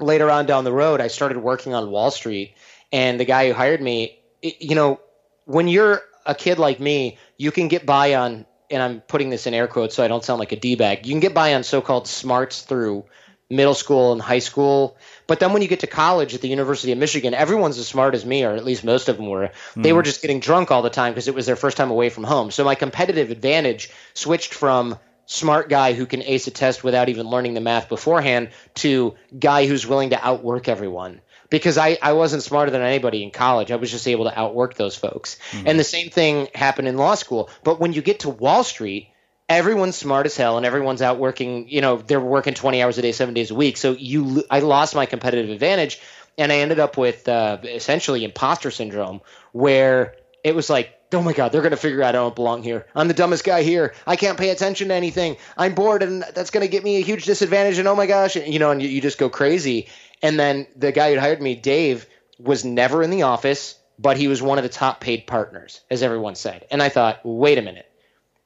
later 0.01 0.31
on 0.31 0.47
down 0.47 0.65
the 0.65 0.73
road, 0.73 1.01
I 1.01 1.09
started 1.09 1.39
working 1.39 1.75
on 1.75 1.91
Wall 1.91 2.11
Street, 2.11 2.55
and 2.93 3.19
the 3.19 3.25
guy 3.25 3.49
who 3.49 3.55
hired 3.55 3.81
me, 3.81 4.19
you 4.43 4.75
know, 4.75 5.01
when 5.45 5.69
you're 5.69 6.03
a 6.27 6.35
kid 6.35 6.59
like 6.59 6.79
me, 6.81 7.19
you 7.37 7.51
can 7.51 7.69
get 7.69 7.87
by 7.87 8.15
on, 8.15 8.47
and 8.71 8.83
I'm 8.83 9.01
putting 9.01 9.31
this 9.31 9.47
in 9.47 9.55
air 9.55 9.67
quotes 9.67 9.95
so 9.95 10.05
I 10.05 10.09
don't 10.09 10.25
sound 10.25 10.39
like 10.39 10.53
a 10.53 10.57
d 10.57 10.75
bag. 10.75 11.07
You 11.07 11.13
can 11.13 11.21
get 11.21 11.35
by 11.35 11.55
on 11.55 11.65
so-called 11.65 12.07
smarts 12.07 12.63
through 12.63 13.05
middle 13.51 13.75
school 13.75 14.13
and 14.13 14.21
high 14.21 14.41
school. 14.41 14.97
But 15.27 15.41
then 15.41 15.53
when 15.53 15.63
you 15.63 15.69
get 15.69 15.81
to 15.81 15.87
college 15.87 16.35
at 16.35 16.43
the 16.43 16.49
University 16.49 16.93
of 16.93 16.99
Michigan, 16.99 17.33
everyone's 17.33 17.79
as 17.79 17.89
smart 17.89 18.15
as 18.15 18.25
me, 18.25 18.45
or 18.45 18.53
at 18.53 18.65
least 18.65 18.85
most 18.85 19.09
of 19.09 19.17
them 19.17 19.27
were. 19.27 19.51
Mm. 19.75 19.83
They 19.83 19.93
were 19.93 20.03
just 20.03 20.21
getting 20.21 20.41
drunk 20.41 20.71
all 20.71 20.83
the 20.83 20.91
time 20.91 21.13
because 21.13 21.29
it 21.29 21.35
was 21.35 21.47
their 21.47 21.57
first 21.57 21.77
time 21.77 21.91
away 21.91 22.11
from 22.11 22.25
home. 22.25 22.51
So 22.51 22.65
my 22.65 22.75
competitive 22.75 23.31
advantage 23.31 23.91
switched 24.13 24.53
from 24.53 24.99
smart 25.29 25.69
guy 25.69 25.93
who 25.93 26.07
can 26.07 26.23
ace 26.23 26.47
a 26.47 26.51
test 26.51 26.83
without 26.83 27.11
even 27.11 27.29
learning 27.29 27.53
the 27.53 27.61
math 27.61 27.89
beforehand 27.89 28.49
to 28.75 29.15
guy 29.39 29.67
who's 29.67 29.87
willing 29.87 30.11
to 30.11 30.27
outwork 30.27 30.69
everyone. 30.69 31.21
Because 31.51 31.79
I, 31.79 31.99
I 32.03 32.15
wasn't 32.15 32.43
smarter 32.43 32.71
than 32.71 32.83
anybody 32.83 33.23
in 33.23 33.31
college. 33.31 33.71
I 33.71 33.77
was 33.77 33.91
just 33.91 34.09
able 34.09 34.25
to 34.25 34.39
outwork 34.39 34.75
those 34.75 34.97
folks. 34.97 35.39
Mm. 35.53 35.65
And 35.67 35.79
the 35.79 35.85
same 35.85 36.11
thing 36.11 36.49
happened 36.55 36.89
in 36.89 36.97
law 36.97 37.15
school. 37.15 37.51
But 37.63 37.79
when 37.79 37.93
you 37.93 38.03
get 38.03 38.21
to 38.21 38.31
Wall 38.31 38.65
Street, 38.65 39.11
everyone's 39.51 39.97
smart 39.97 40.27
as 40.27 40.37
hell 40.37 40.57
and 40.57 40.67
everyone's 40.67 41.01
out 41.01 41.19
working 41.19 41.71
you 41.71 41.81
know 41.81 41.97
they're 41.97 42.21
working 42.21 42.53
20 42.53 42.83
hours 42.83 42.99
a 42.99 43.03
day 43.03 43.13
seven 43.13 43.33
days 43.33 43.51
a 43.51 43.55
week 43.55 43.79
so 43.79 43.93
you 43.93 44.45
i 44.51 44.61
lost 44.61 44.95
my 44.95 45.07
competitive 45.07 45.49
advantage 45.49 46.03
and 46.37 46.53
i 46.53 46.57
ended 46.57 46.79
up 46.79 46.99
with 46.99 47.27
uh, 47.31 47.57
essentially 47.65 48.25
imposter 48.25 48.71
syndrome 48.71 49.23
where 49.53 50.17
it 50.45 50.55
was 50.55 50.69
like 50.69 50.98
oh 51.13 51.23
my 51.23 51.33
god 51.33 51.51
they're 51.51 51.63
going 51.63 51.71
to 51.71 51.77
figure 51.77 52.03
out 52.03 52.11
i 52.11 52.13
don't 52.13 52.35
belong 52.35 52.63
here. 52.63 52.87
I'm 52.95 53.09
the 53.09 53.15
dumbest 53.15 53.45
guy 53.45 53.63
here. 53.63 53.95
I 54.07 54.17
can't 54.17 54.39
pay 54.39 54.51
attention 54.51 54.89
to 54.89 54.95
anything. 54.95 55.37
I'm 55.57 55.75
bored 55.75 56.03
and 56.03 56.23
that's 56.35 56.51
going 56.51 56.65
to 56.65 56.71
get 56.71 56.85
me 56.85 56.97
a 56.97 57.05
huge 57.05 57.25
disadvantage 57.25 57.79
and 57.79 57.89
oh 57.89 57.97
my 57.97 58.07
gosh 58.07 58.37
you 58.37 58.59
know 58.59 58.71
and 58.71 58.83
you, 58.83 58.89
you 58.89 59.01
just 59.01 59.19
go 59.19 59.29
crazy. 59.29 59.89
And 60.23 60.39
then 60.39 60.67
the 60.77 60.93
guy 60.93 61.15
who 61.15 61.21
hired 61.21 61.41
me 61.41 61.55
dave 61.55 62.07
was 62.39 62.65
never 62.65 63.03
in 63.03 63.11
the 63.11 63.23
office 63.23 63.77
but 63.99 64.17
he 64.17 64.29
was 64.29 64.41
one 64.41 64.59
of 64.59 64.63
the 64.63 64.69
top 64.69 65.01
paid 65.01 65.27
partners 65.27 65.81
as 65.91 66.03
everyone 66.03 66.35
said. 66.35 66.67
And 66.71 66.83
i 66.83 66.89
thought 66.89 67.21
wait 67.25 67.59
a 67.59 67.63
minute. 67.63 67.91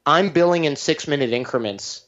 I'm 0.05 0.31
billing 0.31 0.65
in 0.65 0.77
six 0.77 1.07
minute 1.07 1.33
increments 1.33 2.05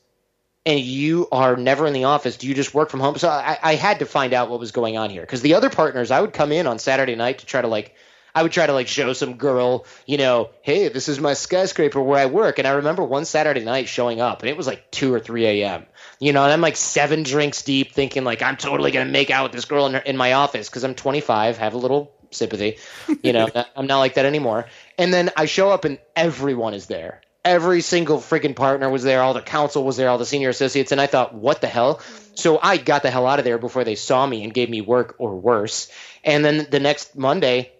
and 0.66 0.80
you 0.80 1.28
are 1.30 1.56
never 1.56 1.86
in 1.86 1.92
the 1.92 2.04
office. 2.04 2.36
Do 2.36 2.48
you 2.48 2.54
just 2.54 2.72
work 2.72 2.90
from 2.90 3.00
home? 3.00 3.16
So 3.18 3.28
I, 3.28 3.58
I 3.62 3.74
had 3.74 3.98
to 3.98 4.06
find 4.06 4.32
out 4.32 4.48
what 4.48 4.60
was 4.60 4.72
going 4.72 4.96
on 4.96 5.10
here. 5.10 5.20
Because 5.20 5.42
the 5.42 5.54
other 5.54 5.68
partners, 5.70 6.10
I 6.10 6.20
would 6.20 6.32
come 6.32 6.52
in 6.52 6.66
on 6.66 6.78
Saturday 6.78 7.14
night 7.16 7.40
to 7.40 7.46
try 7.46 7.60
to 7.60 7.68
like, 7.68 7.94
I 8.34 8.42
would 8.42 8.52
try 8.52 8.66
to 8.66 8.72
like 8.72 8.88
show 8.88 9.12
some 9.12 9.34
girl, 9.34 9.86
you 10.06 10.18
know, 10.18 10.50
hey, 10.62 10.88
this 10.88 11.08
is 11.08 11.20
my 11.20 11.34
skyscraper 11.34 12.02
where 12.02 12.18
I 12.18 12.26
work. 12.26 12.58
And 12.58 12.66
I 12.66 12.72
remember 12.72 13.04
one 13.04 13.24
Saturday 13.24 13.64
night 13.64 13.88
showing 13.88 14.20
up 14.20 14.42
and 14.42 14.50
it 14.50 14.56
was 14.56 14.66
like 14.66 14.90
2 14.90 15.14
or 15.14 15.20
3 15.20 15.46
a.m. 15.46 15.86
You 16.18 16.32
know, 16.32 16.42
and 16.42 16.52
I'm 16.52 16.60
like 16.60 16.76
seven 16.76 17.22
drinks 17.22 17.62
deep 17.62 17.92
thinking 17.92 18.24
like 18.24 18.42
I'm 18.42 18.56
totally 18.56 18.90
going 18.90 19.06
to 19.06 19.12
make 19.12 19.30
out 19.30 19.44
with 19.44 19.52
this 19.52 19.66
girl 19.66 19.86
in, 19.86 19.94
her, 19.94 20.00
in 20.00 20.16
my 20.16 20.32
office 20.32 20.68
because 20.68 20.84
I'm 20.84 20.94
25, 20.94 21.58
have 21.58 21.74
a 21.74 21.78
little 21.78 22.12
sympathy. 22.30 22.78
You 23.22 23.32
know, 23.32 23.48
I'm 23.76 23.86
not 23.86 23.98
like 24.00 24.14
that 24.14 24.26
anymore. 24.26 24.66
And 24.98 25.14
then 25.14 25.30
I 25.36 25.46
show 25.46 25.70
up 25.70 25.84
and 25.84 25.98
everyone 26.16 26.74
is 26.74 26.86
there 26.86 27.20
every 27.44 27.82
single 27.82 28.18
freaking 28.18 28.56
partner 28.56 28.88
was 28.88 29.02
there, 29.02 29.22
all 29.22 29.34
the 29.34 29.42
counsel 29.42 29.84
was 29.84 29.96
there, 29.96 30.08
all 30.08 30.18
the 30.18 30.26
senior 30.26 30.48
associates, 30.48 30.92
and 30.92 31.00
I 31.00 31.06
thought, 31.06 31.34
what 31.34 31.60
the 31.60 31.66
hell? 31.66 31.96
Mm. 31.96 32.38
So 32.38 32.58
I 32.60 32.78
got 32.78 33.02
the 33.02 33.10
hell 33.10 33.26
out 33.26 33.38
of 33.38 33.44
there 33.44 33.58
before 33.58 33.84
they 33.84 33.94
saw 33.96 34.26
me 34.26 34.42
and 34.44 34.54
gave 34.54 34.70
me 34.70 34.80
work 34.80 35.16
or 35.18 35.36
worse. 35.36 35.90
And 36.24 36.44
then 36.44 36.66
the 36.70 36.80
next 36.80 37.16
Monday, 37.16 37.72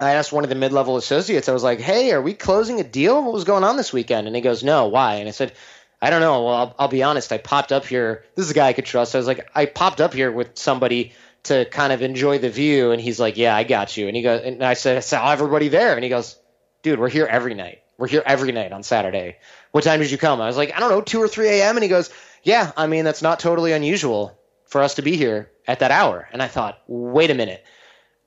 I 0.00 0.14
asked 0.14 0.32
one 0.32 0.44
of 0.44 0.50
the 0.50 0.56
mid-level 0.56 0.96
associates, 0.96 1.48
I 1.48 1.52
was 1.52 1.62
like, 1.62 1.80
"Hey, 1.80 2.12
are 2.12 2.22
we 2.22 2.34
closing 2.34 2.80
a 2.80 2.84
deal? 2.84 3.22
What 3.22 3.32
was 3.32 3.44
going 3.44 3.64
on 3.64 3.76
this 3.76 3.92
weekend?" 3.92 4.26
And 4.26 4.34
he 4.36 4.42
goes, 4.42 4.62
"No, 4.62 4.88
why?" 4.88 5.16
And 5.16 5.28
I 5.28 5.32
said, 5.32 5.52
"I 6.00 6.10
don't 6.10 6.20
know. 6.20 6.44
Well, 6.44 6.54
I'll, 6.54 6.74
I'll 6.78 6.88
be 6.88 7.02
honest. 7.02 7.32
I 7.32 7.38
popped 7.38 7.72
up 7.72 7.86
here. 7.86 8.24
This 8.34 8.46
is 8.46 8.50
a 8.50 8.54
guy 8.54 8.68
I 8.68 8.72
could 8.72 8.86
trust. 8.86 9.14
I 9.14 9.18
was 9.18 9.26
like, 9.26 9.48
I 9.54 9.66
popped 9.66 10.00
up 10.00 10.14
here 10.14 10.30
with 10.30 10.58
somebody." 10.58 11.12
To 11.44 11.64
kind 11.64 11.90
of 11.90 12.02
enjoy 12.02 12.36
the 12.36 12.50
view, 12.50 12.90
and 12.90 13.00
he's 13.00 13.18
like, 13.18 13.38
"Yeah, 13.38 13.56
I 13.56 13.64
got 13.64 13.96
you." 13.96 14.08
And 14.08 14.14
he 14.14 14.20
goes, 14.20 14.42
and 14.42 14.62
I 14.62 14.74
said, 14.74 14.98
"I 14.98 15.00
saw 15.00 15.32
everybody 15.32 15.68
there," 15.68 15.94
and 15.94 16.04
he 16.04 16.10
goes, 16.10 16.36
"Dude, 16.82 17.00
we're 17.00 17.08
here 17.08 17.24
every 17.24 17.54
night." 17.54 17.80
We're 18.00 18.08
here 18.08 18.22
every 18.24 18.50
night 18.50 18.72
on 18.72 18.82
Saturday. 18.82 19.36
What 19.72 19.84
time 19.84 20.00
did 20.00 20.10
you 20.10 20.16
come? 20.16 20.40
I 20.40 20.46
was 20.46 20.56
like, 20.56 20.74
I 20.74 20.80
don't 20.80 20.88
know, 20.88 21.02
2 21.02 21.20
or 21.20 21.28
3 21.28 21.48
a.m. 21.48 21.76
And 21.76 21.82
he 21.82 21.90
goes, 21.90 22.08
Yeah, 22.42 22.72
I 22.74 22.86
mean, 22.86 23.04
that's 23.04 23.20
not 23.20 23.40
totally 23.40 23.72
unusual 23.72 24.38
for 24.64 24.82
us 24.82 24.94
to 24.94 25.02
be 25.02 25.16
here 25.18 25.50
at 25.68 25.80
that 25.80 25.90
hour. 25.90 26.26
And 26.32 26.42
I 26.42 26.48
thought, 26.48 26.78
wait 26.86 27.30
a 27.30 27.34
minute. 27.34 27.62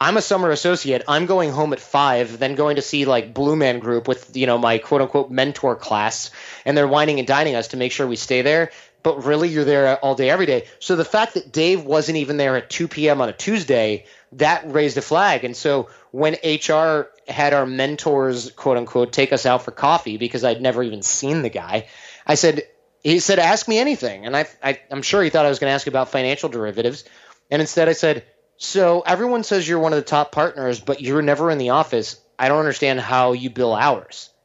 I'm 0.04 0.18
a 0.18 0.22
summer 0.22 0.51
associate. 0.51 1.04
I'm 1.08 1.28
going 1.28 1.49
home 1.49 1.72
at 1.72 1.80
five, 1.80 2.38
then 2.38 2.56
going 2.56 2.76
to 2.76 2.82
see 2.82 3.06
like 3.06 3.34
Blue 3.34 3.56
Man 3.56 3.80
Group 3.80 4.06
with 4.06 4.36
you 4.36 4.47
know 4.47 4.58
my 4.58 4.78
quote 4.78 5.01
unquote 5.01 5.32
mentor 5.32 5.78
class, 5.78 6.30
and 6.66 6.78
they're 6.78 6.89
wining 6.89 7.20
and 7.20 7.28
dining 7.28 7.56
us 7.56 7.70
to 7.70 7.78
make 7.78 7.93
sure 7.93 8.06
we 8.06 8.18
stay 8.18 8.41
there. 8.41 8.72
But 9.01 9.24
really, 9.24 9.47
you're 9.47 9.64
there 9.64 9.97
all 9.97 10.16
day, 10.16 10.30
every 10.30 10.45
day. 10.45 10.68
So 10.80 10.97
the 10.97 11.06
fact 11.06 11.36
that 11.36 11.54
Dave 11.54 11.86
wasn't 11.86 12.18
even 12.18 12.36
there 12.36 12.58
at 12.58 12.70
2 12.70 12.89
p.m. 12.89 13.22
on 13.22 13.30
a 13.30 13.34
Tuesday, 13.34 14.06
that 14.34 14.70
raised 14.70 14.97
a 14.97 15.01
flag. 15.01 15.45
And 15.45 15.56
so 15.56 15.88
when 16.12 16.34
HR 16.43 17.08
had 17.26 17.54
our 17.54 17.66
mentors, 17.66 18.51
quote 18.51 18.76
unquote, 18.76 19.14
take 19.14 19.32
us 19.32 19.45
out 19.45 19.64
for 19.64 19.72
coffee 19.72 20.18
because 20.18 20.43
I'd 20.43 20.62
never 20.62 20.84
even 20.84 21.01
seen 21.01 21.43
the 21.43 21.49
guy. 21.49 21.88
I 22.28 22.36
said, 22.36 22.64
he 23.04 23.20
said, 23.20 23.39
ask 23.39 23.70
me 23.70 23.80
anything. 23.80 24.26
And 24.26 24.36
I, 24.36 24.47
I, 24.62 24.82
am 24.91 25.01
sure 25.01 25.24
he 25.24 25.30
thought 25.30 25.45
I 25.45 25.49
was 25.49 25.60
going 25.60 25.72
to 25.72 25.76
ask 25.76 25.88
about 25.88 26.10
financial 26.10 26.49
derivatives. 26.49 27.06
And 27.49 27.62
instead 27.62 27.88
I 27.88 27.93
said, 27.93 28.26
so 28.58 29.01
everyone 29.01 29.43
says 29.43 29.68
you're 29.68 29.80
one 29.80 29.93
of 29.93 29.97
the 29.97 30.04
top 30.04 30.32
partners, 30.32 30.80
but 30.80 31.01
you're 31.01 31.22
never 31.22 31.51
in 31.51 31.58
the 31.58 31.72
office. 31.72 32.20
I 32.38 32.47
don't 32.47 32.60
understand 32.60 32.99
how 32.99 33.34
you 33.34 33.49
bill 33.49 33.74
hours. 33.74 34.30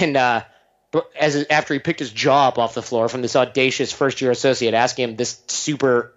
And, 0.00 0.16
uh, 0.16 0.42
as 1.18 1.46
after 1.48 1.74
he 1.74 1.80
picked 1.80 2.00
his 2.00 2.10
jaw 2.10 2.48
up 2.48 2.58
off 2.58 2.74
the 2.74 2.82
floor 2.82 3.08
from 3.08 3.22
this 3.22 3.36
audacious 3.36 3.92
first 3.92 4.20
year 4.20 4.30
associate 4.30 4.74
asking 4.74 5.10
him 5.10 5.16
this 5.16 5.40
super 5.46 6.12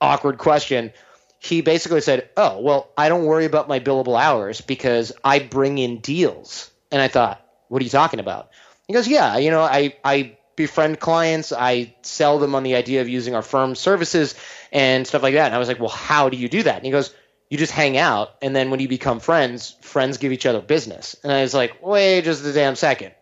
awkward 0.00 0.38
question, 0.38 0.92
he 1.38 1.60
basically 1.60 2.00
said, 2.00 2.28
"Oh, 2.36 2.60
well, 2.60 2.88
I 2.96 3.08
don't 3.08 3.24
worry 3.24 3.44
about 3.44 3.68
my 3.68 3.80
billable 3.80 4.20
hours 4.20 4.60
because 4.60 5.12
I 5.22 5.38
bring 5.38 5.78
in 5.78 5.98
deals." 5.98 6.70
And 6.90 7.00
I 7.00 7.08
thought, 7.08 7.44
"What 7.68 7.80
are 7.82 7.84
you 7.84 7.90
talking 7.90 8.20
about?" 8.20 8.50
He 8.86 8.94
goes, 8.94 9.08
"Yeah, 9.08 9.36
you 9.38 9.50
know, 9.50 9.62
I 9.62 9.96
I 10.04 10.36
befriend 10.56 10.98
clients, 10.98 11.52
I 11.52 11.94
sell 12.02 12.38
them 12.38 12.54
on 12.54 12.62
the 12.62 12.74
idea 12.74 13.00
of 13.00 13.08
using 13.08 13.34
our 13.34 13.42
firm's 13.42 13.78
services 13.78 14.34
and 14.72 15.06
stuff 15.06 15.22
like 15.22 15.34
that." 15.34 15.46
And 15.46 15.54
I 15.54 15.58
was 15.58 15.68
like, 15.68 15.80
"Well, 15.80 15.88
how 15.88 16.28
do 16.28 16.36
you 16.36 16.48
do 16.48 16.62
that?" 16.62 16.76
And 16.76 16.84
he 16.84 16.90
goes, 16.90 17.14
"You 17.50 17.58
just 17.58 17.72
hang 17.72 17.96
out, 17.96 18.34
and 18.42 18.54
then 18.56 18.70
when 18.70 18.80
you 18.80 18.88
become 18.88 19.20
friends, 19.20 19.76
friends 19.82 20.18
give 20.18 20.32
each 20.32 20.46
other 20.46 20.60
business." 20.60 21.16
And 21.22 21.32
I 21.32 21.42
was 21.42 21.54
like, 21.54 21.82
"Wait 21.82 22.22
just 22.22 22.44
a 22.44 22.52
damn 22.52 22.76
second. 22.76 23.12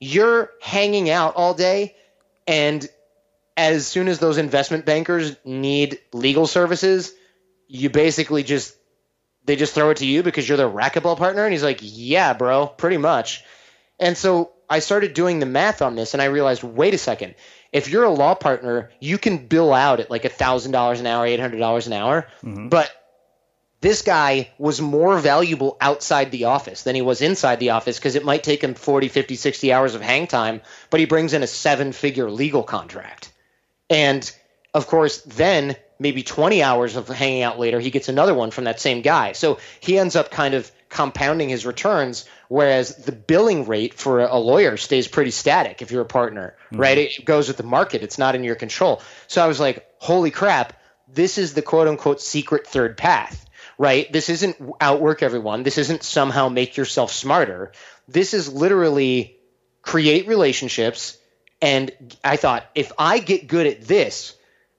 You're 0.00 0.50
hanging 0.62 1.10
out 1.10 1.34
all 1.34 1.54
day 1.54 1.96
and 2.46 2.88
as 3.58 3.86
soon 3.86 4.06
as 4.06 4.20
those 4.20 4.38
investment 4.38 4.86
bankers 4.86 5.36
need 5.44 5.98
legal 6.12 6.46
services, 6.46 7.12
you 7.66 7.90
basically 7.90 8.44
just 8.44 8.74
they 9.44 9.56
just 9.56 9.74
throw 9.74 9.90
it 9.90 9.98
to 9.98 10.06
you 10.06 10.22
because 10.22 10.48
you're 10.48 10.56
their 10.56 10.68
racquetball 10.68 11.16
partner 11.16 11.44
and 11.44 11.52
he's 11.52 11.62
like 11.62 11.80
yeah 11.82 12.32
bro 12.34 12.66
pretty 12.66 12.98
much 12.98 13.44
and 13.98 14.16
so 14.16 14.52
i 14.68 14.78
started 14.78 15.14
doing 15.14 15.38
the 15.38 15.46
math 15.46 15.82
on 15.82 15.94
this 15.94 16.14
and 16.14 16.22
i 16.22 16.26
realized 16.26 16.62
wait 16.62 16.94
a 16.94 16.98
second 16.98 17.34
if 17.72 17.88
you're 17.88 18.04
a 18.04 18.10
law 18.10 18.34
partner 18.34 18.90
you 19.00 19.18
can 19.18 19.46
bill 19.46 19.72
out 19.72 20.00
at 20.00 20.10
like 20.10 20.24
a 20.24 20.30
thousand 20.30 20.72
dollars 20.72 21.00
an 21.00 21.06
hour 21.06 21.26
eight 21.26 21.40
hundred 21.40 21.58
dollars 21.58 21.86
an 21.86 21.92
hour 21.92 22.26
mm-hmm. 22.42 22.68
but 22.68 22.90
this 23.80 24.02
guy 24.02 24.50
was 24.58 24.80
more 24.80 25.18
valuable 25.18 25.76
outside 25.80 26.30
the 26.32 26.46
office 26.46 26.82
than 26.82 26.96
he 26.96 27.02
was 27.02 27.22
inside 27.22 27.60
the 27.60 27.70
office 27.70 27.96
because 27.98 28.16
it 28.16 28.24
might 28.24 28.42
take 28.42 28.62
him 28.62 28.74
40 28.74 29.08
50 29.08 29.36
60 29.36 29.72
hours 29.72 29.94
of 29.94 30.00
hang 30.00 30.26
time 30.26 30.60
but 30.90 31.00
he 31.00 31.06
brings 31.06 31.32
in 31.32 31.42
a 31.42 31.46
seven 31.46 31.92
figure 31.92 32.30
legal 32.30 32.62
contract 32.62 33.32
and 33.88 34.30
of 34.74 34.86
course 34.86 35.22
then 35.22 35.76
maybe 35.98 36.22
20 36.22 36.62
hours 36.62 36.96
of 36.96 37.08
hanging 37.08 37.42
out 37.42 37.58
later, 37.58 37.80
he 37.80 37.90
gets 37.90 38.08
another 38.08 38.34
one 38.34 38.50
from 38.50 38.64
that 38.64 38.80
same 38.80 39.02
guy. 39.02 39.32
So 39.32 39.58
he 39.80 39.98
ends 39.98 40.16
up 40.16 40.30
kind 40.30 40.54
of 40.54 40.70
compounding 40.88 41.48
his 41.48 41.66
returns, 41.66 42.24
whereas 42.48 42.96
the 42.96 43.12
billing 43.12 43.66
rate 43.66 43.94
for 43.94 44.20
a 44.20 44.38
lawyer 44.38 44.76
stays 44.76 45.06
pretty 45.08 45.30
static 45.30 45.82
if 45.82 45.90
you're 45.90 46.02
a 46.02 46.06
partner, 46.06 46.56
mm-hmm. 46.66 46.80
right? 46.80 46.98
It 46.98 47.24
goes 47.24 47.48
with 47.48 47.56
the 47.56 47.62
market, 47.62 48.02
it's 48.02 48.18
not 48.18 48.34
in 48.34 48.44
your 48.44 48.54
control. 48.54 49.02
So 49.26 49.42
I 49.42 49.48
was 49.48 49.60
like, 49.60 49.86
holy 49.98 50.30
crap, 50.30 50.72
this 51.12 51.38
is 51.38 51.54
the 51.54 51.62
quote 51.62 51.88
unquote 51.88 52.20
secret 52.20 52.66
third 52.66 52.96
path. 52.96 53.44
Right? 53.80 54.12
This 54.12 54.28
isn't 54.28 54.56
outwork 54.80 55.22
everyone. 55.22 55.62
This 55.62 55.78
isn't 55.78 56.02
somehow 56.02 56.48
make 56.48 56.76
yourself 56.76 57.12
smarter. 57.12 57.70
This 58.08 58.34
is 58.34 58.52
literally 58.52 59.38
create 59.82 60.26
relationships. 60.26 61.16
And 61.62 61.92
I 62.24 62.36
thought, 62.38 62.66
if 62.74 62.90
I 62.98 63.20
get 63.20 63.46
good 63.46 63.68
at 63.68 63.82
this, 63.82 64.34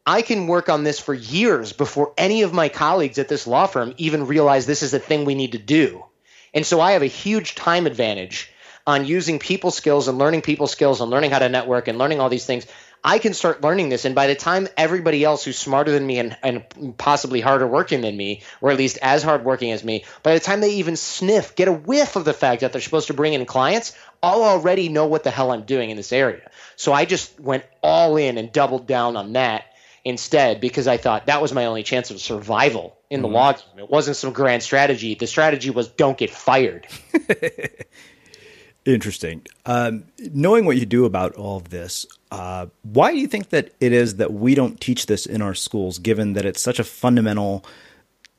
I 0.10 0.24
can 0.24 0.48
work 0.48 0.70
on 0.70 0.84
this 0.84 1.00
for 1.00 1.14
years 1.14 1.72
before 1.72 2.14
any 2.18 2.42
of 2.42 2.52
my 2.52 2.68
colleagues 2.68 3.20
at 3.20 3.28
this 3.28 3.46
law 3.46 3.68
firm 3.68 3.94
even 3.98 4.26
realize 4.26 4.66
this 4.66 4.82
is 4.82 4.96
a 4.96 5.00
thing 5.00 5.24
we 5.24 5.36
need 5.36 5.52
to 5.52 5.60
do. 5.60 6.04
And 6.52 6.66
so 6.66 6.82
I 6.82 6.94
have 6.94 7.04
a 7.04 7.18
huge 7.26 7.54
time 7.54 7.86
advantage 7.86 8.52
on 8.88 9.06
using 9.06 9.38
people 9.38 9.70
skills 9.70 10.08
and 10.08 10.18
learning 10.18 10.42
people 10.42 10.66
skills 10.66 11.00
and 11.00 11.12
learning 11.12 11.30
how 11.30 11.38
to 11.38 11.48
network 11.48 11.88
and 11.88 12.00
learning 12.00 12.20
all 12.20 12.30
these 12.30 12.48
things. 12.48 12.66
I 13.04 13.20
can 13.20 13.36
start 13.36 13.62
learning 13.62 13.90
this. 13.90 14.04
And 14.04 14.16
by 14.16 14.26
the 14.26 14.34
time 14.34 14.68
everybody 14.76 15.24
else 15.24 15.44
who's 15.44 15.60
smarter 15.60 15.92
than 15.92 16.08
me 16.08 16.18
and, 16.18 16.36
and 16.42 16.98
possibly 16.98 17.40
harder 17.40 17.68
working 17.68 18.02
than 18.02 18.18
me, 18.18 18.42
or 18.62 18.72
at 18.72 18.80
least 18.80 18.98
as 19.04 19.22
hard 19.22 19.46
working 19.46 19.72
as 19.74 19.84
me, 19.84 20.06
by 20.24 20.34
the 20.34 20.40
time 20.40 20.60
they 20.60 20.78
even 20.78 20.96
sniff, 20.96 21.56
get 21.56 21.68
a 21.68 21.72
whiff 21.72 22.16
of 22.16 22.26
the 22.26 22.34
fact 22.34 22.62
that 22.62 22.72
they're 22.72 22.82
supposed 22.82 23.08
to 23.08 23.14
bring 23.14 23.34
in 23.34 23.46
clients, 23.46 23.96
I'll 24.24 24.42
already 24.42 24.90
know 24.90 25.06
what 25.06 25.24
the 25.24 25.30
hell 25.30 25.52
I'm 25.52 25.66
doing 25.66 25.92
in 25.92 25.98
this 25.98 26.12
area. 26.12 26.50
So 26.78 26.94
I 26.94 27.06
just 27.06 27.40
went 27.40 27.64
all 27.84 28.18
in 28.18 28.40
and 28.40 28.52
doubled 28.52 28.88
down 28.88 29.16
on 29.16 29.34
that 29.34 29.66
instead 30.10 30.60
because 30.60 30.88
I 30.88 30.98
thought 30.98 31.28
that 31.28 31.42
was 31.42 31.54
my 31.54 31.66
only 31.66 31.84
chance 31.84 32.12
of 32.12 32.20
survival 32.20 32.98
in 33.10 33.22
the 33.22 33.28
mm-hmm. 33.28 33.36
log. 33.36 33.60
It 33.78 33.90
wasn't 33.90 34.18
some 34.18 34.34
grand 34.34 34.64
strategy. 34.64 35.16
The 35.16 35.28
strategy 35.28 35.70
was 35.70 35.88
don't 35.88 36.18
get 36.18 36.30
fired. 36.30 36.88
Interesting. 38.86 39.46
Um, 39.66 40.06
knowing 40.18 40.66
what 40.66 40.78
you 40.78 40.86
do 40.86 41.06
about 41.06 41.36
all 41.36 41.58
of 41.58 41.70
this, 41.70 42.06
uh, 42.32 42.68
why 42.84 43.12
do 43.12 43.20
you 43.20 43.28
think 43.28 43.50
that 43.50 43.72
it 43.80 43.92
is 43.92 44.16
that 44.16 44.34
we 44.34 44.56
don't 44.56 44.80
teach 44.80 45.06
this 45.06 45.26
in 45.26 45.42
our 45.42 45.54
schools, 45.54 46.00
given 46.00 46.34
that 46.34 46.46
it's 46.46 46.62
such 46.62 46.80
a 46.80 46.84
fundamental, 46.84 47.66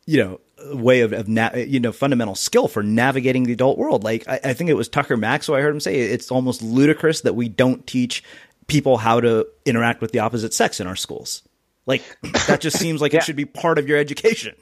you 0.06 0.22
know, 0.22 0.40
way 0.74 1.00
of, 1.00 1.12
of 1.12 1.28
na- 1.28 1.54
you 1.54 1.78
know, 1.78 1.92
fundamental 1.92 2.34
skill 2.34 2.68
for 2.68 2.82
navigating 2.82 3.44
the 3.44 3.52
adult 3.52 3.78
world? 3.78 4.02
Like, 4.02 4.26
I, 4.28 4.40
I 4.44 4.52
think 4.54 4.70
it 4.70 4.74
was 4.74 4.88
Tucker 4.88 5.16
Maxwell. 5.16 5.58
I 5.58 5.60
heard 5.60 5.74
him 5.74 5.80
say 5.80 5.96
it's 5.96 6.30
almost 6.30 6.62
ludicrous 6.62 7.20
that 7.20 7.34
we 7.34 7.48
don't 7.48 7.86
teach 7.86 8.24
people 8.66 8.98
how 8.98 9.20
to 9.20 9.46
interact 9.66 10.00
with 10.00 10.12
the 10.12 10.20
opposite 10.20 10.54
sex 10.54 10.80
in 10.80 10.86
our 10.86 10.96
schools. 10.96 11.42
Like, 11.90 12.04
that 12.46 12.60
just 12.60 12.78
seems 12.78 13.00
like 13.00 13.12
yeah. 13.12 13.18
it 13.18 13.24
should 13.24 13.34
be 13.34 13.46
part 13.46 13.78
of 13.78 13.88
your 13.88 13.98
education. 13.98 14.54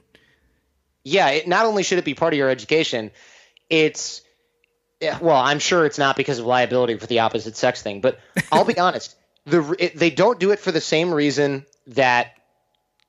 Yeah, 1.04 1.28
it, 1.28 1.46
not 1.46 1.66
only 1.66 1.82
should 1.82 1.98
it 1.98 2.06
be 2.06 2.14
part 2.14 2.32
of 2.32 2.38
your 2.38 2.48
education, 2.48 3.10
it's 3.68 4.22
well, 5.20 5.36
I'm 5.36 5.58
sure 5.58 5.84
it's 5.84 5.98
not 5.98 6.16
because 6.16 6.38
of 6.38 6.46
liability 6.46 6.96
for 6.96 7.06
the 7.06 7.20
opposite 7.20 7.54
sex 7.54 7.82
thing, 7.82 8.00
but 8.00 8.18
I'll 8.52 8.64
be 8.64 8.78
honest. 8.78 9.14
The 9.44 9.76
it, 9.78 9.96
they 9.96 10.10
don't 10.10 10.40
do 10.40 10.50
it 10.52 10.58
for 10.58 10.72
the 10.72 10.80
same 10.80 11.12
reason 11.12 11.66
that 11.88 12.32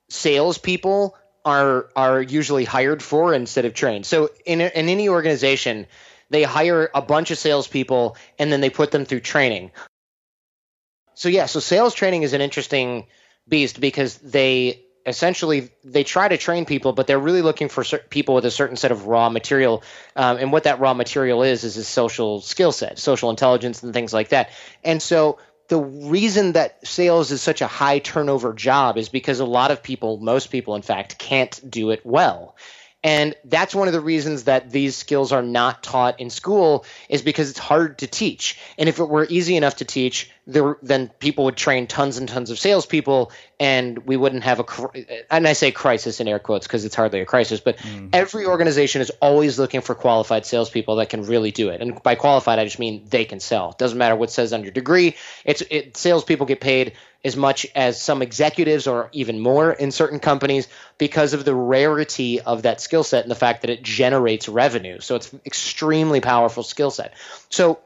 salespeople 0.10 1.18
are 1.46 1.88
are 1.96 2.22
usually 2.22 2.66
hired 2.66 3.02
for 3.02 3.34
instead 3.34 3.64
of 3.64 3.74
trained. 3.74 4.06
So 4.06 4.30
in 4.46 4.60
in 4.60 4.90
any 4.90 5.08
organization, 5.08 5.88
they 6.30 6.44
hire 6.44 6.90
a 6.94 7.02
bunch 7.02 7.32
of 7.32 7.38
salespeople 7.38 8.18
and 8.38 8.52
then 8.52 8.62
they 8.62 8.70
put 8.70 8.92
them 8.92 9.06
through 9.06 9.22
training. 9.22 9.72
So 11.16 11.28
yeah, 11.30 11.48
so 11.48 11.60
sales 11.60 11.94
training 11.94 12.24
is 12.24 12.34
an 12.34 12.42
interesting 12.42 13.08
beast 13.50 13.80
because 13.80 14.18
they 14.18 14.86
essentially 15.06 15.70
they 15.84 16.04
try 16.04 16.28
to 16.28 16.38
train 16.38 16.66
people, 16.66 16.94
but 16.94 17.08
they're 17.08 17.20
really 17.20 17.42
looking 17.42 17.70
for 17.70 17.84
people 18.10 18.36
with 18.36 18.46
a 18.46 18.52
certain 18.52 18.78
set 18.78 18.92
of 18.92 19.08
raw 19.08 19.30
material. 19.30 19.84
Um, 20.16 20.38
and 20.38 20.52
what 20.52 20.64
that 20.64 20.80
raw 20.80 20.94
material 20.94 21.44
is 21.44 21.64
is 21.64 21.78
a 21.78 21.84
social 21.84 22.42
skill 22.42 22.72
set, 22.72 23.00
social 23.00 23.30
intelligence, 23.30 23.84
and 23.84 23.94
things 23.94 24.14
like 24.14 24.30
that. 24.30 24.52
And 24.84 25.02
so 25.02 25.40
the 25.70 25.80
reason 25.80 26.54
that 26.54 26.86
sales 26.86 27.32
is 27.32 27.42
such 27.42 27.62
a 27.62 27.68
high 27.68 28.00
turnover 28.00 28.54
job 28.54 28.98
is 28.98 29.10
because 29.10 29.40
a 29.40 29.46
lot 29.46 29.72
of 29.72 29.84
people, 29.84 30.18
most 30.18 30.48
people, 30.48 30.76
in 30.76 30.82
fact, 30.82 31.18
can't 31.18 31.60
do 31.70 31.92
it 31.92 32.02
well. 32.04 32.56
And 33.02 33.34
that's 33.46 33.74
one 33.74 33.88
of 33.88 33.94
the 33.94 34.02
reasons 34.02 34.44
that 34.44 34.72
these 34.72 34.96
skills 34.96 35.32
are 35.32 35.42
not 35.42 35.82
taught 35.82 36.20
in 36.20 36.30
school 36.30 36.86
is 37.08 37.22
because 37.22 37.50
it's 37.50 37.60
hard 37.60 38.00
to 38.00 38.08
teach. 38.08 38.60
And 38.78 38.90
if 38.90 39.00
it 39.00 39.06
were 39.06 39.26
easy 39.30 39.56
enough 39.56 39.78
to 39.78 39.86
teach, 39.86 40.30
there, 40.46 40.78
then 40.82 41.10
people 41.20 41.46
would 41.46 41.56
train 41.56 41.88
tons 41.88 42.18
and 42.18 42.28
tons 42.28 42.50
of 42.50 42.60
salespeople, 42.60 43.32
and 43.58 44.00
we 44.00 44.18
wouldn't 44.18 44.44
have 44.44 44.60
a. 44.60 45.26
And 45.30 45.48
I 45.48 45.54
say 45.54 45.72
crisis 45.72 46.20
in 46.20 46.28
air 46.28 46.40
quotes 46.40 46.68
because 46.68 46.84
it's 46.84 46.96
hardly 46.96 47.22
a 47.22 47.26
crisis, 47.26 47.62
but 47.62 47.78
mm-hmm. 47.78 48.10
every 48.12 48.46
organization 48.46 49.02
is 49.02 49.12
always 49.22 49.58
looking 49.60 49.82
for 49.82 49.96
qualified 49.96 50.46
salespeople 50.46 50.98
that 50.98 51.10
can 51.10 51.24
really 51.24 51.52
do 51.52 51.70
it. 51.70 51.82
And 51.82 52.02
by 52.04 52.16
qualified, 52.16 52.60
I 52.60 52.66
just 52.66 52.80
mean 52.80 53.06
they 53.10 53.26
can 53.26 53.40
sell. 53.40 53.72
It 53.72 53.78
doesn't 53.78 53.98
matter 53.98 54.16
what 54.16 54.32
says 54.32 54.52
on 54.52 54.64
your 54.64 54.72
degree. 54.72 55.16
It's 55.46 55.62
it, 55.70 55.96
salespeople 55.96 56.48
get 56.48 56.60
paid 56.60 56.94
as 57.24 57.36
much 57.36 57.68
as 57.76 58.02
some 58.02 58.22
executives 58.22 58.88
or 58.88 59.10
even 59.12 59.40
more 59.40 59.72
in 59.72 59.92
certain 59.92 60.20
companies 60.20 60.68
because 60.98 61.34
of 61.34 61.44
the 61.44 61.54
rarity 61.54 62.40
of 62.40 62.64
that 62.64 62.80
skill 62.80 63.04
set 63.04 63.24
and 63.24 63.32
the 63.32 63.36
fact 63.36 63.62
that 63.62 63.70
it 63.70 63.84
generates 63.84 64.48
revenue. 64.48 65.00
So 65.00 65.16
it's 65.16 65.34
an 65.34 65.42
extremely 65.46 66.22
powerful 66.22 66.64
skill 66.64 66.92
set. 66.92 67.14
So 67.50 67.80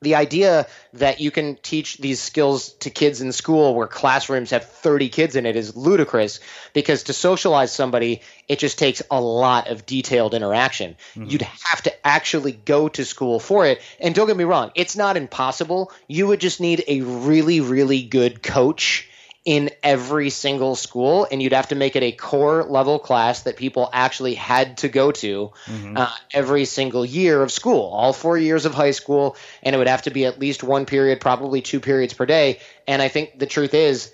the 0.00 0.14
idea 0.14 0.66
that 0.94 1.20
you 1.20 1.30
can 1.30 1.56
teach 1.56 1.98
these 1.98 2.20
skills 2.20 2.72
to 2.74 2.90
kids 2.90 3.20
in 3.20 3.32
school 3.32 3.74
where 3.74 3.88
classrooms 3.88 4.50
have 4.50 4.64
30 4.64 5.08
kids 5.08 5.34
in 5.34 5.44
it 5.44 5.56
is 5.56 5.76
ludicrous 5.76 6.38
because 6.72 7.04
to 7.04 7.12
socialize 7.12 7.72
somebody 7.72 8.20
it 8.46 8.58
just 8.60 8.78
takes 8.78 9.02
a 9.10 9.20
lot 9.20 9.68
of 9.68 9.86
detailed 9.86 10.34
interaction. 10.34 10.96
Mm-hmm. 11.14 11.30
you'd 11.30 11.42
have 11.42 11.82
to 11.82 12.06
actually 12.06 12.52
go 12.52 12.88
to 12.88 13.04
school 13.04 13.40
for 13.40 13.66
it. 13.66 13.82
And 14.00 14.14
don't 14.14 14.26
get 14.26 14.36
me 14.36 14.44
wrong 14.44 14.70
it's 14.74 14.96
not 14.96 15.16
impossible. 15.16 15.92
You 16.06 16.28
would 16.28 16.40
just 16.40 16.60
need 16.60 16.84
a 16.86 17.00
really 17.00 17.60
really 17.60 18.02
good 18.02 18.42
coach 18.42 19.07
in 19.48 19.70
every 19.82 20.28
single 20.28 20.76
school, 20.76 21.26
and 21.32 21.42
you'd 21.42 21.54
have 21.54 21.68
to 21.68 21.74
make 21.74 21.96
it 21.96 22.02
a 22.02 22.12
core 22.12 22.64
level 22.64 22.98
class 22.98 23.44
that 23.44 23.56
people 23.56 23.88
actually 23.94 24.34
had 24.34 24.76
to 24.76 24.90
go 24.90 25.10
to 25.10 25.50
mm-hmm. 25.64 25.96
uh, 25.96 26.10
every 26.34 26.66
single 26.66 27.02
year 27.02 27.42
of 27.42 27.50
school, 27.50 27.80
all 27.80 28.12
four 28.12 28.36
years 28.36 28.66
of 28.66 28.74
high 28.74 28.90
school, 28.90 29.36
and 29.62 29.74
it 29.74 29.78
would 29.78 29.88
have 29.88 30.02
to 30.02 30.10
be 30.10 30.26
at 30.26 30.38
least 30.38 30.62
one 30.62 30.84
period, 30.84 31.18
probably 31.18 31.62
two 31.62 31.80
periods 31.80 32.12
per 32.12 32.26
day. 32.26 32.60
And 32.86 33.00
I 33.00 33.08
think 33.08 33.38
the 33.38 33.46
truth 33.46 33.72
is, 33.72 34.12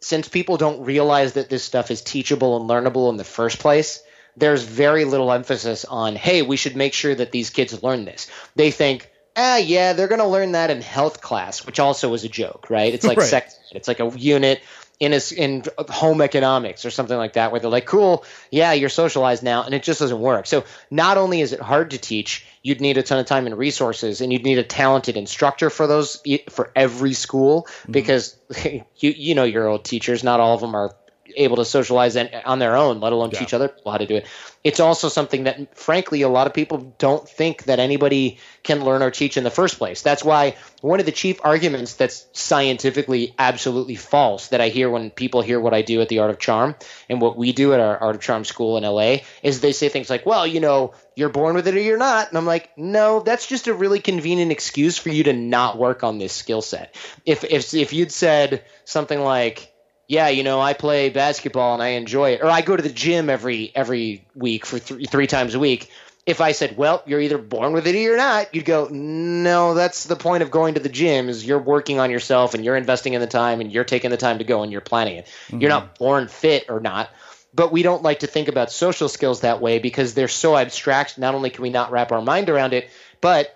since 0.00 0.28
people 0.28 0.56
don't 0.56 0.86
realize 0.86 1.34
that 1.34 1.50
this 1.50 1.62
stuff 1.62 1.90
is 1.90 2.00
teachable 2.00 2.56
and 2.56 2.70
learnable 2.70 3.10
in 3.10 3.18
the 3.18 3.22
first 3.22 3.58
place, 3.58 4.02
there's 4.34 4.62
very 4.62 5.04
little 5.04 5.30
emphasis 5.30 5.84
on, 5.84 6.16
hey, 6.16 6.40
we 6.40 6.56
should 6.56 6.74
make 6.74 6.94
sure 6.94 7.14
that 7.14 7.32
these 7.32 7.50
kids 7.50 7.82
learn 7.82 8.06
this. 8.06 8.30
They 8.56 8.70
think, 8.70 9.10
ah, 9.36 9.56
yeah, 9.56 9.92
they're 9.92 10.08
going 10.08 10.20
to 10.20 10.26
learn 10.26 10.52
that 10.52 10.70
in 10.70 10.80
health 10.80 11.20
class, 11.20 11.66
which 11.66 11.80
also 11.80 12.08
was 12.08 12.24
a 12.24 12.28
joke, 12.28 12.68
right? 12.70 12.92
It's 12.92 13.04
like 13.04 13.18
right. 13.18 13.28
sex. 13.28 13.58
It's 13.72 13.88
like 13.88 14.00
a 14.00 14.10
unit 14.16 14.62
in 15.00 15.12
a, 15.12 15.20
in 15.36 15.64
home 15.88 16.20
economics 16.20 16.84
or 16.84 16.90
something 16.90 17.16
like 17.16 17.32
that, 17.32 17.50
where 17.50 17.60
they're 17.60 17.70
like, 17.70 17.86
cool, 17.86 18.24
yeah, 18.50 18.72
you're 18.72 18.88
socialized 18.88 19.42
now, 19.42 19.64
and 19.64 19.74
it 19.74 19.82
just 19.82 20.00
doesn't 20.00 20.20
work. 20.20 20.46
So 20.46 20.64
not 20.90 21.18
only 21.18 21.40
is 21.40 21.52
it 21.52 21.60
hard 21.60 21.90
to 21.90 21.98
teach, 21.98 22.46
you'd 22.62 22.80
need 22.80 22.96
a 22.96 23.02
ton 23.02 23.18
of 23.18 23.26
time 23.26 23.46
and 23.46 23.58
resources, 23.58 24.20
and 24.20 24.32
you'd 24.32 24.44
need 24.44 24.58
a 24.58 24.62
talented 24.62 25.16
instructor 25.16 25.68
for 25.68 25.86
those 25.86 26.22
for 26.50 26.70
every 26.76 27.12
school 27.12 27.62
mm-hmm. 27.62 27.92
because 27.92 28.36
you 28.64 28.84
you 28.96 29.34
know 29.34 29.44
your 29.44 29.66
old 29.66 29.84
teachers, 29.84 30.22
not 30.22 30.40
all 30.40 30.54
of 30.54 30.60
them 30.60 30.74
are 30.74 30.94
able 31.36 31.56
to 31.56 31.64
socialize 31.64 32.16
on 32.16 32.58
their 32.58 32.76
own, 32.76 33.00
let 33.00 33.12
alone 33.12 33.30
yeah. 33.32 33.38
teach 33.38 33.54
other 33.54 33.68
people 33.68 33.92
how 33.92 33.98
to 33.98 34.06
do 34.06 34.16
it. 34.16 34.26
It's 34.64 34.80
also 34.80 35.10
something 35.10 35.44
that, 35.44 35.76
frankly, 35.76 36.22
a 36.22 36.28
lot 36.28 36.46
of 36.46 36.54
people 36.54 36.94
don't 36.96 37.28
think 37.28 37.64
that 37.64 37.78
anybody 37.78 38.38
can 38.62 38.82
learn 38.82 39.02
or 39.02 39.10
teach 39.10 39.36
in 39.36 39.44
the 39.44 39.50
first 39.50 39.76
place. 39.76 40.00
That's 40.00 40.24
why 40.24 40.56
one 40.80 41.00
of 41.00 41.06
the 41.06 41.12
chief 41.12 41.38
arguments 41.44 41.94
that's 41.96 42.26
scientifically 42.32 43.34
absolutely 43.38 43.96
false 43.96 44.48
that 44.48 44.62
I 44.62 44.70
hear 44.70 44.88
when 44.88 45.10
people 45.10 45.42
hear 45.42 45.60
what 45.60 45.74
I 45.74 45.82
do 45.82 46.00
at 46.00 46.08
the 46.08 46.20
Art 46.20 46.30
of 46.30 46.38
Charm 46.38 46.76
and 47.10 47.20
what 47.20 47.36
we 47.36 47.52
do 47.52 47.74
at 47.74 47.80
our 47.80 47.98
Art 47.98 48.16
of 48.16 48.22
Charm 48.22 48.46
school 48.46 48.78
in 48.78 48.84
LA 48.84 49.18
is 49.42 49.60
they 49.60 49.72
say 49.72 49.90
things 49.90 50.08
like, 50.08 50.24
well, 50.24 50.46
you 50.46 50.60
know, 50.60 50.94
you're 51.14 51.28
born 51.28 51.54
with 51.54 51.68
it 51.68 51.74
or 51.74 51.80
you're 51.80 51.98
not. 51.98 52.30
And 52.30 52.38
I'm 52.38 52.46
like, 52.46 52.70
no, 52.78 53.20
that's 53.20 53.46
just 53.46 53.66
a 53.66 53.74
really 53.74 54.00
convenient 54.00 54.50
excuse 54.50 54.96
for 54.96 55.10
you 55.10 55.24
to 55.24 55.34
not 55.34 55.76
work 55.76 56.04
on 56.04 56.16
this 56.16 56.32
skill 56.32 56.62
set. 56.62 56.96
If, 57.26 57.44
if, 57.44 57.74
if 57.74 57.92
you'd 57.92 58.12
said 58.12 58.64
something 58.86 59.20
like, 59.20 59.73
yeah, 60.08 60.28
you 60.28 60.42
know, 60.42 60.60
I 60.60 60.74
play 60.74 61.08
basketball 61.10 61.74
and 61.74 61.82
I 61.82 61.88
enjoy 61.88 62.30
it, 62.30 62.42
or 62.42 62.50
I 62.50 62.60
go 62.60 62.76
to 62.76 62.82
the 62.82 62.90
gym 62.90 63.30
every 63.30 63.72
every 63.74 64.26
week 64.34 64.66
for 64.66 64.78
three 64.78 65.06
three 65.06 65.26
times 65.26 65.54
a 65.54 65.58
week. 65.58 65.90
If 66.26 66.40
I 66.40 66.52
said, 66.52 66.76
"Well, 66.76 67.02
you're 67.06 67.20
either 67.20 67.38
born 67.38 67.72
with 67.72 67.86
it 67.86 67.94
or 67.94 67.98
you're 67.98 68.16
not," 68.16 68.54
you'd 68.54 68.64
go, 68.64 68.88
"No, 68.90 69.74
that's 69.74 70.04
the 70.04 70.16
point 70.16 70.42
of 70.42 70.50
going 70.50 70.74
to 70.74 70.80
the 70.80 70.88
gym 70.88 71.28
is 71.28 71.44
you're 71.44 71.58
working 71.58 72.00
on 72.00 72.10
yourself 72.10 72.54
and 72.54 72.64
you're 72.64 72.76
investing 72.76 73.14
in 73.14 73.20
the 73.20 73.26
time 73.26 73.60
and 73.60 73.72
you're 73.72 73.84
taking 73.84 74.10
the 74.10 74.16
time 74.16 74.38
to 74.38 74.44
go 74.44 74.62
and 74.62 74.72
you're 74.72 74.80
planning 74.80 75.16
it. 75.16 75.26
Mm-hmm. 75.26 75.60
You're 75.60 75.70
not 75.70 75.98
born 75.98 76.28
fit 76.28 76.66
or 76.68 76.80
not." 76.80 77.10
But 77.56 77.70
we 77.70 77.84
don't 77.84 78.02
like 78.02 78.20
to 78.20 78.26
think 78.26 78.48
about 78.48 78.72
social 78.72 79.08
skills 79.08 79.42
that 79.42 79.60
way 79.60 79.78
because 79.78 80.12
they're 80.12 80.26
so 80.26 80.56
abstract. 80.56 81.18
Not 81.18 81.36
only 81.36 81.50
can 81.50 81.62
we 81.62 81.70
not 81.70 81.92
wrap 81.92 82.10
our 82.10 82.20
mind 82.20 82.50
around 82.50 82.72
it, 82.72 82.90
but 83.20 83.54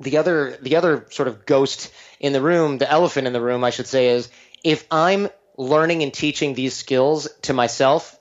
the 0.00 0.16
other 0.16 0.58
the 0.60 0.76
other 0.76 1.06
sort 1.10 1.28
of 1.28 1.46
ghost 1.46 1.92
in 2.20 2.32
the 2.32 2.40
room, 2.40 2.78
the 2.78 2.90
elephant 2.90 3.26
in 3.26 3.32
the 3.32 3.40
room, 3.40 3.62
I 3.64 3.70
should 3.70 3.86
say, 3.86 4.08
is 4.08 4.28
if 4.64 4.84
I'm 4.90 5.28
learning 5.58 6.02
and 6.02 6.14
teaching 6.14 6.54
these 6.54 6.74
skills 6.74 7.28
to 7.42 7.52
myself 7.52 8.18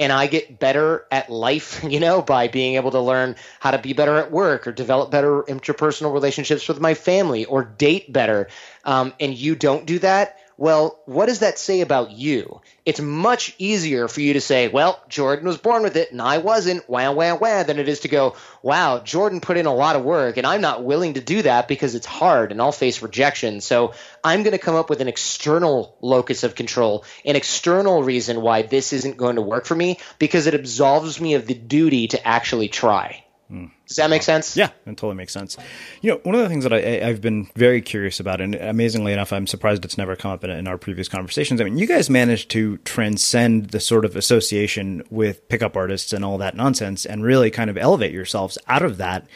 and 0.00 0.10
I 0.10 0.28
get 0.28 0.58
better 0.58 1.06
at 1.12 1.28
life, 1.28 1.84
you 1.88 2.00
know, 2.00 2.22
by 2.22 2.48
being 2.48 2.74
able 2.74 2.90
to 2.92 3.00
learn 3.00 3.36
how 3.60 3.70
to 3.70 3.78
be 3.78 3.92
better 3.92 4.16
at 4.16 4.32
work 4.32 4.66
or 4.66 4.72
develop 4.72 5.10
better 5.10 5.42
interpersonal 5.42 6.12
relationships 6.12 6.66
with 6.66 6.80
my 6.80 6.94
family 6.94 7.44
or 7.44 7.62
date 7.62 8.12
better. 8.12 8.48
Um, 8.84 9.12
and 9.20 9.34
you 9.34 9.54
don't 9.54 9.86
do 9.86 9.98
that, 10.00 10.38
well, 10.60 11.00
what 11.06 11.24
does 11.24 11.38
that 11.38 11.58
say 11.58 11.80
about 11.80 12.10
you? 12.10 12.60
It's 12.84 13.00
much 13.00 13.54
easier 13.56 14.08
for 14.08 14.20
you 14.20 14.34
to 14.34 14.42
say, 14.42 14.68
well, 14.68 15.02
Jordan 15.08 15.46
was 15.46 15.56
born 15.56 15.82
with 15.82 15.96
it 15.96 16.12
and 16.12 16.20
I 16.20 16.36
wasn't, 16.36 16.86
wah, 16.86 17.10
wah, 17.12 17.34
wah, 17.34 17.62
than 17.62 17.78
it 17.78 17.88
is 17.88 18.00
to 18.00 18.08
go, 18.08 18.36
wow, 18.62 18.98
Jordan 18.98 19.40
put 19.40 19.56
in 19.56 19.64
a 19.64 19.74
lot 19.74 19.96
of 19.96 20.04
work 20.04 20.36
and 20.36 20.46
I'm 20.46 20.60
not 20.60 20.84
willing 20.84 21.14
to 21.14 21.22
do 21.22 21.40
that 21.40 21.66
because 21.66 21.94
it's 21.94 22.04
hard 22.04 22.52
and 22.52 22.60
I'll 22.60 22.72
face 22.72 23.00
rejection. 23.00 23.62
So 23.62 23.94
I'm 24.22 24.42
going 24.42 24.52
to 24.52 24.58
come 24.58 24.76
up 24.76 24.90
with 24.90 25.00
an 25.00 25.08
external 25.08 25.96
locus 26.02 26.44
of 26.44 26.54
control, 26.54 27.06
an 27.24 27.36
external 27.36 28.02
reason 28.02 28.42
why 28.42 28.60
this 28.60 28.92
isn't 28.92 29.16
going 29.16 29.36
to 29.36 29.42
work 29.42 29.64
for 29.64 29.74
me 29.74 29.98
because 30.18 30.46
it 30.46 30.52
absolves 30.52 31.18
me 31.22 31.36
of 31.36 31.46
the 31.46 31.54
duty 31.54 32.08
to 32.08 32.28
actually 32.28 32.68
try. 32.68 33.24
Mm. 33.50 33.70
Does 33.88 33.96
that 33.96 34.10
make 34.10 34.22
sense? 34.22 34.56
Yeah, 34.56 34.70
it 34.86 34.90
totally 34.90 35.16
makes 35.16 35.32
sense. 35.32 35.56
You 36.02 36.12
know, 36.12 36.20
one 36.22 36.36
of 36.36 36.40
the 36.40 36.48
things 36.48 36.62
that 36.62 36.72
I, 36.72 36.80
have 37.06 37.20
been 37.20 37.48
very 37.56 37.82
curious 37.82 38.20
about, 38.20 38.40
and 38.40 38.54
amazingly 38.54 39.12
enough, 39.12 39.32
I'm 39.32 39.48
surprised 39.48 39.84
it's 39.84 39.98
never 39.98 40.14
come 40.14 40.30
up 40.30 40.44
in, 40.44 40.50
in, 40.50 40.68
our 40.68 40.78
previous 40.78 41.08
conversations. 41.08 41.60
I 41.60 41.64
mean, 41.64 41.76
you 41.76 41.86
guys 41.86 42.08
managed 42.08 42.50
to 42.52 42.76
transcend 42.78 43.70
the 43.70 43.80
sort 43.80 44.04
of 44.04 44.14
association 44.14 45.02
with 45.10 45.48
pickup 45.48 45.76
artists 45.76 46.12
and 46.12 46.24
all 46.24 46.38
that 46.38 46.54
nonsense, 46.54 47.04
and 47.04 47.24
really 47.24 47.50
kind 47.50 47.70
of 47.70 47.76
elevate 47.76 48.12
yourselves 48.12 48.56
out 48.68 48.82
of 48.82 48.98
that 48.98 49.26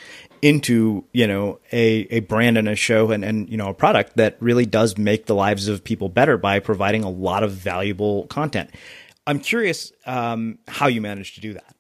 into 0.43 1.05
you 1.13 1.27
know 1.27 1.59
a, 1.73 2.07
a 2.11 2.21
brand 2.21 2.59
and 2.59 2.69
a 2.69 2.77
show 2.77 3.11
and, 3.11 3.25
and 3.25 3.49
you 3.49 3.57
know 3.57 3.69
a 3.69 3.75
product 3.75 4.17
that 4.17 4.37
really 4.41 4.67
does 4.67 4.99
make 4.99 5.27
the 5.27 5.35
lives 5.35 5.69
of 5.69 5.83
people 5.83 6.09
better 6.09 6.37
by 6.37 6.61
providing 6.61 7.03
a 7.03 7.11
lot 7.11 7.43
of 7.43 7.51
valuable 7.51 8.27
content. 8.27 8.71
I'm 9.27 9.41
curious 9.41 9.91
um, 10.07 10.59
how 10.69 10.87
you 10.87 11.01
managed 11.01 11.37
to 11.37 11.41
do 11.41 11.55
that. 11.55 11.74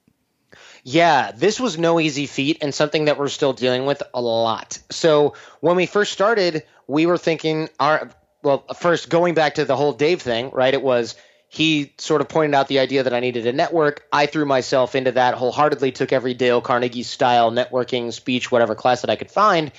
Yeah, 0.86 1.32
this 1.32 1.58
was 1.58 1.78
no 1.78 1.98
easy 1.98 2.26
feat 2.26 2.58
and 2.60 2.74
something 2.74 3.06
that 3.06 3.18
we're 3.18 3.28
still 3.28 3.54
dealing 3.54 3.86
with 3.86 4.02
a 4.12 4.20
lot. 4.20 4.78
So 4.90 5.34
when 5.60 5.76
we 5.76 5.86
first 5.86 6.12
started, 6.12 6.64
we 6.86 7.06
were 7.06 7.16
thinking 7.16 7.70
our 7.80 8.10
well, 8.42 8.66
first 8.76 9.08
going 9.08 9.32
back 9.32 9.54
to 9.54 9.64
the 9.64 9.74
whole 9.74 9.94
Dave 9.94 10.20
thing, 10.20 10.50
right? 10.50 10.74
It 10.74 10.82
was 10.82 11.16
he 11.48 11.94
sort 11.98 12.20
of 12.20 12.28
pointed 12.28 12.54
out 12.54 12.68
the 12.68 12.80
idea 12.80 13.04
that 13.04 13.14
I 13.14 13.20
needed 13.20 13.46
a 13.46 13.52
network. 13.52 14.04
I 14.12 14.26
threw 14.26 14.44
myself 14.44 14.94
into 14.94 15.12
that 15.12 15.34
wholeheartedly, 15.34 15.92
took 15.92 16.12
every 16.12 16.34
Dale 16.34 16.60
Carnegie 16.60 17.04
style 17.04 17.50
networking 17.50 18.12
speech, 18.12 18.52
whatever 18.52 18.74
class 18.74 19.00
that 19.00 19.10
I 19.10 19.16
could 19.16 19.30
find. 19.30 19.72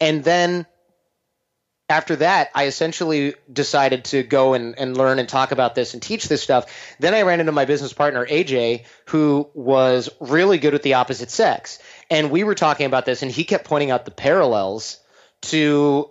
And 0.00 0.22
then 0.22 0.66
after 1.92 2.16
that, 2.16 2.50
I 2.54 2.66
essentially 2.66 3.34
decided 3.52 4.06
to 4.06 4.22
go 4.22 4.54
and, 4.54 4.78
and 4.78 4.96
learn 4.96 5.18
and 5.18 5.28
talk 5.28 5.52
about 5.52 5.74
this 5.74 5.92
and 5.92 6.02
teach 6.02 6.26
this 6.26 6.42
stuff. 6.42 6.96
Then 6.98 7.12
I 7.12 7.20
ran 7.20 7.38
into 7.38 7.52
my 7.52 7.66
business 7.66 7.92
partner, 7.92 8.24
AJ, 8.26 8.86
who 9.08 9.50
was 9.52 10.08
really 10.18 10.56
good 10.56 10.72
with 10.72 10.82
the 10.82 10.94
opposite 10.94 11.30
sex. 11.30 11.78
And 12.10 12.30
we 12.30 12.44
were 12.44 12.54
talking 12.54 12.86
about 12.86 13.04
this, 13.04 13.22
and 13.22 13.30
he 13.30 13.44
kept 13.44 13.66
pointing 13.66 13.90
out 13.90 14.06
the 14.06 14.10
parallels 14.10 15.00
to 15.42 16.08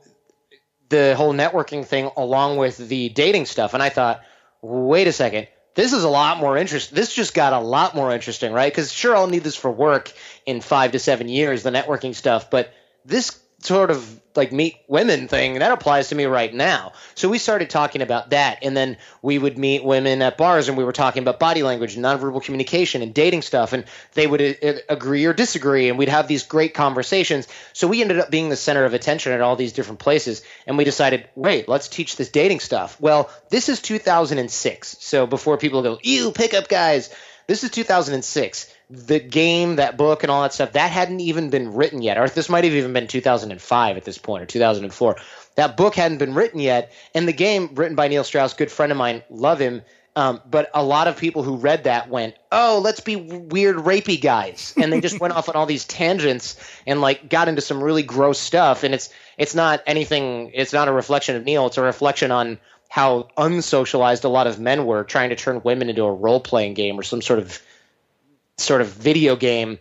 the 0.89 1.15
whole 1.15 1.33
networking 1.33 1.83
thing 1.83 2.11
along 2.15 2.57
with 2.57 2.77
the 2.77 3.09
dating 3.09 3.47
stuff. 3.47 3.73
And 3.73 3.81
I 3.81 3.89
thought, 3.89 4.21
wait 4.61 5.07
a 5.07 5.11
second. 5.11 5.47
This 5.73 5.93
is 5.93 6.03
a 6.03 6.09
lot 6.09 6.37
more 6.37 6.57
interesting. 6.57 6.95
This 6.95 7.11
just 7.11 7.33
got 7.33 7.53
a 7.53 7.59
lot 7.59 7.95
more 7.95 8.11
interesting, 8.13 8.53
right? 8.53 8.71
Because 8.71 8.93
sure, 8.93 9.15
I'll 9.15 9.25
need 9.25 9.43
this 9.43 9.55
for 9.55 9.71
work 9.71 10.11
in 10.45 10.61
five 10.61 10.91
to 10.91 10.99
seven 10.99 11.27
years, 11.27 11.63
the 11.63 11.71
networking 11.71 12.13
stuff, 12.13 12.51
but 12.51 12.71
this 13.03 13.41
sort 13.61 13.91
of 13.91 14.19
like 14.35 14.51
meet 14.51 14.77
women 14.87 15.27
thing 15.27 15.59
that 15.59 15.71
applies 15.71 16.09
to 16.09 16.15
me 16.15 16.25
right 16.25 16.53
now. 16.53 16.93
So 17.15 17.29
we 17.29 17.37
started 17.37 17.69
talking 17.69 18.01
about 18.01 18.29
that 18.29 18.59
and 18.61 18.75
then 18.75 18.97
we 19.21 19.37
would 19.37 19.57
meet 19.57 19.83
women 19.83 20.21
at 20.21 20.37
bars 20.37 20.69
and 20.69 20.77
we 20.77 20.83
were 20.83 20.93
talking 20.93 21.21
about 21.21 21.39
body 21.39 21.63
language 21.63 21.95
and 21.95 22.05
nonverbal 22.05 22.43
communication 22.43 23.01
and 23.01 23.13
dating 23.13 23.41
stuff 23.41 23.73
and 23.73 23.85
they 24.13 24.27
would 24.27 24.41
uh, 24.41 24.73
agree 24.89 25.25
or 25.25 25.33
disagree 25.33 25.89
and 25.89 25.97
we'd 25.97 26.09
have 26.09 26.27
these 26.27 26.43
great 26.43 26.73
conversations. 26.73 27.47
So 27.73 27.87
we 27.87 28.01
ended 28.01 28.19
up 28.19 28.31
being 28.31 28.49
the 28.49 28.55
center 28.55 28.85
of 28.85 28.93
attention 28.93 29.33
at 29.33 29.41
all 29.41 29.55
these 29.55 29.73
different 29.73 29.99
places 29.99 30.41
and 30.65 30.77
we 30.77 30.83
decided 30.83 31.27
wait 31.35 31.67
let's 31.67 31.87
teach 31.87 32.15
this 32.15 32.29
dating 32.29 32.61
stuff. 32.61 32.99
Well 33.01 33.29
this 33.49 33.69
is 33.69 33.81
2006 33.81 34.97
so 34.99 35.27
before 35.27 35.57
people 35.57 35.81
go 35.81 35.99
ew 36.01 36.31
pickup 36.31 36.67
guys 36.67 37.13
this 37.47 37.63
is 37.63 37.69
2006 37.71 38.73
the 38.91 39.19
game, 39.19 39.77
that 39.77 39.97
book, 39.97 40.23
and 40.23 40.31
all 40.31 40.41
that 40.41 40.53
stuff, 40.53 40.73
that 40.73 40.91
hadn't 40.91 41.21
even 41.21 41.49
been 41.49 41.73
written 41.73 42.01
yet. 42.01 42.17
Or 42.17 42.27
this 42.27 42.49
might 42.49 42.63
have 42.63 42.73
even 42.73 42.93
been 42.93 43.07
2005 43.07 43.97
at 43.97 44.03
this 44.03 44.17
point, 44.17 44.43
or 44.43 44.45
2004. 44.45 45.15
That 45.55 45.77
book 45.77 45.95
hadn't 45.95 46.17
been 46.17 46.33
written 46.33 46.59
yet. 46.59 46.91
And 47.15 47.27
the 47.27 47.33
game, 47.33 47.69
written 47.73 47.95
by 47.95 48.07
Neil 48.07 48.23
Strauss, 48.23 48.53
good 48.53 48.71
friend 48.71 48.91
of 48.91 48.97
mine, 48.97 49.23
love 49.29 49.59
him. 49.59 49.81
Um, 50.15 50.41
but 50.49 50.69
a 50.73 50.83
lot 50.83 51.07
of 51.07 51.15
people 51.15 51.41
who 51.41 51.55
read 51.55 51.85
that 51.85 52.09
went, 52.09 52.35
"Oh, 52.51 52.81
let's 52.83 52.99
be 52.99 53.15
weird, 53.15 53.77
rapey 53.77 54.19
guys," 54.19 54.73
and 54.75 54.91
they 54.91 54.99
just 54.99 55.21
went 55.21 55.33
off 55.33 55.47
on 55.47 55.55
all 55.55 55.65
these 55.65 55.85
tangents 55.85 56.57
and 56.85 56.99
like 56.99 57.29
got 57.29 57.47
into 57.47 57.61
some 57.61 57.81
really 57.81 58.03
gross 58.03 58.37
stuff. 58.37 58.83
And 58.83 58.93
it's 58.93 59.09
it's 59.37 59.55
not 59.55 59.81
anything. 59.87 60.51
It's 60.53 60.73
not 60.73 60.89
a 60.89 60.91
reflection 60.91 61.37
of 61.37 61.45
Neil. 61.45 61.67
It's 61.67 61.77
a 61.77 61.81
reflection 61.81 62.29
on 62.29 62.59
how 62.89 63.29
unsocialized 63.37 64.25
a 64.25 64.27
lot 64.27 64.47
of 64.47 64.59
men 64.59 64.85
were 64.85 65.05
trying 65.05 65.29
to 65.29 65.35
turn 65.37 65.61
women 65.63 65.89
into 65.89 66.03
a 66.03 66.11
role 66.11 66.41
playing 66.41 66.73
game 66.73 66.99
or 66.99 67.03
some 67.03 67.21
sort 67.21 67.39
of 67.39 67.61
sort 68.61 68.81
of 68.81 68.87
video 68.87 69.35
game 69.35 69.79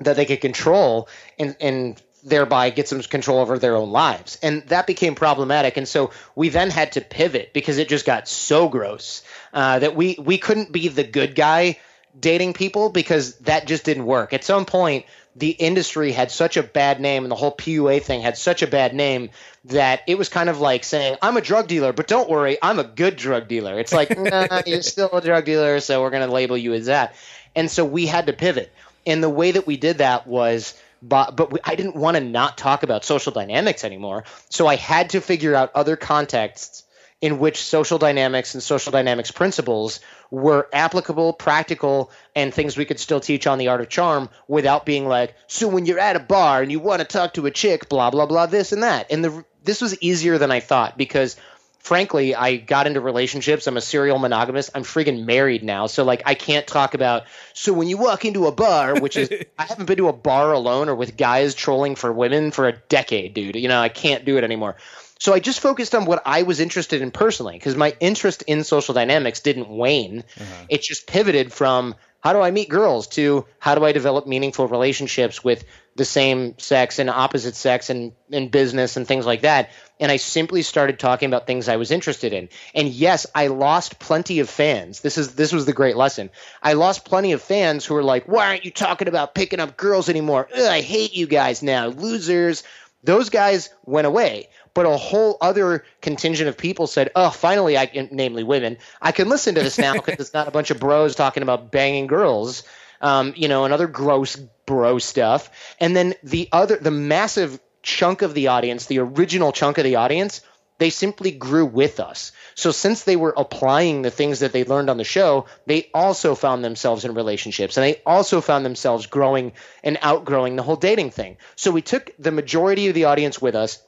that 0.00 0.16
they 0.16 0.24
could 0.24 0.40
control 0.40 1.08
and 1.38 1.56
and 1.60 2.00
thereby 2.24 2.70
get 2.70 2.88
some 2.88 3.02
control 3.02 3.38
over 3.38 3.58
their 3.58 3.76
own 3.76 3.90
lives. 3.90 4.38
And 4.42 4.62
that 4.68 4.86
became 4.86 5.14
problematic. 5.14 5.76
And 5.76 5.86
so 5.86 6.10
we 6.34 6.48
then 6.48 6.70
had 6.70 6.92
to 6.92 7.02
pivot 7.02 7.52
because 7.52 7.76
it 7.78 7.88
just 7.88 8.06
got 8.06 8.26
so 8.26 8.68
gross 8.68 9.22
uh, 9.52 9.78
that 9.80 9.94
we 9.94 10.16
we 10.18 10.38
couldn't 10.38 10.72
be 10.72 10.88
the 10.88 11.04
good 11.04 11.34
guy 11.34 11.78
dating 12.18 12.54
people 12.54 12.90
because 12.90 13.36
that 13.40 13.66
just 13.66 13.84
didn't 13.84 14.06
work. 14.06 14.32
At 14.32 14.44
some 14.44 14.64
point, 14.64 15.04
the 15.36 15.50
industry 15.50 16.12
had 16.12 16.30
such 16.30 16.56
a 16.56 16.62
bad 16.62 17.00
name 17.00 17.24
and 17.24 17.30
the 17.30 17.36
whole 17.36 17.54
PUA 17.54 18.02
thing 18.02 18.20
had 18.20 18.38
such 18.38 18.62
a 18.62 18.66
bad 18.66 18.94
name 18.94 19.30
that 19.64 20.02
it 20.06 20.16
was 20.16 20.28
kind 20.28 20.48
of 20.48 20.60
like 20.60 20.84
saying, 20.84 21.16
I'm 21.20 21.36
a 21.36 21.40
drug 21.40 21.66
dealer, 21.66 21.92
but 21.92 22.06
don't 22.06 22.30
worry, 22.30 22.56
I'm 22.62 22.78
a 22.78 22.84
good 22.84 23.16
drug 23.16 23.48
dealer. 23.48 23.78
It's 23.78 23.92
like, 23.92 24.16
nah, 24.18 24.62
you're 24.64 24.82
still 24.82 25.10
a 25.12 25.20
drug 25.20 25.44
dealer, 25.44 25.80
so 25.80 26.02
we're 26.02 26.10
going 26.10 26.26
to 26.26 26.32
label 26.32 26.56
you 26.56 26.72
as 26.74 26.86
that. 26.86 27.16
And 27.56 27.70
so 27.70 27.84
we 27.84 28.06
had 28.06 28.26
to 28.26 28.32
pivot. 28.32 28.72
And 29.06 29.22
the 29.22 29.30
way 29.30 29.52
that 29.52 29.66
we 29.66 29.76
did 29.76 29.98
that 29.98 30.26
was 30.26 30.74
but 31.02 31.36
but 31.36 31.52
we, 31.52 31.58
I 31.62 31.74
didn't 31.74 31.96
want 31.96 32.16
to 32.16 32.22
not 32.22 32.56
talk 32.56 32.82
about 32.82 33.04
social 33.04 33.32
dynamics 33.32 33.84
anymore. 33.84 34.24
So 34.48 34.66
I 34.66 34.76
had 34.76 35.10
to 35.10 35.20
figure 35.20 35.54
out 35.54 35.70
other 35.74 35.96
contexts 35.96 36.84
in 37.20 37.38
which 37.38 37.62
social 37.62 37.98
dynamics 37.98 38.54
and 38.54 38.62
social 38.62 38.92
dynamics 38.92 39.30
principles 39.30 40.00
were 40.30 40.68
applicable, 40.72 41.32
practical, 41.32 42.10
and 42.34 42.52
things 42.52 42.76
we 42.76 42.84
could 42.84 43.00
still 43.00 43.20
teach 43.20 43.46
on 43.46 43.58
the 43.58 43.68
art 43.68 43.80
of 43.80 43.88
charm 43.88 44.28
without 44.48 44.84
being 44.84 45.06
like, 45.06 45.34
so 45.46 45.68
when 45.68 45.86
you're 45.86 45.98
at 45.98 46.16
a 46.16 46.20
bar 46.20 46.60
and 46.60 46.72
you 46.72 46.80
want 46.80 47.00
to 47.00 47.06
talk 47.06 47.34
to 47.34 47.46
a 47.46 47.50
chick, 47.50 47.88
blah 47.88 48.10
blah 48.10 48.26
blah, 48.26 48.46
this 48.46 48.72
and 48.72 48.82
that. 48.82 49.10
And 49.10 49.24
the 49.24 49.44
this 49.62 49.80
was 49.80 49.98
easier 50.02 50.38
than 50.38 50.50
I 50.50 50.60
thought 50.60 50.98
because 50.98 51.36
frankly, 51.84 52.34
I 52.34 52.56
got 52.56 52.86
into 52.86 53.00
relationships. 53.00 53.66
I'm 53.66 53.76
a 53.76 53.80
serial 53.80 54.18
monogamist. 54.18 54.70
I'm 54.74 54.82
friggin' 54.82 55.26
married 55.26 55.62
now. 55.62 55.86
So 55.86 56.02
like 56.02 56.22
I 56.24 56.34
can't 56.34 56.66
talk 56.66 56.94
about 56.94 57.24
so 57.52 57.72
when 57.72 57.88
you 57.88 57.98
walk 57.98 58.24
into 58.24 58.46
a 58.46 58.52
bar, 58.52 58.98
which 59.00 59.16
is 59.16 59.30
I 59.58 59.64
haven't 59.64 59.84
been 59.84 59.98
to 59.98 60.08
a 60.08 60.12
bar 60.12 60.52
alone 60.52 60.88
or 60.88 60.94
with 60.94 61.16
guys 61.16 61.54
trolling 61.54 61.94
for 61.94 62.12
women 62.12 62.50
for 62.50 62.66
a 62.66 62.72
decade, 62.72 63.34
dude. 63.34 63.56
You 63.56 63.68
know, 63.68 63.80
I 63.80 63.90
can't 63.90 64.24
do 64.24 64.38
it 64.38 64.44
anymore. 64.44 64.76
So 65.20 65.32
I 65.32 65.38
just 65.38 65.60
focused 65.60 65.94
on 65.94 66.06
what 66.06 66.22
I 66.26 66.42
was 66.42 66.58
interested 66.58 67.00
in 67.00 67.10
personally 67.10 67.54
because 67.54 67.76
my 67.76 67.94
interest 68.00 68.42
in 68.46 68.64
social 68.64 68.94
dynamics 68.94 69.40
didn't 69.40 69.68
wane. 69.68 70.24
Uh-huh. 70.40 70.66
It 70.68 70.82
just 70.82 71.06
pivoted 71.06 71.52
from 71.52 71.94
how 72.20 72.32
do 72.32 72.40
I 72.40 72.50
meet 72.50 72.70
girls 72.70 73.06
to 73.08 73.44
how 73.58 73.74
do 73.74 73.84
I 73.84 73.92
develop 73.92 74.26
meaningful 74.26 74.66
relationships 74.66 75.44
with 75.44 75.64
the 75.96 76.04
same 76.04 76.58
sex 76.58 76.98
and 76.98 77.08
opposite 77.08 77.54
sex 77.54 77.88
and 77.88 78.12
in 78.28 78.48
business 78.48 78.96
and 78.96 79.06
things 79.06 79.26
like 79.26 79.42
that. 79.42 79.70
And 80.00 80.10
I 80.10 80.16
simply 80.16 80.62
started 80.62 80.98
talking 80.98 81.28
about 81.28 81.46
things 81.46 81.68
I 81.68 81.76
was 81.76 81.92
interested 81.92 82.32
in. 82.32 82.48
And 82.74 82.88
yes, 82.88 83.26
I 83.34 83.46
lost 83.46 84.00
plenty 84.00 84.40
of 84.40 84.50
fans. 84.50 85.00
This 85.00 85.18
is 85.18 85.36
this 85.36 85.52
was 85.52 85.66
the 85.66 85.72
great 85.72 85.96
lesson. 85.96 86.30
I 86.62 86.72
lost 86.72 87.04
plenty 87.04 87.32
of 87.32 87.42
fans 87.42 87.84
who 87.84 87.94
were 87.94 88.02
like, 88.02 88.26
"Why 88.26 88.48
aren't 88.48 88.64
you 88.64 88.72
talking 88.72 89.06
about 89.06 89.34
picking 89.34 89.60
up 89.60 89.76
girls 89.76 90.08
anymore? 90.08 90.48
Ugh, 90.52 90.62
I 90.62 90.80
hate 90.80 91.14
you 91.14 91.26
guys 91.26 91.62
now, 91.62 91.86
losers." 91.86 92.64
Those 93.04 93.28
guys 93.28 93.68
went 93.84 94.06
away 94.06 94.48
but 94.72 94.86
a 94.86 94.96
whole 94.96 95.36
other 95.40 95.84
contingent 96.00 96.48
of 96.48 96.58
people 96.58 96.88
said, 96.88 97.12
"Oh, 97.14 97.30
finally, 97.30 97.78
I 97.78 97.86
can, 97.86 98.08
namely 98.10 98.42
women, 98.42 98.78
I 99.00 99.12
can 99.12 99.28
listen 99.28 99.54
to 99.54 99.62
this 99.62 99.78
now 99.78 99.92
because 100.04 100.18
it's 100.18 100.34
not 100.34 100.48
a 100.48 100.50
bunch 100.50 100.72
of 100.72 100.80
bros 100.80 101.14
talking 101.14 101.44
about 101.44 101.70
banging 101.70 102.08
girls." 102.08 102.64
um, 103.04 103.34
you 103.36 103.48
know, 103.48 103.64
and 103.64 103.74
other 103.74 103.86
gross 103.86 104.40
bro 104.66 104.98
stuff. 104.98 105.50
And 105.80 105.96
then 105.96 106.14
the 106.22 106.48
other, 106.52 106.76
the 106.76 106.90
massive 106.90 107.60
chunk 107.82 108.22
of 108.22 108.34
the 108.34 108.48
audience, 108.48 108.86
the 108.86 108.98
original 109.00 109.52
chunk 109.52 109.78
of 109.78 109.84
the 109.84 109.96
audience, 109.96 110.40
they 110.78 110.90
simply 110.90 111.30
grew 111.30 111.66
with 111.66 112.00
us. 112.00 112.32
So 112.54 112.72
since 112.72 113.04
they 113.04 113.16
were 113.16 113.34
applying 113.36 114.02
the 114.02 114.10
things 114.10 114.40
that 114.40 114.52
they 114.52 114.64
learned 114.64 114.90
on 114.90 114.96
the 114.96 115.04
show, 115.04 115.46
they 115.66 115.88
also 115.94 116.34
found 116.34 116.64
themselves 116.64 117.04
in 117.04 117.14
relationships 117.14 117.76
and 117.76 117.84
they 117.84 118.02
also 118.04 118.40
found 118.40 118.64
themselves 118.64 119.06
growing 119.06 119.52
and 119.84 119.98
outgrowing 120.02 120.56
the 120.56 120.62
whole 120.62 120.76
dating 120.76 121.10
thing. 121.10 121.36
So 121.54 121.70
we 121.70 121.82
took 121.82 122.10
the 122.18 122.32
majority 122.32 122.88
of 122.88 122.94
the 122.94 123.04
audience 123.04 123.40
with 123.40 123.54
us. 123.54 123.82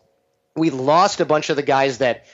We 0.55 0.71
lost 0.71 1.21
a 1.21 1.27
bunch 1.27 1.51
of 1.51 1.57
the 1.57 1.63
guys 1.63 1.99
that 1.99 2.25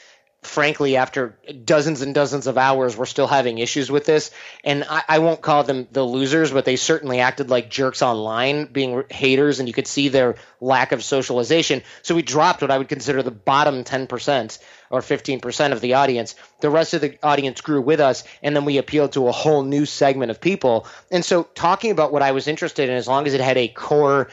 frankly, 0.43 0.97
after 0.97 1.37
dozens 1.65 2.03
and 2.03 2.15
dozens 2.15 2.49
of 2.49 2.59
hours, 2.59 2.97
we're 2.97 3.07
still 3.07 3.29
having 3.29 3.59
issues 3.59 3.91
with 3.91 4.05
this. 4.05 4.33
And 4.65 4.85
I, 4.89 5.03
I, 5.09 5.19
won't 5.21 5.41
call 5.41 5.63
them 5.63 5.87
the 5.93 6.03
losers, 6.03 6.51
but 6.51 6.65
they 6.65 6.75
certainly 6.75 7.21
acted 7.21 7.49
like 7.49 7.71
jerks 7.71 8.03
online, 8.03 8.67
being 8.67 9.05
haters, 9.09 9.61
and 9.61 9.69
you 9.69 9.73
could 9.73 9.87
see 9.87 10.09
their 10.09 10.35
lack 10.61 10.91
of 10.91 11.05
socialization. 11.05 11.83
So 12.03 12.17
we 12.17 12.23
dropped 12.23 12.61
what 12.61 12.73
I 12.73 12.79
would 12.79 12.89
consider 12.89 13.23
the 13.23 13.31
bottom 13.31 13.85
10% 13.85 14.59
or 14.91 15.01
15% 15.01 15.73
of 15.73 15.81
the 15.81 15.95
audience. 15.95 16.35
The 16.61 16.71
rest 16.71 16.93
of 16.95 17.01
the 17.01 17.19
audience 17.23 17.61
grew 17.61 17.81
with 17.81 18.01
us, 18.01 18.25
and 18.43 18.55
then 18.55 18.65
we 18.65 18.79
appealed 18.79 19.13
to 19.13 19.29
a 19.29 19.33
whole 19.33 19.63
new 19.63 19.87
segment 19.87 20.33
of 20.33 20.41
people. 20.41 20.89
And 21.13 21.25
so 21.25 21.45
talking 21.55 21.93
about 21.93 22.13
what 22.13 22.23
I 22.23 22.33
was 22.33 22.49
interested 22.49 22.89
in, 22.89 22.97
as 22.97 23.07
long 23.07 23.29
as 23.29 23.35
it 23.35 23.41
had 23.41 23.57
a 23.57 23.69
core 23.69 24.29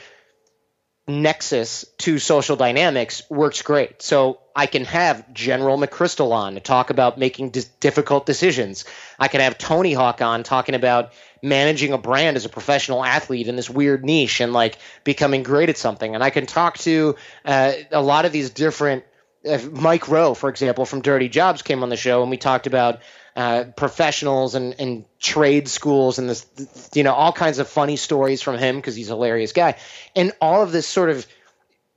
nexus 1.10 1.86
to 1.98 2.20
social 2.20 2.56
dynamics 2.56 3.24
works 3.30 3.62
great. 3.62 4.02
So 4.02 4.40
I 4.56 4.68
can 4.68 4.86
have 4.86 5.34
General 5.34 5.78
McChrystal 5.78 6.32
on 6.32 6.54
to 6.54 6.60
talk 6.60 6.90
about 6.90 7.18
making 7.18 7.54
difficult 7.80 8.26
decisions. 8.26 8.86
I 9.18 9.28
can 9.28 9.42
have 9.42 9.58
Tony 9.58 9.94
Hawk 9.94 10.22
on 10.22 10.44
talking 10.44 10.76
about 10.76 11.12
managing 11.42 11.94
a 11.94 11.98
brand 11.98 12.38
as 12.38 12.46
a 12.46 12.50
professional 12.50 13.04
athlete 13.04 13.48
in 13.48 13.56
this 13.56 13.70
weird 13.70 14.06
niche 14.06 14.40
and 14.40 14.54
like 14.54 14.78
becoming 15.04 15.44
great 15.44 15.70
at 15.70 15.78
something. 15.78 16.14
And 16.14 16.24
I 16.24 16.30
can 16.30 16.46
talk 16.46 16.78
to 16.80 17.16
uh, 17.44 17.74
a 17.92 18.02
lot 18.02 18.26
of 18.26 18.32
these 18.32 18.50
different. 18.52 19.04
Uh, 19.50 19.58
Mike 19.72 20.10
Rowe, 20.10 20.34
for 20.34 20.50
example, 20.50 20.86
from 20.86 21.02
Dirty 21.02 21.30
Jobs, 21.30 21.62
came 21.62 21.82
on 21.82 21.90
the 21.90 21.96
show 21.96 22.22
and 22.22 22.30
we 22.30 22.36
talked 22.38 22.68
about 22.68 23.00
uh, 23.36 23.66
professionals 23.76 24.56
and, 24.56 24.76
and 24.80 25.06
trade 25.20 25.68
schools 25.68 26.20
and 26.20 26.30
this, 26.30 26.46
you 26.94 27.04
know, 27.04 27.14
all 27.14 27.32
kinds 27.32 27.60
of 27.60 27.68
funny 27.68 27.96
stories 27.96 28.42
from 28.42 28.58
him 28.58 28.76
because 28.76 28.96
he's 28.96 29.10
a 29.10 29.14
hilarious 29.14 29.54
guy. 29.54 29.76
And 30.16 30.32
all 30.42 30.62
of 30.62 30.72
this 30.72 30.88
sort 30.88 31.10
of 31.10 31.26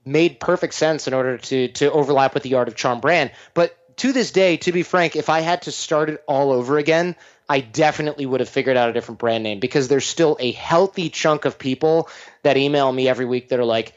made 0.05 0.41
perfect 0.41 0.75
sense 0.75 1.07
in 1.07 1.15
order 1.15 1.39
to 1.39 1.69
to 1.69 1.91
overlap 1.91 2.35
with 2.35 2.43
the 2.43 2.55
Art 2.55 2.69
of 2.69 2.75
Charm 2.75 3.01
brand. 3.01 3.31
But 3.55 3.77
to 3.99 4.13
this 4.13 4.33
day, 4.33 4.57
to 4.59 4.73
be 4.73 4.83
frank, 4.83 5.17
if 5.17 5.29
I 5.29 5.41
had 5.41 5.63
to 5.63 5.73
start 5.73 6.11
it 6.11 6.23
all 6.27 6.51
over 6.51 6.79
again, 6.79 7.15
I 7.49 7.61
definitely 7.61 8.27
would 8.27 8.41
have 8.41 8.49
figured 8.49 8.77
out 8.77 8.89
a 8.89 8.93
different 8.93 9.19
brand 9.19 9.45
name 9.45 9.61
because 9.61 9.89
there's 9.89 10.07
still 10.07 10.37
a 10.41 10.53
healthy 10.53 11.11
chunk 11.11 11.45
of 11.45 11.59
people 11.59 12.09
that 12.43 12.57
email 12.57 12.91
me 12.91 13.09
every 13.09 13.27
week 13.27 13.51
that 13.51 13.61
are 13.61 13.65
like, 13.65 13.93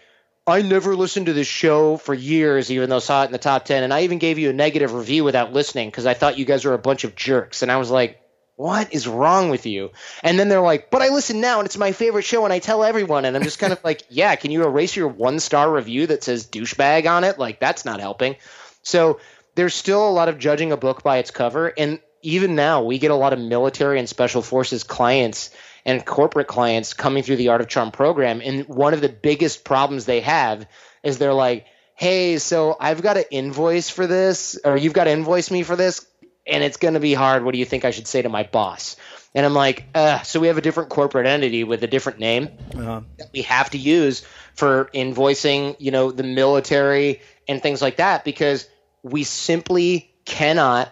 I 0.48 0.62
never 0.62 0.96
listened 0.96 1.26
to 1.26 1.34
this 1.34 1.48
show 1.48 1.98
for 1.98 2.14
years, 2.14 2.70
even 2.72 2.89
though 2.89 2.98
I 2.98 3.00
saw 3.00 3.24
it 3.24 3.28
in 3.28 3.32
the 3.32 3.39
top 3.39 3.66
10. 3.66 3.84
And 3.84 3.93
I 3.93 4.04
even 4.04 4.20
gave 4.20 4.38
you 4.38 4.52
a 4.52 4.54
negative 4.54 4.93
review 4.93 5.24
without 5.24 5.54
listening 5.54 5.89
because 5.89 6.06
I 6.06 6.14
thought 6.14 6.38
you 6.38 6.46
guys 6.46 6.66
were 6.66 6.76
a 6.76 6.80
bunch 6.80 7.04
of 7.04 7.16
jerks. 7.16 7.64
And 7.64 7.72
I 7.72 7.78
was 7.78 7.89
like, 7.89 8.22
what 8.56 8.93
is 8.93 9.08
wrong 9.08 9.50
with 9.50 9.66
you? 9.66 9.91
And 10.24 10.38
then 10.38 10.48
they're 10.48 10.62
like, 10.62 10.91
but 10.91 11.02
I 11.02 11.10
listen 11.10 11.41
now 11.41 11.60
and 11.60 11.66
it's 11.66 11.78
my 11.78 11.91
favorite 11.91 12.24
show 12.24 12.43
and 12.46 12.54
I 12.54 12.60
tell 12.60 12.84
everyone. 12.84 13.26
And 13.26 13.36
I'm 13.36 13.43
just 13.43 13.60
kind 13.60 13.74
of 13.74 13.84
like, 13.84 14.04
yeah, 14.10 14.36
can 14.36 14.52
you 14.52 14.64
erase 14.64 14.96
your 14.96 15.08
one 15.08 15.39
star 15.39 15.70
review 15.70 16.08
that 16.08 16.24
says 16.24 16.46
douchebag 16.46 17.10
on 17.10 17.24
it? 17.24 17.39
Like, 17.39 17.60
that's 17.60 17.84
not 17.84 18.00
helping. 18.00 18.36
So 18.84 19.20
there's 19.56 19.74
still 19.74 20.08
a 20.08 20.12
lot 20.12 20.30
of 20.30 20.38
judging 20.38 20.72
a 20.72 20.78
book 20.78 21.02
by 21.02 21.18
its 21.18 21.32
cover. 21.32 21.74
And 21.76 22.00
even 22.22 22.56
now, 22.56 22.84
we 22.84 23.00
get 23.00 23.12
a 23.12 23.16
lot 23.16 23.34
of 23.34 23.39
military 23.39 23.98
and 23.98 24.08
special 24.08 24.43
forces 24.43 24.84
clients 24.84 25.50
and 25.86 26.05
corporate 26.05 26.47
clients 26.47 26.93
coming 26.93 27.23
through 27.23 27.36
the 27.36 27.49
Art 27.49 27.61
of 27.61 27.67
Charm 27.67 27.91
program. 27.91 28.41
And 28.43 28.67
one 28.67 28.93
of 28.93 29.01
the 29.01 29.09
biggest 29.09 29.63
problems 29.63 30.05
they 30.05 30.21
have 30.21 30.67
is 31.03 31.17
they're 31.17 31.33
like, 31.33 31.65
hey, 31.95 32.39
so 32.39 32.75
I've 32.79 33.01
got 33.01 33.13
to 33.13 33.33
invoice 33.33 33.89
for 33.89 34.07
this, 34.07 34.59
or 34.63 34.75
you've 34.75 34.93
got 34.93 35.05
to 35.05 35.11
invoice 35.11 35.51
me 35.51 35.63
for 35.63 35.75
this, 35.75 36.05
and 36.45 36.63
it's 36.63 36.77
going 36.77 36.95
to 36.95 36.99
be 36.99 37.13
hard. 37.13 37.43
What 37.43 37.53
do 37.53 37.59
you 37.59 37.65
think 37.65 37.86
I 37.86 37.91
should 37.91 38.07
say 38.07 38.21
to 38.21 38.29
my 38.29 38.43
boss? 38.43 38.97
And 39.33 39.45
I'm 39.45 39.53
like, 39.53 39.86
uh, 39.93 40.21
so 40.21 40.39
we 40.39 40.47
have 40.47 40.57
a 40.57 40.61
different 40.61 40.89
corporate 40.89 41.27
entity 41.27 41.63
with 41.63 41.83
a 41.83 41.88
different 41.88 42.19
name 42.19 42.49
uh-huh. 42.73 43.01
that 43.17 43.29
we 43.33 43.41
have 43.43 43.69
to 43.71 43.77
use 43.77 44.25
for 44.53 44.89
invoicing, 44.93 45.75
you 45.77 45.91
know, 45.91 46.11
the 46.11 46.23
military 46.23 47.21
and 47.47 47.61
things 47.61 47.81
like 47.81 47.97
that 47.97 48.23
because 48.23 48.67
we 49.03 49.23
simply 49.23 50.13
cannot 50.23 50.89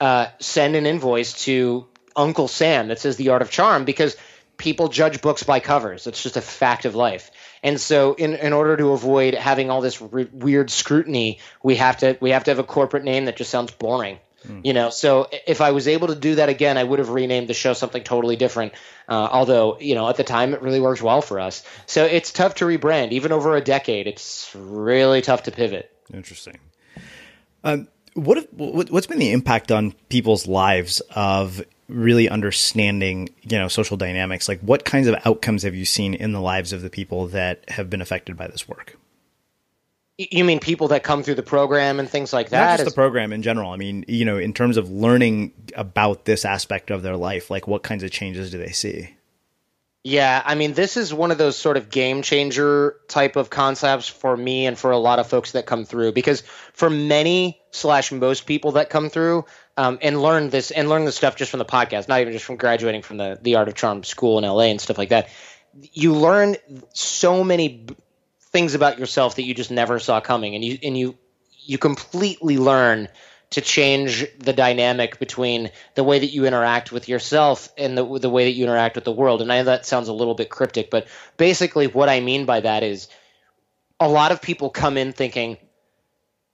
uh, 0.00 0.26
send 0.38 0.76
an 0.76 0.86
invoice 0.86 1.44
to 1.44 1.88
Uncle 2.16 2.48
Sam 2.48 2.88
that 2.88 2.98
says 2.98 3.16
The 3.16 3.28
Art 3.28 3.42
of 3.42 3.50
Charm 3.50 3.84
because 3.84 4.16
people 4.56 4.88
judge 4.88 5.20
books 5.20 5.42
by 5.42 5.60
covers. 5.60 6.06
It's 6.06 6.22
just 6.22 6.36
a 6.36 6.40
fact 6.40 6.84
of 6.84 6.94
life. 6.94 7.30
And 7.62 7.80
so, 7.80 8.14
in, 8.14 8.34
in 8.34 8.52
order 8.52 8.76
to 8.76 8.92
avoid 8.92 9.34
having 9.34 9.70
all 9.70 9.80
this 9.80 10.00
re- 10.00 10.28
weird 10.32 10.70
scrutiny, 10.70 11.40
we 11.62 11.76
have 11.76 11.98
to 11.98 12.16
we 12.20 12.30
have 12.30 12.44
to 12.44 12.50
have 12.50 12.58
a 12.58 12.64
corporate 12.64 13.04
name 13.04 13.26
that 13.26 13.36
just 13.36 13.50
sounds 13.50 13.72
boring. 13.72 14.18
Mm. 14.46 14.64
You 14.64 14.72
know, 14.72 14.90
so 14.90 15.28
if 15.46 15.60
I 15.60 15.72
was 15.72 15.88
able 15.88 16.08
to 16.08 16.14
do 16.14 16.36
that 16.36 16.48
again, 16.48 16.78
I 16.78 16.84
would 16.84 16.98
have 16.98 17.08
renamed 17.08 17.48
the 17.48 17.54
show 17.54 17.72
something 17.72 18.04
totally 18.04 18.36
different. 18.36 18.74
Uh, 19.08 19.28
although, 19.30 19.78
you 19.80 19.94
know, 19.94 20.08
at 20.08 20.16
the 20.16 20.24
time 20.24 20.54
it 20.54 20.62
really 20.62 20.80
worked 20.80 21.02
well 21.02 21.22
for 21.22 21.40
us. 21.40 21.64
So 21.86 22.04
it's 22.04 22.32
tough 22.32 22.56
to 22.56 22.64
rebrand, 22.64 23.12
even 23.12 23.32
over 23.32 23.56
a 23.56 23.60
decade. 23.60 24.06
It's 24.06 24.50
really 24.54 25.22
tough 25.22 25.44
to 25.44 25.52
pivot. 25.52 25.90
Interesting. 26.12 26.58
Um, 27.64 27.88
what, 28.14 28.36
have, 28.36 28.46
what's 28.52 29.06
been 29.06 29.18
the 29.18 29.32
impact 29.32 29.72
on 29.72 29.92
people's 30.08 30.46
lives 30.46 31.00
of 31.10 31.62
really 31.88 32.28
understanding 32.28 33.28
you 33.42 33.58
know 33.58 33.68
social 33.68 33.96
dynamics 33.96 34.48
like 34.48 34.60
what 34.60 34.84
kinds 34.84 35.06
of 35.06 35.14
outcomes 35.24 35.62
have 35.62 35.74
you 35.74 35.84
seen 35.84 36.14
in 36.14 36.32
the 36.32 36.40
lives 36.40 36.72
of 36.72 36.82
the 36.82 36.90
people 36.90 37.28
that 37.28 37.68
have 37.70 37.88
been 37.88 38.00
affected 38.00 38.36
by 38.36 38.46
this 38.48 38.68
work? 38.68 38.98
You 40.18 40.44
mean 40.44 40.60
people 40.60 40.88
that 40.88 41.02
come 41.02 41.22
through 41.22 41.34
the 41.34 41.42
program 41.42 42.00
and 42.00 42.08
things 42.08 42.32
like 42.32 42.48
that? 42.48 42.70
not 42.70 42.78
just 42.78 42.88
the 42.88 42.94
program 42.94 43.32
in 43.32 43.42
general. 43.42 43.70
I 43.70 43.76
mean 43.76 44.04
you 44.08 44.24
know 44.24 44.38
in 44.38 44.52
terms 44.52 44.76
of 44.76 44.90
learning 44.90 45.52
about 45.76 46.24
this 46.24 46.44
aspect 46.44 46.90
of 46.90 47.02
their 47.02 47.16
life 47.16 47.50
like 47.50 47.66
what 47.66 47.82
kinds 47.82 48.02
of 48.02 48.10
changes 48.10 48.50
do 48.50 48.58
they 48.58 48.72
see? 48.72 49.16
Yeah, 50.08 50.40
I 50.46 50.54
mean, 50.54 50.72
this 50.74 50.96
is 50.96 51.12
one 51.12 51.32
of 51.32 51.38
those 51.38 51.56
sort 51.56 51.76
of 51.76 51.90
game 51.90 52.22
changer 52.22 52.94
type 53.08 53.34
of 53.34 53.50
concepts 53.50 54.06
for 54.06 54.36
me 54.36 54.66
and 54.66 54.78
for 54.78 54.92
a 54.92 54.98
lot 54.98 55.18
of 55.18 55.26
folks 55.26 55.50
that 55.50 55.66
come 55.66 55.84
through 55.84 56.12
because 56.12 56.42
for 56.72 56.88
many 56.88 57.60
slash 57.72 58.12
most 58.12 58.46
people 58.46 58.70
that 58.72 58.88
come 58.88 59.10
through 59.10 59.46
um, 59.76 59.98
and 60.02 60.20
learn 60.20 60.50
this 60.50 60.70
and 60.70 60.88
learn 60.88 61.04
this 61.04 61.16
stuff 61.16 61.36
just 61.36 61.50
from 61.50 61.58
the 61.58 61.64
podcast, 61.64 62.08
not 62.08 62.20
even 62.20 62.32
just 62.32 62.44
from 62.44 62.56
graduating 62.56 63.02
from 63.02 63.18
the 63.18 63.38
the 63.40 63.56
Art 63.56 63.68
of 63.68 63.74
Charm 63.74 64.04
school 64.04 64.38
in 64.38 64.44
LA 64.44 64.64
and 64.64 64.80
stuff 64.80 64.98
like 64.98 65.10
that, 65.10 65.28
you 65.92 66.14
learn 66.14 66.56
so 66.94 67.44
many 67.44 67.68
b- 67.68 67.96
things 68.40 68.74
about 68.74 68.98
yourself 68.98 69.36
that 69.36 69.42
you 69.42 69.54
just 69.54 69.70
never 69.70 69.98
saw 69.98 70.20
coming, 70.20 70.54
and 70.54 70.64
you 70.64 70.78
and 70.82 70.96
you 70.96 71.16
you 71.64 71.78
completely 71.78 72.56
learn 72.58 73.08
to 73.50 73.60
change 73.60 74.26
the 74.38 74.52
dynamic 74.52 75.18
between 75.18 75.70
the 75.94 76.02
way 76.02 76.18
that 76.18 76.26
you 76.26 76.46
interact 76.46 76.90
with 76.90 77.08
yourself 77.08 77.68
and 77.78 77.96
the, 77.96 78.18
the 78.18 78.30
way 78.30 78.44
that 78.44 78.52
you 78.52 78.64
interact 78.64 78.96
with 78.96 79.04
the 79.04 79.12
world. 79.12 79.40
And 79.40 79.52
I 79.52 79.58
know 79.58 79.64
that 79.64 79.86
sounds 79.86 80.08
a 80.08 80.12
little 80.12 80.34
bit 80.34 80.50
cryptic, 80.50 80.90
but 80.90 81.06
basically, 81.36 81.86
what 81.86 82.08
I 82.08 82.20
mean 82.20 82.44
by 82.44 82.60
that 82.60 82.82
is 82.82 83.08
a 84.00 84.08
lot 84.08 84.32
of 84.32 84.42
people 84.42 84.70
come 84.70 84.96
in 84.96 85.12
thinking, 85.12 85.58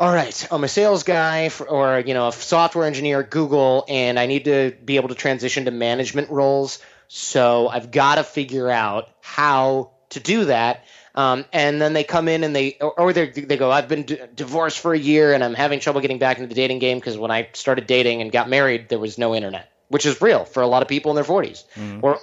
all 0.03 0.12
right, 0.12 0.48
I'm 0.50 0.64
a 0.64 0.68
sales 0.68 1.05
guy 1.05 1.48
for, 1.48 1.68
or 1.68 2.00
you 2.00 2.12
know 2.12 2.26
a 2.26 2.32
software 2.32 2.86
engineer 2.86 3.20
at 3.20 3.30
Google, 3.30 3.84
and 3.86 4.18
I 4.18 4.26
need 4.26 4.46
to 4.46 4.74
be 4.84 4.96
able 4.96 5.11
to 5.11 5.14
transition 5.14 5.66
to 5.66 5.70
management 5.70 6.28
roles. 6.28 6.80
So 7.07 7.68
I've 7.68 7.92
got 7.92 8.16
to 8.16 8.24
figure 8.24 8.68
out 8.68 9.09
how 9.20 9.92
to 10.11 10.18
do 10.18 10.46
that. 10.46 10.84
Um, 11.14 11.44
and 11.53 11.80
then 11.80 11.92
they 11.92 12.03
come 12.03 12.26
in 12.26 12.42
and 12.42 12.57
they, 12.57 12.78
or 12.80 13.12
they 13.12 13.28
they 13.28 13.57
go, 13.57 13.70
I've 13.70 13.86
been 13.86 14.03
d- 14.03 14.18
divorced 14.34 14.80
for 14.80 14.92
a 14.92 14.98
year 14.98 15.34
and 15.34 15.44
I'm 15.44 15.55
having 15.55 15.78
trouble 15.78 16.00
getting 16.00 16.18
back 16.18 16.38
into 16.38 16.48
the 16.48 16.57
dating 16.57 16.80
game 16.80 16.98
because 16.98 17.16
when 17.16 17.30
I 17.30 17.50
started 17.53 17.86
dating 17.86 18.22
and 18.22 18.32
got 18.32 18.48
married, 18.48 18.88
there 18.88 18.98
was 18.98 19.18
no 19.18 19.36
internet, 19.36 19.70
which 19.86 20.05
is 20.05 20.20
real 20.20 20.44
for 20.44 20.64
a 20.64 20.66
lot 20.66 20.82
of 20.82 20.88
people 20.88 21.12
in 21.12 21.14
their 21.14 21.24
40s. 21.24 21.64
Mm-hmm. 21.74 22.00
Or, 22.03 22.18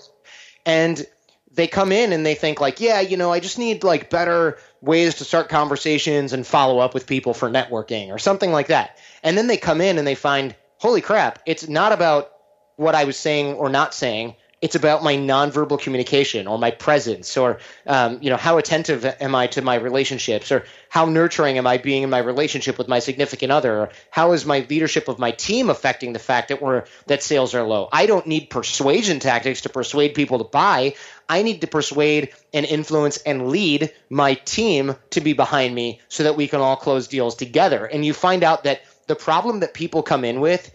and 0.66 1.06
they 1.54 1.68
come 1.68 1.92
in 1.92 2.12
and 2.12 2.26
they 2.26 2.36
think 2.36 2.60
like, 2.60 2.82
yeah, 2.82 3.00
you 3.00 3.16
know, 3.16 3.32
I 3.32 3.40
just 3.40 3.58
need 3.58 3.86
like 3.86 4.10
better 4.10 4.58
ways 4.82 5.16
to 5.16 5.26
start 5.26 5.50
conversations 5.50 6.34
and 6.34 6.46
follow 6.46 6.80
up 6.80 6.94
with 6.94 7.08
people 7.08 7.34
for 7.34 7.50
networking 7.50 8.10
or 8.10 8.18
something 8.18 8.52
like 8.52 8.68
that. 8.68 8.98
And 9.24 9.38
then 9.38 9.48
they 9.48 9.58
come 9.58 9.82
in 9.82 9.98
and 9.98 10.08
they 10.08 10.16
find, 10.16 10.56
holy 10.78 11.02
crap, 11.02 11.40
it's 11.46 11.68
not 11.68 11.92
about 11.92 12.32
what 12.78 12.96
I 12.96 13.04
was 13.04 13.18
saying 13.18 13.56
or 13.56 13.70
not 13.70 13.94
saying 13.94 14.36
it's 14.62 14.76
about 14.76 15.04
my 15.04 15.16
nonverbal 15.16 15.80
communication 15.80 16.48
or 16.48 16.58
my 16.58 16.72
presence 16.72 17.38
or 17.38 17.60
um, 17.88 18.20
you 18.22 18.30
know 18.30 18.38
how 18.38 18.58
attentive 18.58 19.06
am 19.06 19.36
i 19.36 19.48
to 19.48 19.62
my 19.62 19.76
relationships 19.76 20.52
or 20.52 20.66
how 20.90 21.06
nurturing 21.06 21.58
am 21.58 21.68
i 21.68 21.78
being 21.78 22.04
in 22.04 22.10
my 22.10 22.18
relationship 22.18 22.78
with 22.78 22.88
my 22.88 23.00
significant 23.00 23.52
other 23.52 23.80
or 23.80 23.90
how 24.10 24.34
is 24.34 24.46
my 24.46 24.66
leadership 24.70 25.08
of 25.08 25.20
my 25.20 25.32
team 25.32 25.70
affecting 25.70 26.14
the 26.14 26.20
fact 26.20 26.50
that 26.50 26.62
we're 26.62 26.84
that 27.08 27.24
sales 27.24 27.54
are 27.56 27.64
low? 27.64 27.90
I 27.92 28.06
don't 28.06 28.28
need 28.28 28.50
persuasion 28.50 29.20
tactics 29.20 29.62
to 29.62 29.70
persuade 29.70 30.14
people 30.14 30.40
to 30.40 30.44
buy. 30.44 30.96
I 31.28 31.44
need 31.44 31.62
to 31.62 31.68
persuade 31.68 32.34
and 32.54 32.66
influence 32.66 33.18
and 33.18 33.50
lead 33.50 33.92
my 34.10 34.34
team 34.34 34.96
to 35.12 35.22
be 35.22 35.34
behind 35.34 35.74
me 35.74 36.02
so 36.10 36.24
that 36.24 36.36
we 36.36 36.48
can 36.48 36.60
all 36.60 36.76
close 36.76 37.08
deals 37.08 37.36
together. 37.36 37.86
And 37.86 38.06
you 38.06 38.14
find 38.14 38.44
out 38.44 38.64
that 38.64 38.82
the 39.08 39.16
problem 39.16 39.62
that 39.62 39.74
people 39.74 40.04
come 40.04 40.26
in 40.26 40.40
with 40.40 40.72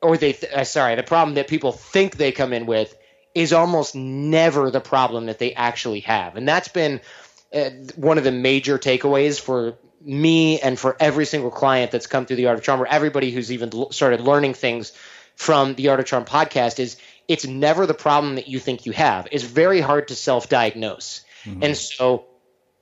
or 0.00 0.16
they 0.16 0.32
th- 0.32 0.52
uh, 0.52 0.64
sorry 0.64 0.94
the 0.94 1.02
problem 1.02 1.34
that 1.34 1.48
people 1.48 1.72
think 1.72 2.16
they 2.16 2.32
come 2.32 2.52
in 2.52 2.66
with 2.66 2.96
is 3.38 3.52
almost 3.52 3.94
never 3.94 4.68
the 4.68 4.80
problem 4.80 5.26
that 5.26 5.38
they 5.38 5.54
actually 5.54 6.00
have. 6.00 6.34
And 6.34 6.48
that's 6.48 6.66
been 6.66 7.00
uh, 7.54 7.70
one 7.94 8.18
of 8.18 8.24
the 8.24 8.32
major 8.32 8.78
takeaways 8.78 9.40
for 9.40 9.78
me 10.00 10.58
and 10.58 10.76
for 10.76 10.96
every 10.98 11.24
single 11.24 11.52
client 11.52 11.92
that's 11.92 12.08
come 12.08 12.26
through 12.26 12.34
the 12.34 12.46
Art 12.46 12.58
of 12.58 12.64
Charm, 12.64 12.82
or 12.82 12.86
everybody 12.86 13.30
who's 13.30 13.52
even 13.52 13.70
l- 13.72 13.92
started 13.92 14.22
learning 14.22 14.54
things 14.54 14.92
from 15.36 15.76
the 15.76 15.90
Art 15.90 16.00
of 16.00 16.06
Charm 16.06 16.24
podcast, 16.24 16.80
is 16.80 16.96
it's 17.28 17.46
never 17.46 17.86
the 17.86 17.94
problem 17.94 18.34
that 18.34 18.48
you 18.48 18.58
think 18.58 18.86
you 18.86 18.92
have. 18.92 19.28
It's 19.30 19.44
very 19.44 19.80
hard 19.80 20.08
to 20.08 20.16
self 20.16 20.48
diagnose. 20.48 21.24
Mm-hmm. 21.44 21.62
And 21.62 21.76
so 21.76 22.26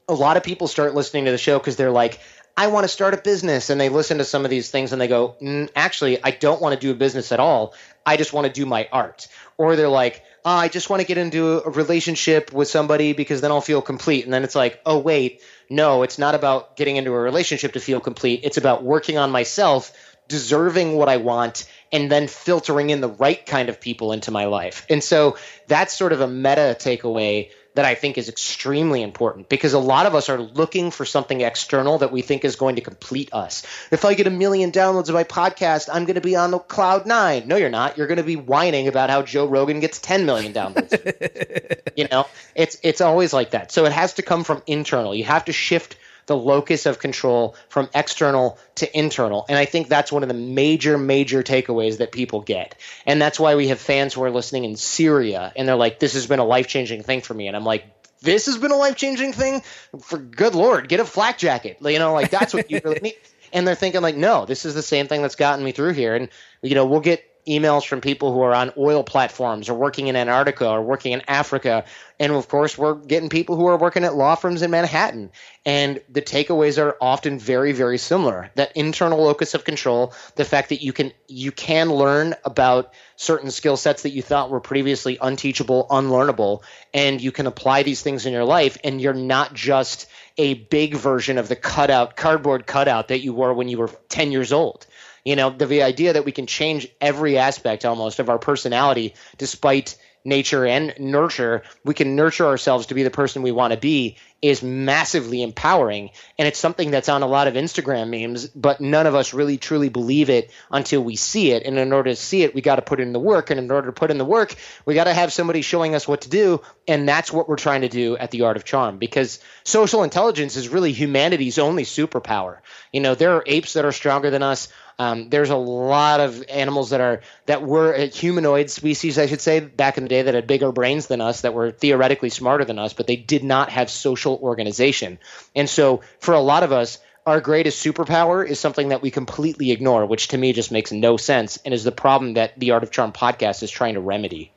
a 0.09 0.15
lot 0.15 0.39
of 0.39 0.43
people 0.43 0.69
start 0.69 0.95
listening 0.95 1.27
to 1.27 1.33
the 1.33 1.39
show 1.39 1.59
because 1.59 1.77
they're 1.77 1.91
like, 1.91 2.19
I 2.57 2.69
want 2.69 2.85
to 2.85 2.89
start 2.89 3.13
a 3.13 3.19
business. 3.19 3.69
And 3.69 3.79
they 3.79 3.91
listen 3.91 4.19
to 4.19 4.25
some 4.25 4.45
of 4.45 4.51
these 4.51 4.71
things 4.71 4.93
and 4.93 5.01
they 5.01 5.09
go, 5.09 5.37
mm, 5.43 5.69
actually, 5.77 6.23
I 6.25 6.31
don't 6.31 6.63
want 6.63 6.75
to 6.75 6.81
do 6.81 6.91
a 6.91 6.95
business 6.95 7.31
at 7.31 7.41
all. 7.41 7.75
I 8.07 8.17
just 8.17 8.33
want 8.33 8.47
to 8.47 8.53
do 8.53 8.65
my 8.65 8.89
art. 8.91 9.29
Or 9.59 9.77
they're 9.77 9.89
like, 9.89 10.23
oh, 10.47 10.51
I 10.51 10.69
just 10.69 10.89
want 10.89 11.03
to 11.03 11.07
get 11.07 11.19
into 11.19 11.61
a 11.61 11.71
relationship 11.71 12.53
with 12.53 12.69
somebody 12.69 13.13
because 13.13 13.41
then 13.41 13.51
I'll 13.51 13.61
feel 13.61 13.83
complete. 13.83 14.25
And 14.25 14.33
then 14.33 14.45
it's 14.45 14.55
like, 14.55 14.81
oh, 14.87 14.99
wait, 14.99 15.43
no, 15.69 16.05
it's 16.05 16.21
not 16.21 16.37
about 16.37 16.77
getting 16.77 16.95
into 16.95 17.13
a 17.13 17.19
relationship 17.19 17.73
to 17.73 17.81
feel 17.81 17.99
complete. 17.99 18.43
It's 18.45 18.57
about 18.57 18.85
working 18.85 19.19
on 19.19 19.33
myself, 19.33 19.93
deserving 20.29 20.95
what 20.95 21.09
I 21.09 21.17
want, 21.17 21.69
and 21.91 22.09
then 22.09 22.29
filtering 22.29 22.91
in 22.91 23.01
the 23.01 23.09
right 23.09 23.45
kind 23.45 23.69
of 23.69 23.81
people 23.81 24.13
into 24.13 24.31
my 24.31 24.45
life. 24.45 24.87
And 24.89 25.03
so 25.03 25.37
that's 25.67 25.99
sort 25.99 26.13
of 26.13 26.21
a 26.21 26.29
meta 26.29 26.77
takeaway 26.79 27.51
that 27.77 27.85
I 27.85 27.95
think 27.95 28.19
is 28.19 28.29
extremely 28.29 29.03
important 29.03 29.49
because 29.49 29.75
a 29.75 29.79
lot 29.79 30.07
of 30.07 30.15
us 30.15 30.29
are 30.29 30.41
looking 30.41 30.91
for 30.91 31.05
something 31.05 31.43
external 31.43 31.99
that 31.99 32.11
we 32.11 32.23
think 32.23 32.45
is 32.45 32.57
going 32.57 32.77
to 32.77 32.83
complete 32.83 33.33
us. 33.33 33.65
If 33.91 34.05
I 34.05 34.15
get 34.15 34.27
a 34.27 34.31
million 34.31 34.73
downloads 34.73 35.09
of 35.09 35.15
my 35.15 35.25
podcast, 35.25 35.91
I'm 35.93 36.07
going 36.07 36.15
to 36.15 36.23
be 36.23 36.37
on 36.37 36.51
the 36.51 36.59
cloud 36.59 37.07
nine. 37.07 37.47
No, 37.47 37.57
you're 37.57 37.71
not. 37.71 37.99
You're 37.99 38.07
going 38.07 38.17
to 38.17 38.25
be 38.25 38.37
whining 38.37 38.89
about 38.89 39.11
how 39.11 39.23
Joe 39.23 39.47
Rogan 39.47 39.81
gets 39.81 40.01
10 40.01 40.25
million 40.25 40.55
downloads. 40.55 41.81
you 41.97 42.09
know, 42.11 42.27
it's 42.55 42.79
it's 42.83 43.03
always 43.03 43.33
like 43.33 43.51
that. 43.51 43.71
So 43.71 43.85
it 43.85 43.93
has 43.93 44.15
to 44.15 44.23
come 44.23 44.43
from 44.43 44.63
internal. 44.67 45.15
You 45.15 45.25
have 45.25 45.45
to 45.45 45.53
shift 45.53 45.97
the 46.27 46.37
locus 46.37 46.87
of 46.87 46.99
control 46.99 47.57
from 47.69 47.89
external 47.95 48.59
to 48.77 48.99
internal. 48.99 49.47
And 49.49 49.57
I 49.57 49.65
think 49.65 49.89
that's 49.89 50.13
one 50.13 50.23
of 50.23 50.29
the 50.29 50.35
major, 50.35 50.99
major 50.99 51.43
takeaways 51.43 51.99
that 51.99 52.13
people 52.13 52.41
get. 52.41 52.75
And 53.07 53.23
that's 53.23 53.41
why 53.41 53.55
we 53.55 53.69
have 53.69 53.81
fans 53.81 54.15
who 54.15 54.23
are 54.25 54.31
listening 54.31 54.65
in 54.65 54.77
Syria 54.77 55.53
and 55.57 55.69
they're 55.69 55.77
like, 55.77 55.99
this 55.99 56.15
has 56.15 56.27
been 56.27 56.41
a 56.41 56.45
life 56.45 56.67
changing 56.67 57.03
thing 57.05 57.21
for 57.21 57.35
me. 57.35 57.47
And 57.47 57.57
I'm 57.57 57.65
like, 57.65 57.85
this 58.21 58.47
has 58.47 58.59
been 58.59 58.73
a 58.73 58.77
life 58.77 58.97
changing 58.97 59.33
thing? 59.33 59.63
For 60.01 60.19
good 60.19 60.55
Lord, 60.55 60.89
get 60.89 61.01
a 61.01 61.05
flak 61.05 61.39
jacket. 61.39 61.79
You 61.81 61.99
know, 61.99 62.13
like 62.13 62.31
that's 62.31 62.53
what 62.53 62.71
you 62.71 62.81
really 62.85 63.01
need. 63.03 63.17
And 63.53 63.67
they're 63.67 63.77
thinking, 63.77 64.03
like, 64.03 64.17
no, 64.17 64.45
this 64.45 64.65
is 64.65 64.75
the 64.75 64.83
same 64.83 65.07
thing 65.07 65.23
that's 65.23 65.37
gotten 65.37 65.65
me 65.65 65.73
through 65.73 65.93
here. 65.93 66.15
And, 66.15 66.29
you 66.63 66.75
know, 66.75 66.87
we'll 66.87 67.01
get 67.01 67.25
emails 67.47 67.87
from 67.87 68.01
people 68.01 68.33
who 68.33 68.41
are 68.41 68.55
on 68.55 68.73
oil 68.77 69.05
platforms 69.05 69.69
or 69.69 69.75
working 69.75 70.09
in 70.09 70.17
Antarctica 70.17 70.69
or 70.69 70.83
working 70.83 71.13
in 71.13 71.23
Africa. 71.29 71.85
And 72.19 72.33
of 72.33 72.49
course, 72.49 72.77
we're 72.77 72.95
getting 72.95 73.29
people 73.29 73.57
who 73.57 73.67
are 73.67 73.77
working 73.77 74.05
at 74.05 74.15
law 74.15 74.35
firms 74.35 74.63
in 74.63 74.71
Manhattan. 74.71 75.31
And 75.65 76.01
the 76.09 76.23
takeaways 76.23 76.83
are 76.83 76.97
often 77.01 77.39
very, 77.39 77.73
very 77.73 77.99
similar. 77.99 78.51
That 78.55 78.73
internal 78.77 79.23
locus 79.23 79.55
of 79.55 79.65
control, 79.65 80.15
the 80.35 80.45
fact 80.45 80.71
that 80.71 80.83
you 80.83 80.93
can 80.93 81.13
you 81.29 81.53
can 81.53 81.91
learn 81.91 82.35
about 82.45 82.93
certain 83.17 83.51
skill 83.51 83.77
sets 83.77 84.03
that 84.03 84.11
you 84.11 84.23
thought 84.23 84.51
were 84.51 84.61
previously 84.61 85.19
unteachable, 85.21 85.87
unlearnable, 85.91 86.63
and 86.93 87.21
you 87.21 87.33
can 87.33 87.47
apply 87.47 87.83
these 87.83 88.03
things 88.03 88.27
in 88.27 88.33
your 88.33 88.45
life, 88.45 88.79
and 88.83 89.01
you're 89.01 89.15
not 89.15 89.55
just 89.55 90.09
a 90.39 90.55
big 90.55 90.95
version 90.95 91.39
of 91.39 91.49
the 91.49 91.57
cutout, 91.57 92.17
cardboard 92.17 92.67
cutout 92.67 93.09
that 93.09 93.21
you 93.21 93.33
were 93.33 93.55
when 93.55 93.69
you 93.69 93.79
were 93.79 93.91
10 94.09 94.33
years 94.33 94.53
old 94.53 94.87
you 95.27 95.35
know, 95.35 95.51
the, 95.51 95.67
the 95.67 95.83
idea 95.83 96.13
that 96.13 96.25
we 96.25 96.31
can 96.31 96.47
change 96.47 96.87
every 97.01 97.37
aspect 97.37 97.85
almost 97.85 98.21
of 98.21 98.31
our 98.31 98.39
personality 98.39 99.15
despite 99.39 99.97
nature 100.25 100.67
and 100.67 100.95
nurture, 100.99 101.63
we 101.85 101.95
can 101.95 102.17
nurture 102.17 102.47
ourselves 102.47 102.87
to 102.87 102.95
be 102.95 103.03
the 103.05 103.11
person 103.11 103.43
we 103.43 103.53
want 103.53 103.73
to 103.73 103.79
be 103.79 104.17
is 104.43 104.63
massively 104.63 105.43
empowering. 105.43 106.11
And 106.39 106.47
it's 106.47 106.59
something 106.59 106.91
that's 106.91 107.09
on 107.09 107.23
a 107.23 107.27
lot 107.27 107.49
of 107.49 107.55
Instagram 107.55 108.11
memes, 108.11 108.47
but 108.49 108.81
none 108.81 109.07
of 109.07 109.15
us 109.15 109.33
really 109.33 109.57
truly 109.57 109.89
believe 109.89 110.29
it 110.29 110.51
until 110.71 111.03
we 111.03 111.17
see 111.17 111.53
it. 111.53 111.63
And 111.63 111.79
in 111.79 111.93
order 111.93 112.11
to 112.11 112.17
see 112.17 112.43
it, 112.43 112.55
we 112.55 112.61
got 112.61 112.77
to 112.77 112.83
put 112.83 113.01
in 113.01 113.13
the 113.13 113.21
work. 113.21 113.51
And 113.51 113.59
in 113.59 113.71
order 113.71 113.87
to 113.87 113.93
put 113.93 114.11
in 114.11 114.19
the 114.19 114.25
work, 114.25 114.55
we 114.85 114.95
got 114.95 115.05
to 115.05 115.15
have 115.15 115.33
somebody 115.33 115.63
showing 115.63 115.95
us 115.95 116.07
what 116.07 116.23
to 116.23 116.29
do. 116.29 116.61
And 116.87 117.09
that's 117.09 117.33
what 117.33 117.49
we're 117.49 117.57
trying 117.57 117.81
to 117.81 117.89
do 117.89 118.17
at 118.17 118.31
the 118.31 118.43
Art 118.43 118.57
of 118.57 118.65
Charm 118.65 118.99
because 118.99 119.39
social 119.65 120.03
intelligence 120.03 120.57
is 120.57 120.69
really 120.69 120.93
humanity's 120.93 121.59
only 121.59 121.85
superpower. 121.85 122.59
You 122.93 123.01
know, 123.01 123.15
there 123.15 123.37
are 123.37 123.45
apes 123.47 123.73
that 123.73 123.85
are 123.85 123.93
stronger 123.93 124.31
than 124.31 124.43
us. 124.43 124.69
Um, 124.99 125.29
there's 125.29 125.51
a 125.51 125.57
lot 125.57 126.21
of 126.21 126.43
animals 126.49 126.91
that 126.91 127.01
are 127.01 127.21
that 127.45 127.63
were 127.63 127.95
humanoid 128.07 128.71
species, 128.71 129.19
I 129.19 129.27
should 129.27 129.43
say, 129.43 129.61
back 129.61 129.99
in 129.99 130.05
the 130.05 130.09
day 130.09 130.23
that 130.23 130.35
had 130.35 130.47
bigger 130.47 130.73
brains 130.73 131.07
than 131.07 131.21
us, 131.21 131.43
that 131.43 131.53
were 131.53 131.71
theoretically 131.71 132.31
smarter 132.31 132.65
than 132.65 132.79
us, 132.79 132.95
but 132.95 133.07
they 133.07 133.17
did 133.17 133.45
not 133.45 133.71
have 133.71 133.91
social 133.91 134.39
organization. 134.43 135.19
And 135.55 135.69
so, 135.69 136.01
for 136.19 136.33
a 136.33 136.41
lot 136.41 136.63
of 136.63 136.73
us, 136.73 136.99
our 137.27 137.41
greatest 137.41 137.85
superpower 137.85 138.49
is 138.49 138.59
something 138.61 138.89
that 138.89 139.03
we 139.03 139.11
completely 139.11 139.73
ignore, 139.73 140.07
which 140.07 140.29
to 140.29 140.39
me 140.39 140.53
just 140.53 140.73
makes 140.73 140.93
no 140.93 141.17
sense, 141.17 141.59
and 141.65 141.75
is 141.75 141.85
the 141.85 141.93
problem 141.93 142.35
that 142.35 142.59
the 142.59 142.71
Art 142.71 142.85
of 142.85 142.91
Charm 142.91 143.13
podcast 143.13 143.63
is 143.63 143.71
trying 143.71 143.95
to 143.95 144.01
remedy. 144.01 144.53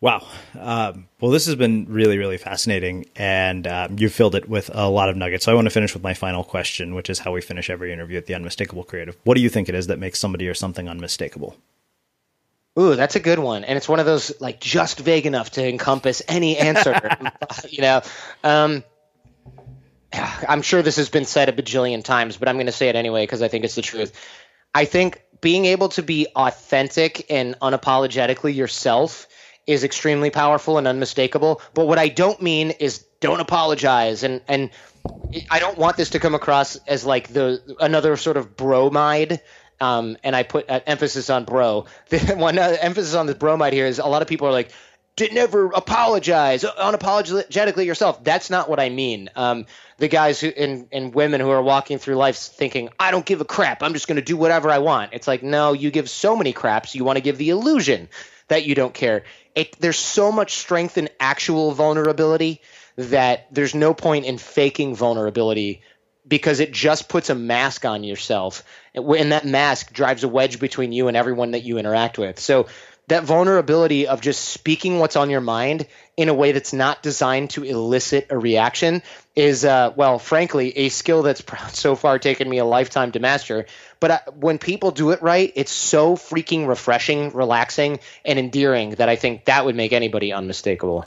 Wow. 0.00 0.26
Um, 0.58 1.08
well, 1.20 1.30
this 1.30 1.46
has 1.46 1.54
been 1.54 1.86
really, 1.88 2.18
really 2.18 2.36
fascinating, 2.36 3.06
and 3.16 3.66
um, 3.66 3.98
you 3.98 4.10
filled 4.10 4.34
it 4.34 4.48
with 4.48 4.70
a 4.74 4.88
lot 4.88 5.08
of 5.08 5.16
nuggets. 5.16 5.44
So 5.46 5.52
I 5.52 5.54
want 5.54 5.66
to 5.66 5.70
finish 5.70 5.94
with 5.94 6.02
my 6.02 6.12
final 6.12 6.44
question, 6.44 6.94
which 6.94 7.08
is 7.08 7.20
how 7.20 7.32
we 7.32 7.40
finish 7.40 7.70
every 7.70 7.92
interview 7.92 8.18
at 8.18 8.26
the 8.26 8.34
Unmistakable 8.34 8.84
Creative. 8.84 9.16
What 9.24 9.36
do 9.36 9.40
you 9.40 9.48
think 9.48 9.70
it 9.70 9.74
is 9.74 9.86
that 9.86 9.98
makes 9.98 10.18
somebody 10.18 10.48
or 10.48 10.54
something 10.54 10.88
unmistakable? 10.88 11.56
Ooh, 12.78 12.94
that's 12.94 13.16
a 13.16 13.20
good 13.20 13.38
one, 13.38 13.64
and 13.64 13.78
it's 13.78 13.88
one 13.88 13.98
of 13.98 14.04
those 14.04 14.38
like 14.38 14.60
just 14.60 14.98
vague 14.98 15.24
enough 15.24 15.52
to 15.52 15.66
encompass 15.66 16.20
any 16.28 16.58
answer. 16.58 17.00
you 17.70 17.80
know, 17.80 18.02
um, 18.44 18.84
I'm 20.12 20.60
sure 20.60 20.82
this 20.82 20.96
has 20.96 21.08
been 21.08 21.24
said 21.24 21.48
a 21.48 21.52
bajillion 21.52 22.04
times, 22.04 22.36
but 22.36 22.48
I'm 22.48 22.56
going 22.56 22.66
to 22.66 22.72
say 22.72 22.90
it 22.90 22.96
anyway 22.96 23.22
because 23.22 23.40
I 23.40 23.48
think 23.48 23.64
it's 23.64 23.76
the 23.76 23.82
truth. 23.82 24.12
I 24.74 24.84
think 24.84 25.22
being 25.40 25.64
able 25.64 25.88
to 25.90 26.02
be 26.02 26.26
authentic 26.36 27.30
and 27.30 27.58
unapologetically 27.60 28.54
yourself 28.54 29.26
is 29.66 29.84
extremely 29.84 30.30
powerful 30.30 30.78
and 30.78 30.86
unmistakable. 30.86 31.60
But 31.74 31.86
what 31.86 31.98
I 31.98 32.08
don't 32.08 32.40
mean 32.40 32.70
is 32.70 33.04
don't 33.20 33.40
apologize 33.40 34.22
and 34.22 34.40
and 34.46 34.70
I 35.50 35.58
don't 35.58 35.78
want 35.78 35.96
this 35.96 36.10
to 36.10 36.18
come 36.18 36.34
across 36.34 36.76
as 36.86 37.04
like 37.04 37.28
the 37.28 37.76
another 37.80 38.16
sort 38.16 38.36
of 38.36 38.56
bromide. 38.56 39.40
Um, 39.78 40.16
and 40.24 40.34
I 40.34 40.42
put 40.42 40.70
uh, 40.70 40.80
emphasis 40.86 41.28
on 41.28 41.44
bro. 41.44 41.84
The 42.08 42.34
one 42.36 42.58
uh, 42.58 42.76
emphasis 42.80 43.14
on 43.14 43.26
this 43.26 43.36
bromide 43.36 43.74
here 43.74 43.86
is 43.86 43.98
a 43.98 44.06
lot 44.06 44.22
of 44.22 44.28
people 44.28 44.48
are 44.48 44.52
like, 44.52 44.70
never 45.32 45.66
apologize 45.66 46.62
unapologetically 46.62 47.86
yourself. 47.86 48.22
That's 48.22 48.50
not 48.50 48.68
what 48.68 48.80
I 48.80 48.88
mean. 48.88 49.30
Um, 49.34 49.66
the 49.98 50.08
guys 50.08 50.40
who 50.40 50.48
and, 50.48 50.88
and 50.92 51.14
women 51.14 51.40
who 51.40 51.50
are 51.50 51.62
walking 51.62 51.98
through 51.98 52.16
life 52.16 52.36
thinking, 52.36 52.90
I 52.98 53.10
don't 53.10 53.24
give 53.24 53.40
a 53.40 53.44
crap. 53.44 53.82
I'm 53.82 53.94
just 53.94 54.08
going 54.08 54.16
to 54.16 54.22
do 54.22 54.36
whatever 54.36 54.70
I 54.70 54.78
want. 54.78 55.12
It's 55.14 55.26
like, 55.26 55.42
no, 55.42 55.72
you 55.72 55.90
give 55.90 56.10
so 56.10 56.36
many 56.36 56.52
craps. 56.52 56.94
You 56.94 57.04
want 57.04 57.16
to 57.16 57.22
give 57.22 57.38
the 57.38 57.50
illusion 57.50 58.08
that 58.48 58.64
you 58.64 58.74
don't 58.74 58.94
care 58.94 59.24
it, 59.56 59.74
there's 59.80 59.98
so 59.98 60.30
much 60.30 60.54
strength 60.54 60.98
in 60.98 61.08
actual 61.18 61.72
vulnerability 61.72 62.60
that 62.96 63.46
there's 63.50 63.74
no 63.74 63.94
point 63.94 64.26
in 64.26 64.38
faking 64.38 64.94
vulnerability 64.94 65.82
because 66.28 66.60
it 66.60 66.72
just 66.72 67.08
puts 67.08 67.30
a 67.30 67.34
mask 67.34 67.84
on 67.84 68.04
yourself 68.04 68.62
and 68.94 69.32
that 69.32 69.44
mask 69.44 69.92
drives 69.92 70.24
a 70.24 70.28
wedge 70.28 70.60
between 70.60 70.92
you 70.92 71.08
and 71.08 71.16
everyone 71.16 71.52
that 71.52 71.62
you 71.62 71.78
interact 71.78 72.18
with 72.18 72.38
so 72.38 72.66
that 73.08 73.24
vulnerability 73.24 74.08
of 74.08 74.20
just 74.20 74.48
speaking 74.48 74.98
what's 74.98 75.16
on 75.16 75.30
your 75.30 75.40
mind 75.40 75.86
in 76.16 76.28
a 76.28 76.34
way 76.34 76.52
that's 76.52 76.72
not 76.72 77.02
designed 77.02 77.50
to 77.50 77.62
elicit 77.62 78.26
a 78.30 78.38
reaction 78.38 79.02
is, 79.36 79.64
uh, 79.64 79.92
well, 79.94 80.18
frankly, 80.18 80.76
a 80.76 80.88
skill 80.88 81.22
that's 81.22 81.42
so 81.78 81.94
far 81.94 82.18
taken 82.18 82.48
me 82.48 82.58
a 82.58 82.64
lifetime 82.64 83.12
to 83.12 83.20
master. 83.20 83.66
But 84.00 84.10
uh, 84.10 84.18
when 84.34 84.58
people 84.58 84.90
do 84.90 85.10
it 85.10 85.22
right, 85.22 85.52
it's 85.54 85.72
so 85.72 86.16
freaking 86.16 86.66
refreshing, 86.66 87.30
relaxing, 87.32 88.00
and 88.24 88.38
endearing 88.38 88.90
that 88.96 89.08
I 89.08 89.16
think 89.16 89.46
that 89.46 89.64
would 89.64 89.76
make 89.76 89.92
anybody 89.92 90.32
unmistakable. 90.32 91.06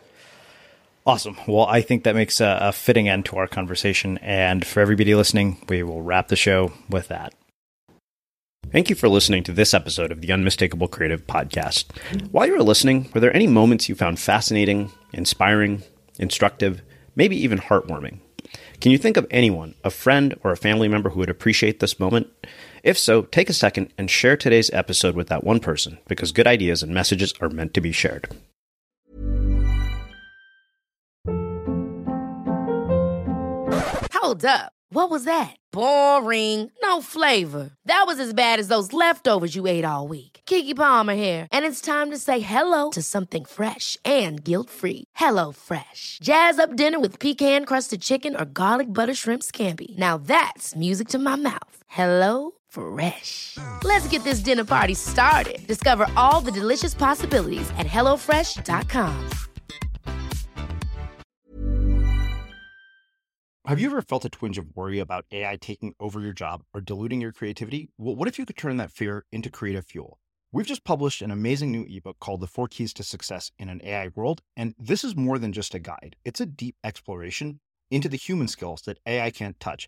Awesome. 1.05 1.37
Well, 1.47 1.65
I 1.65 1.81
think 1.81 2.03
that 2.03 2.15
makes 2.15 2.39
a, 2.41 2.57
a 2.61 2.71
fitting 2.71 3.07
end 3.07 3.25
to 3.25 3.37
our 3.37 3.47
conversation. 3.47 4.17
And 4.19 4.65
for 4.65 4.79
everybody 4.79 5.15
listening, 5.15 5.57
we 5.67 5.81
will 5.83 6.01
wrap 6.01 6.27
the 6.27 6.35
show 6.35 6.73
with 6.89 7.07
that. 7.07 7.33
Thank 8.71 8.91
you 8.91 8.95
for 8.95 9.09
listening 9.09 9.43
to 9.45 9.51
this 9.51 9.73
episode 9.73 10.11
of 10.11 10.21
the 10.21 10.31
Unmistakable 10.31 10.87
Creative 10.87 11.25
Podcast. 11.25 11.85
While 12.31 12.45
you 12.45 12.53
were 12.53 12.63
listening, 12.63 13.09
were 13.13 13.21
there 13.21 13.35
any 13.35 13.47
moments 13.47 13.89
you 13.89 13.95
found 13.95 14.19
fascinating, 14.19 14.91
inspiring, 15.11 15.81
instructive, 16.19 16.83
maybe 17.15 17.35
even 17.37 17.57
heartwarming? 17.57 18.19
Can 18.79 18.91
you 18.91 18.99
think 18.99 19.17
of 19.17 19.25
anyone, 19.31 19.73
a 19.83 19.89
friend 19.89 20.37
or 20.43 20.51
a 20.51 20.57
family 20.57 20.87
member 20.87 21.09
who 21.09 21.19
would 21.19 21.29
appreciate 21.29 21.79
this 21.79 21.99
moment? 21.99 22.27
If 22.83 22.97
so, 22.97 23.23
take 23.23 23.49
a 23.49 23.53
second 23.53 23.93
and 23.97 24.09
share 24.09 24.37
today's 24.37 24.69
episode 24.71 25.15
with 25.15 25.27
that 25.27 25.43
one 25.43 25.59
person 25.59 25.97
because 26.07 26.31
good 26.31 26.47
ideas 26.47 26.83
and 26.83 26.93
messages 26.93 27.33
are 27.41 27.49
meant 27.49 27.73
to 27.73 27.81
be 27.81 27.91
shared. 27.91 28.29
Hold 34.13 34.45
up. 34.45 34.73
What 34.91 35.11
was 35.11 35.23
that? 35.25 35.55
Boring. 35.71 36.71
No 36.81 36.99
flavor. 37.01 37.69
That 37.85 38.05
was 38.07 38.19
as 38.19 38.33
bad 38.33 38.59
as 38.59 38.69
those 38.69 38.91
leftovers 38.91 39.55
you 39.55 39.67
ate 39.67 39.85
all 39.85 40.07
week. 40.07 40.41
Keke 40.45 40.75
Palmer 40.75 41.13
here, 41.15 41.47
and 41.51 41.63
it's 41.63 41.79
time 41.79 42.09
to 42.09 42.17
say 42.17 42.39
hello 42.39 42.89
to 42.91 43.01
something 43.03 43.45
fresh 43.45 43.97
and 44.03 44.43
guilt-free. 44.43 45.03
Hello 45.15 45.51
Fresh. 45.51 46.19
Jazz 46.21 46.59
up 46.59 46.75
dinner 46.75 46.99
with 46.99 47.19
pecan-crusted 47.19 48.01
chicken 48.01 48.35
or 48.35 48.45
garlic 48.45 48.93
butter 48.93 49.13
shrimp 49.13 49.43
scampi. 49.43 49.97
Now 49.97 50.17
that's 50.17 50.75
music 50.75 51.07
to 51.09 51.19
my 51.19 51.35
mouth. 51.35 51.83
Hello 51.87 52.51
Fresh. 52.69 53.57
Let's 53.83 54.07
get 54.07 54.23
this 54.23 54.39
dinner 54.39 54.65
party 54.65 54.93
started. 54.93 55.59
Discover 55.67 56.07
all 56.15 56.41
the 56.41 56.51
delicious 56.51 56.93
possibilities 56.93 57.69
at 57.77 57.85
hellofresh.com. 57.85 59.29
Have 63.69 63.79
you 63.79 63.85
ever 63.91 64.01
felt 64.01 64.25
a 64.25 64.29
twinge 64.29 64.57
of 64.57 64.75
worry 64.75 64.97
about 64.97 65.25
AI 65.31 65.55
taking 65.57 65.93
over 65.99 66.21
your 66.21 66.33
job 66.33 66.63
or 66.73 66.81
diluting 66.81 67.21
your 67.21 67.31
creativity? 67.31 67.91
Well, 67.99 68.15
what 68.15 68.27
if 68.27 68.39
you 68.39 68.45
could 68.47 68.57
turn 68.57 68.77
that 68.77 68.91
fear 68.91 69.25
into 69.31 69.51
creative 69.51 69.85
fuel? 69.85 70.17
We've 70.51 70.65
just 70.65 70.83
published 70.83 71.21
an 71.21 71.29
amazing 71.29 71.71
new 71.71 71.85
ebook 71.87 72.17
called 72.19 72.41
The 72.41 72.47
Four 72.47 72.67
Keys 72.67 72.93
to 72.93 73.03
Success 73.03 73.51
in 73.59 73.69
an 73.69 73.79
AI 73.83 74.09
World, 74.15 74.41
and 74.57 74.73
this 74.79 75.03
is 75.03 75.15
more 75.15 75.37
than 75.37 75.53
just 75.53 75.75
a 75.75 75.79
guide. 75.79 76.15
It's 76.25 76.41
a 76.41 76.47
deep 76.47 76.77
exploration 76.83 77.59
into 77.91 78.09
the 78.09 78.17
human 78.17 78.47
skills 78.47 78.81
that 78.87 78.97
AI 79.05 79.29
can't 79.29 79.59
touch, 79.59 79.87